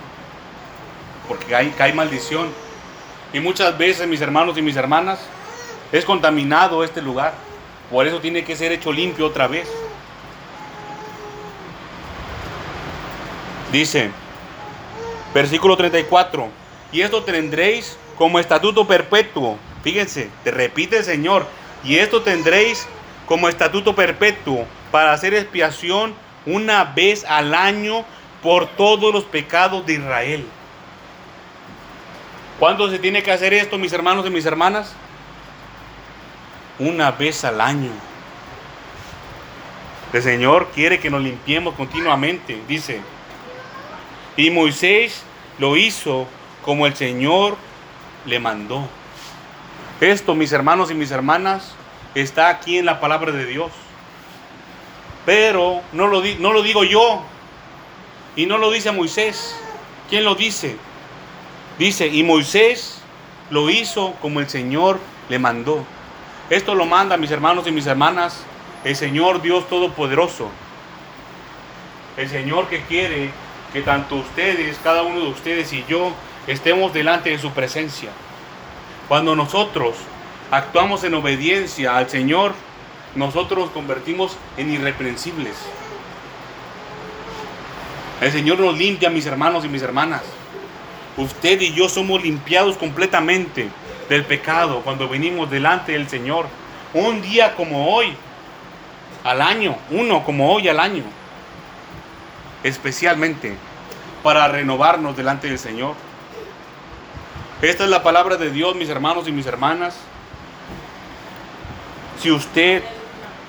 Porque 1.26 1.56
hay, 1.56 1.70
cae 1.70 1.94
maldición. 1.94 2.50
Y 3.32 3.40
muchas 3.40 3.78
veces, 3.78 4.06
mis 4.06 4.20
hermanos 4.20 4.58
y 4.58 4.60
mis 4.60 4.76
hermanas, 4.76 5.20
es 5.90 6.04
contaminado 6.04 6.84
este 6.84 7.00
lugar. 7.00 7.32
Por 7.90 8.06
eso 8.06 8.20
tiene 8.20 8.44
que 8.44 8.54
ser 8.54 8.70
hecho 8.70 8.92
limpio 8.92 9.24
otra 9.24 9.46
vez. 9.46 9.66
Dice, 13.72 14.10
versículo 15.32 15.74
34, 15.74 16.46
y 16.92 17.00
esto 17.00 17.22
tendréis 17.22 17.96
como 18.18 18.38
estatuto 18.38 18.86
perpetuo. 18.86 19.56
Fíjense, 19.82 20.28
te 20.44 20.50
repite 20.50 20.98
el 20.98 21.04
Señor, 21.04 21.46
y 21.82 21.96
esto 21.96 22.20
tendréis 22.20 22.86
como 23.24 23.48
estatuto 23.48 23.94
perpetuo 23.94 24.66
para 24.90 25.14
hacer 25.14 25.32
expiación 25.32 26.14
una 26.44 26.84
vez 26.84 27.24
al 27.24 27.54
año 27.54 28.04
por 28.42 28.66
todos 28.66 29.12
los 29.12 29.24
pecados 29.24 29.86
de 29.86 29.94
Israel. 29.94 30.46
¿Cuándo 32.58 32.90
se 32.90 32.98
tiene 32.98 33.22
que 33.22 33.32
hacer 33.32 33.54
esto, 33.54 33.78
mis 33.78 33.92
hermanos 33.92 34.26
y 34.26 34.30
mis 34.30 34.44
hermanas? 34.44 34.94
Una 36.78 37.10
vez 37.10 37.44
al 37.44 37.60
año. 37.60 37.90
El 40.12 40.22
Señor 40.22 40.68
quiere 40.74 41.00
que 41.00 41.10
nos 41.10 41.22
limpiemos 41.22 41.74
continuamente, 41.74 42.60
dice. 42.68 43.00
Y 44.36 44.50
Moisés 44.50 45.22
lo 45.58 45.76
hizo 45.76 46.26
como 46.64 46.86
el 46.86 46.94
Señor 46.94 47.56
le 48.26 48.38
mandó. 48.38 48.86
Esto, 50.00 50.34
mis 50.34 50.52
hermanos 50.52 50.90
y 50.90 50.94
mis 50.94 51.10
hermanas, 51.10 51.74
está 52.14 52.48
aquí 52.48 52.78
en 52.78 52.86
la 52.86 53.00
palabra 53.00 53.32
de 53.32 53.46
Dios. 53.46 53.72
Pero 55.24 55.80
no 55.92 56.08
lo, 56.08 56.22
no 56.38 56.52
lo 56.52 56.62
digo 56.62 56.84
yo. 56.84 57.22
Y 58.36 58.46
no 58.46 58.58
lo 58.58 58.70
dice 58.70 58.92
Moisés. 58.92 59.56
¿Quién 60.08 60.24
lo 60.24 60.34
dice? 60.34 60.76
Dice, 61.78 62.06
y 62.06 62.22
Moisés 62.22 63.00
lo 63.50 63.68
hizo 63.70 64.14
como 64.20 64.40
el 64.40 64.48
Señor 64.48 64.98
le 65.28 65.38
mandó. 65.38 65.84
Esto 66.50 66.74
lo 66.74 66.86
manda, 66.86 67.16
mis 67.16 67.30
hermanos 67.30 67.66
y 67.66 67.72
mis 67.72 67.86
hermanas, 67.86 68.44
el 68.84 68.96
Señor 68.96 69.42
Dios 69.42 69.68
Todopoderoso. 69.68 70.48
El 72.16 72.28
Señor 72.28 72.68
que 72.68 72.82
quiere 72.82 73.30
que 73.72 73.82
tanto 73.82 74.16
ustedes, 74.16 74.78
cada 74.82 75.02
uno 75.02 75.20
de 75.20 75.28
ustedes 75.28 75.72
y 75.72 75.84
yo, 75.88 76.12
estemos 76.46 76.92
delante 76.92 77.30
de 77.30 77.38
su 77.38 77.50
presencia. 77.52 78.10
Cuando 79.08 79.34
nosotros 79.34 79.94
actuamos 80.50 81.04
en 81.04 81.14
obediencia 81.14 81.96
al 81.96 82.08
Señor, 82.10 82.52
nosotros 83.14 83.58
nos 83.60 83.70
convertimos 83.70 84.36
en 84.56 84.70
irreprensibles. 84.72 85.56
El 88.22 88.30
Señor 88.30 88.60
nos 88.60 88.78
limpia, 88.78 89.10
mis 89.10 89.26
hermanos 89.26 89.64
y 89.64 89.68
mis 89.68 89.82
hermanas. 89.82 90.22
Usted 91.16 91.60
y 91.60 91.72
yo 91.72 91.88
somos 91.88 92.22
limpiados 92.22 92.76
completamente 92.76 93.68
del 94.08 94.24
pecado 94.24 94.80
cuando 94.82 95.08
venimos 95.08 95.50
delante 95.50 95.90
del 95.90 96.08
Señor. 96.08 96.46
Un 96.94 97.20
día 97.20 97.56
como 97.56 97.92
hoy, 97.92 98.14
al 99.24 99.42
año, 99.42 99.76
uno 99.90 100.22
como 100.22 100.52
hoy 100.52 100.68
al 100.68 100.78
año. 100.78 101.02
Especialmente 102.62 103.56
para 104.22 104.46
renovarnos 104.46 105.16
delante 105.16 105.48
del 105.48 105.58
Señor. 105.58 105.96
Esta 107.60 107.82
es 107.82 107.90
la 107.90 108.04
palabra 108.04 108.36
de 108.36 108.52
Dios, 108.52 108.76
mis 108.76 108.88
hermanos 108.88 109.26
y 109.26 109.32
mis 109.32 109.46
hermanas. 109.46 109.96
Si 112.20 112.30
usted, 112.30 112.84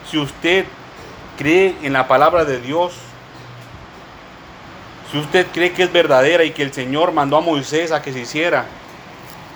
si 0.09 0.17
usted 0.17 0.65
cree 1.37 1.75
en 1.83 1.93
la 1.93 2.07
palabra 2.07 2.43
de 2.43 2.59
Dios, 2.59 2.93
si 5.13 5.19
usted 5.19 5.45
cree 5.53 5.73
que 5.73 5.83
es 5.83 5.93
verdadera 5.93 6.43
y 6.43 6.49
que 6.53 6.63
el 6.63 6.73
Señor 6.73 7.11
mandó 7.11 7.37
a 7.37 7.41
Moisés 7.41 7.91
a 7.91 8.01
que 8.01 8.11
se 8.11 8.21
hiciera 8.21 8.65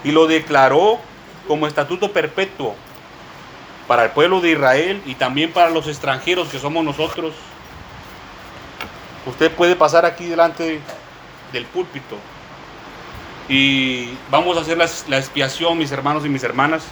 y 0.03 0.11
lo 0.11 0.27
declaró 0.27 0.99
como 1.47 1.65
estatuto 1.65 2.11
perpetuo 2.11 2.75
para 3.87 4.03
el 4.03 4.11
pueblo 4.11 4.39
de 4.39 4.51
Israel 4.51 5.01
y 5.07 5.15
también 5.15 5.51
para 5.51 5.71
los 5.71 5.87
extranjeros 5.87 6.49
que 6.49 6.59
somos 6.59 6.85
nosotros, 6.85 7.33
usted 9.25 9.51
puede 9.51 9.75
pasar 9.75 10.05
aquí 10.05 10.27
delante 10.27 10.79
del 11.51 11.65
púlpito 11.65 12.17
y 13.49 14.15
vamos 14.29 14.57
a 14.57 14.61
hacer 14.61 14.77
la, 14.77 15.17
expiación, 15.17 15.75
mis 15.75 15.91
hermanos 15.91 16.23
y 16.23 16.29
mis 16.29 16.43
hermanas. 16.43 16.83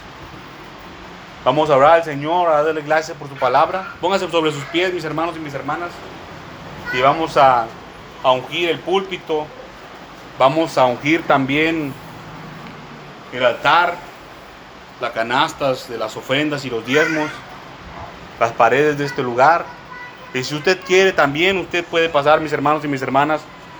Vamos 1.44 1.70
a 1.70 1.76
orar 1.76 1.92
al 1.92 2.04
Señor, 2.04 2.48
a 2.48 2.64
darle 2.64 2.82
gracias 2.82 3.16
por 3.16 3.28
su 3.28 3.36
palabra. 3.36 3.94
Pónganse 4.00 4.28
sobre 4.28 4.50
sus 4.50 4.64
pies, 4.64 4.92
mis 4.92 5.04
hermanos 5.04 5.36
y 5.36 5.38
mis 5.38 5.54
hermanas. 5.54 5.90
Y 6.92 7.00
vamos 7.00 7.36
a 7.36 7.68
a 8.22 8.32
ungir 8.32 8.68
el 8.68 8.78
púlpito, 8.78 9.46
vamos 10.38 10.76
a 10.78 10.86
ungir 10.86 11.22
también 11.22 11.92
el 13.32 13.44
altar, 13.44 13.96
las 15.00 15.12
canastas 15.12 15.88
de 15.88 15.98
las 15.98 16.16
ofrendas 16.16 16.64
y 16.64 16.70
los 16.70 16.84
diezmos, 16.86 17.30
las 18.40 18.52
paredes 18.52 18.98
de 18.98 19.04
este 19.04 19.22
lugar. 19.22 19.64
Y 20.34 20.44
si 20.44 20.54
usted 20.54 20.80
quiere 20.84 21.12
también, 21.12 21.58
usted 21.58 21.84
puede 21.84 22.08
pasar, 22.08 22.40
mis 22.40 22.52
hermanos 22.52 22.84
y 22.84 22.88
mis 22.88 23.02
hermanas, 23.02 23.40